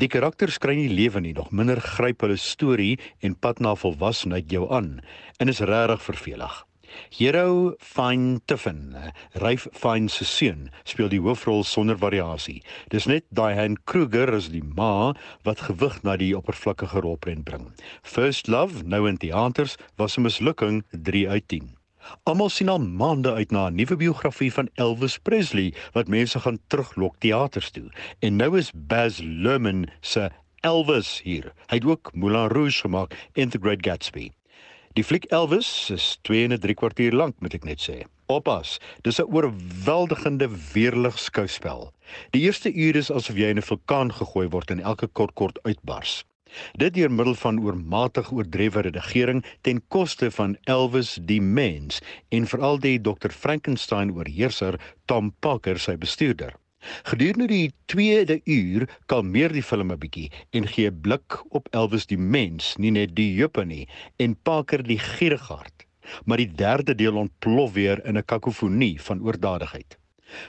Die 0.00 0.08
karakters 0.10 0.58
kry 0.58 0.74
nie 0.78 0.90
lewe 0.90 1.20
nie, 1.22 1.34
nog 1.36 1.52
minder 1.54 1.78
gryp 1.82 2.24
hulle 2.24 2.38
storie 2.40 2.96
en 3.22 3.36
pad 3.38 3.62
na 3.62 3.76
volwassenheid 3.78 4.50
jou 4.50 4.66
aan 4.74 4.96
en 5.38 5.54
is 5.54 5.62
regtig 5.62 6.02
vervelig. 6.08 6.64
Hero 7.10 7.74
Fine 7.78 8.40
Tiffin, 8.46 8.96
Ryf 9.32 9.66
Fine 9.72 10.08
se 10.08 10.24
seun, 10.24 10.70
speel 10.84 11.08
die 11.08 11.20
hoofrol 11.20 11.64
sonder 11.64 11.98
variasie. 11.98 12.60
Dis 12.90 13.06
net 13.06 13.24
Diane 13.30 13.76
Kruger 13.84 14.34
as 14.36 14.48
die 14.52 14.62
ma 14.62 15.12
wat 15.46 15.66
gewig 15.68 16.02
na 16.02 16.16
die 16.16 16.32
oppervlakkige 16.36 17.02
rolprent 17.04 17.44
bring. 17.44 17.68
First 18.02 18.48
Love, 18.48 18.84
nou 18.84 19.06
in 19.08 19.18
teaters, 19.18 19.76
was 19.96 20.16
'n 20.16 20.22
mislukking 20.22 20.84
3 20.90 21.28
uit 21.28 21.48
10. 21.48 21.76
Almal 22.24 22.48
sien 22.48 22.68
al 22.68 22.80
maande 22.80 23.32
uit 23.32 23.50
na 23.50 23.66
'n 23.68 23.74
nuwe 23.74 23.96
biografie 23.96 24.52
van 24.52 24.70
Elvis 24.74 25.18
Presley 25.18 25.74
wat 25.92 26.08
mense 26.08 26.40
gaan 26.40 26.58
teruglok 26.66 27.16
teaters 27.18 27.70
toe. 27.70 27.90
En 28.18 28.36
nou 28.36 28.58
is 28.58 28.72
Baz 28.74 29.18
Luhrmann 29.18 29.90
se 30.00 30.30
Elvis 30.60 31.20
hier. 31.22 31.52
Hy 31.66 31.76
het 31.76 31.84
ook 31.84 32.10
Moulin 32.14 32.48
Rouge 32.48 32.80
gemaak 32.80 33.30
en 33.32 33.48
The 33.48 33.58
Great 33.60 33.86
Gatsby. 33.86 34.30
Die 34.98 35.04
fliek 35.06 35.28
Elvis 35.30 35.68
is 35.94 36.04
2 36.26 36.48
en 36.48 36.56
3 36.58 36.74
kwartier 36.74 37.14
lank, 37.14 37.36
moet 37.38 37.52
ek 37.54 37.66
net 37.68 37.78
sê. 37.78 38.00
Oppas, 38.26 38.72
dis 39.06 39.20
'n 39.22 39.30
oorweldigende 39.30 40.48
weerlig 40.72 41.18
skouspel. 41.18 41.92
Die 42.34 42.42
eerste 42.42 42.72
uur 42.74 42.96
is 42.98 43.10
asof 43.10 43.36
jy 43.38 43.50
in 43.54 43.62
'n 43.62 43.68
vulkaan 43.70 44.10
gegooi 44.10 44.48
word 44.50 44.70
en 44.70 44.80
elke 44.80 45.06
kort 45.06 45.34
kort 45.34 45.62
uitbars. 45.62 46.24
Dit 46.74 46.94
deur 46.94 47.10
middel 47.10 47.34
van 47.34 47.62
oormatig 47.62 48.32
oordrewe 48.32 48.80
redigering 48.80 49.44
ten 49.62 49.80
koste 49.88 50.30
van 50.30 50.56
Elvis 50.64 51.18
die 51.22 51.40
mens 51.40 52.00
en 52.28 52.46
veral 52.46 52.78
die 52.78 52.98
Dr 52.98 53.30
Frankenstein 53.30 54.10
oorheerser 54.10 54.80
Tom 55.06 55.30
Parker 55.38 55.78
sy 55.78 55.96
bestuurder. 55.96 56.59
Gedurende 56.80 57.46
die 57.46 57.72
tweede 57.86 58.40
uur 58.44 58.88
kalmeer 59.06 59.52
die 59.52 59.62
film 59.62 59.92
'n 59.92 59.98
bietjie 59.98 60.30
en 60.50 60.66
gee 60.66 60.90
'n 60.90 61.00
blik 61.00 61.40
op 61.48 61.68
Elvis 61.70 62.06
die 62.06 62.18
mens, 62.18 62.76
nie 62.76 62.90
net 62.90 63.14
die 63.14 63.34
juppe 63.34 63.64
nie, 63.64 63.88
en 64.16 64.36
Parker 64.42 64.82
die 64.82 64.98
gierighart. 64.98 65.86
Maar 66.24 66.36
die 66.36 66.52
derde 66.54 66.94
deel 66.94 67.16
ontplof 67.16 67.72
weer 67.72 68.04
in 68.04 68.16
'n 68.16 68.24
kakofonie 68.24 69.00
van 69.02 69.22
oordadigheid. 69.22 69.98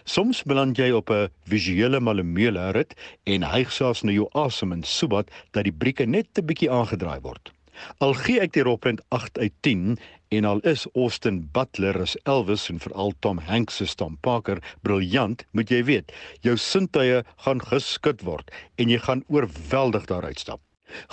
Soms 0.04 0.44
beland 0.44 0.78
jy 0.78 0.92
op 0.92 1.10
'n 1.10 1.30
visuele 1.44 2.00
malemeule 2.00 2.72
rit 2.72 2.94
en 3.24 3.44
hyg 3.44 3.72
selfs 3.72 4.04
na 4.04 4.12
jou 4.12 4.28
asem 4.32 4.72
en 4.72 4.84
sobat 4.84 5.32
dat 5.52 5.64
die 5.64 5.74
brieke 5.74 6.06
net 6.06 6.28
'n 6.38 6.46
bietjie 6.46 6.72
aangedraai 6.72 7.20
word. 7.22 7.52
Al 7.98 8.14
gee 8.14 8.40
ek 8.40 8.54
die 8.54 8.64
rolprent 8.64 9.02
8 9.10 9.40
uit 9.40 9.54
10 9.62 9.98
en 10.32 10.46
al 10.46 10.60
is 10.60 10.86
Austin 10.96 11.42
Butler 11.52 11.98
as 12.00 12.16
Elvis 12.24 12.70
en 12.72 12.80
veral 12.80 13.12
Tom 13.20 13.40
Hanks 13.50 13.82
as 13.84 13.96
Tom 14.00 14.16
Parker 14.24 14.62
briljant, 14.88 15.44
moet 15.52 15.72
jy 15.72 15.82
weet, 15.90 16.14
jou 16.46 16.56
sintuie 16.56 17.20
gaan 17.44 17.64
geskit 17.68 18.24
word 18.24 18.52
en 18.80 18.92
jy 18.94 19.00
gaan 19.04 19.26
oorweldig 19.28 20.08
daaruit 20.08 20.40
stap. 20.40 20.64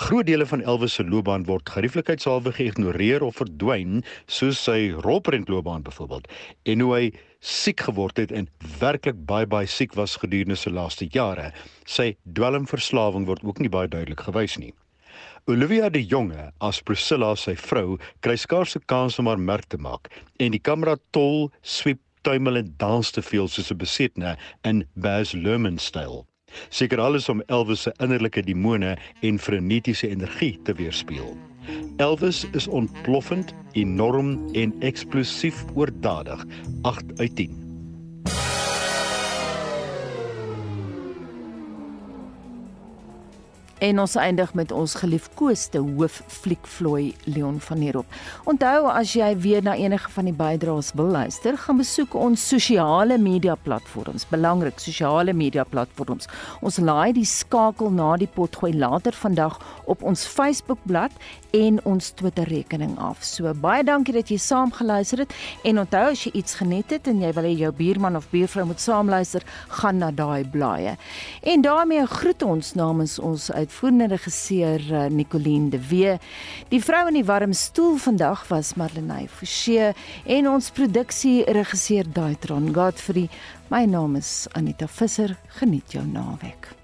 Groot 0.07 0.27
dele 0.27 0.47
van 0.47 0.63
Elvis 0.63 0.97
se 0.99 1.05
loopbaan 1.07 1.47
word 1.51 1.71
gerieflikheidshalwe 1.71 2.55
geïgnoreer 2.55 3.23
of 3.27 3.39
verdwyn, 3.43 4.03
soos 4.27 4.63
sy 4.67 4.91
rolprentloopbaan 5.07 5.87
byvoorbeeld, 5.87 6.27
en 6.71 6.83
hoe 6.83 6.95
hy 6.95 7.05
siek 7.43 7.87
geword 7.87 8.19
het 8.23 8.35
en 8.35 8.51
werklik 8.81 9.19
baie 9.27 9.47
baie 9.47 9.71
siek 9.71 9.95
was 9.99 10.19
gedurende 10.19 10.59
sy 10.59 10.75
laaste 10.75 11.11
jare. 11.15 11.53
Sy 11.87 12.13
dwelmverslawing 12.39 13.27
word 13.31 13.47
ook 13.47 13.63
nie 13.63 13.71
baie 13.71 13.91
duidelik 13.91 14.27
gewys 14.27 14.59
nie. 14.63 14.75
Olivia 15.47 15.89
de 15.89 16.03
Jonge 16.05 16.53
as 16.61 16.83
Priscilla 16.83 17.35
sy 17.37 17.55
vrou 17.57 17.99
kry 18.21 18.37
skaars 18.37 18.77
'n 18.77 18.85
kans 18.87 19.19
om 19.19 19.27
haar 19.27 19.39
merk 19.39 19.69
te 19.69 19.79
maak 19.79 20.09
en 20.39 20.53
die 20.53 20.61
kamera 20.61 20.97
tol 21.11 21.51
sweep 21.63 22.01
tuimel 22.23 22.57
en 22.57 22.75
dans 22.77 23.11
te 23.11 23.23
veel 23.23 23.49
soos 23.49 23.71
'n 23.73 23.79
besetne 23.79 24.37
in 24.65 24.85
Baz 24.95 25.33
Luhrmann 25.33 25.79
styl. 25.79 26.27
Seker 26.71 27.01
alles 27.01 27.29
om 27.29 27.43
Elvis 27.47 27.83
se 27.83 27.93
innerlike 28.01 28.43
demone 28.43 28.97
en 29.21 29.39
frenetiese 29.39 30.09
energie 30.09 30.59
te 30.65 30.73
weerspieël. 30.73 31.37
Elvis 31.97 32.45
is 32.53 32.69
ontploffend, 32.69 33.55
enorm 33.73 34.55
en 34.55 34.75
eksplosief 34.81 35.65
oordadig. 35.75 36.45
8 36.83 37.19
uit 37.21 37.37
10. 37.37 37.68
En 43.79 44.01
ons 44.03 44.15
eindig 44.19 44.55
met 44.59 44.73
ons 44.75 44.95
geliefkoeste 44.99 45.79
hooffliek 45.79 46.67
vloei 46.67 47.13
Leon 47.31 47.61
van 47.63 47.79
Heerop. 47.79 48.17
Onthou 48.51 48.89
as 48.91 49.13
jy 49.15 49.29
weer 49.39 49.63
na 49.63 49.77
enige 49.79 50.11
van 50.11 50.27
die 50.27 50.35
bydraes 50.35 50.91
wil 50.99 51.13
luister, 51.15 51.55
gaan 51.63 51.79
besoek 51.79 52.17
ons 52.19 52.43
sosiale 52.43 53.21
media 53.23 53.55
platforms. 53.55 54.27
Belangrik, 54.33 54.83
sosiale 54.83 55.33
media 55.33 55.63
platforms. 55.63 56.27
Ons 56.59 56.81
laai 56.83 57.13
die 57.15 57.27
skakel 57.27 57.95
na 57.95 58.17
die 58.19 58.27
potgooi 58.35 58.73
later 58.75 59.15
vandag 59.15 59.61
op 59.87 60.03
ons 60.03 60.27
Facebookblad 60.27 61.15
en 61.55 61.79
ons 61.87 62.11
Twitter 62.19 62.51
rekening 62.51 62.99
af. 62.99 63.23
So 63.25 63.55
baie 63.63 63.87
dankie 63.87 64.17
dat 64.19 64.29
jy 64.29 64.41
saam 64.43 64.75
geluister 64.75 65.23
het 65.23 65.33
en 65.63 65.79
onthou 65.85 66.03
as 66.11 66.27
jy 66.27 66.35
iets 66.43 66.59
geniet 66.59 66.91
het 66.93 67.07
en 67.09 67.23
jy 67.23 67.31
wil 67.37 67.47
hê 67.47 67.55
jou 67.63 67.71
buurman 67.79 68.19
of 68.19 68.27
buurvrou 68.35 68.67
moet 68.69 68.83
saamluister, 68.83 69.47
gaan 69.79 70.03
na 70.03 70.11
daai 70.11 70.43
blaaie. 70.51 70.99
En 71.47 71.63
daarmee 71.63 72.05
groet 72.11 72.43
ons 72.43 72.75
namens 72.75 73.19
ons 73.23 73.51
uit 73.53 73.68
uitvoerende 73.69 74.07
regisseur 74.09 74.81
uh, 74.91 75.07
Nicoline 75.13 75.69
de 75.69 75.81
Wee. 75.89 76.17
Die 76.69 76.81
vrou 76.81 77.05
in 77.09 77.19
die 77.21 77.25
warm 77.25 77.53
stoel 77.53 77.99
vandag 78.01 78.47
was 78.49 78.75
Marlenae 78.81 79.29
Forsie 79.29 79.93
en 80.25 80.49
ons 80.49 80.71
produksie 80.73 81.45
regisseur 81.45 82.09
Daitron 82.09 82.73
Godfrey. 82.75 83.29
My 83.69 83.85
naam 83.85 84.17
is 84.17 84.49
Anita 84.57 84.89
Visser. 84.89 85.37
Geniet 85.61 85.93
jou 85.93 86.07
naweek. 86.07 86.78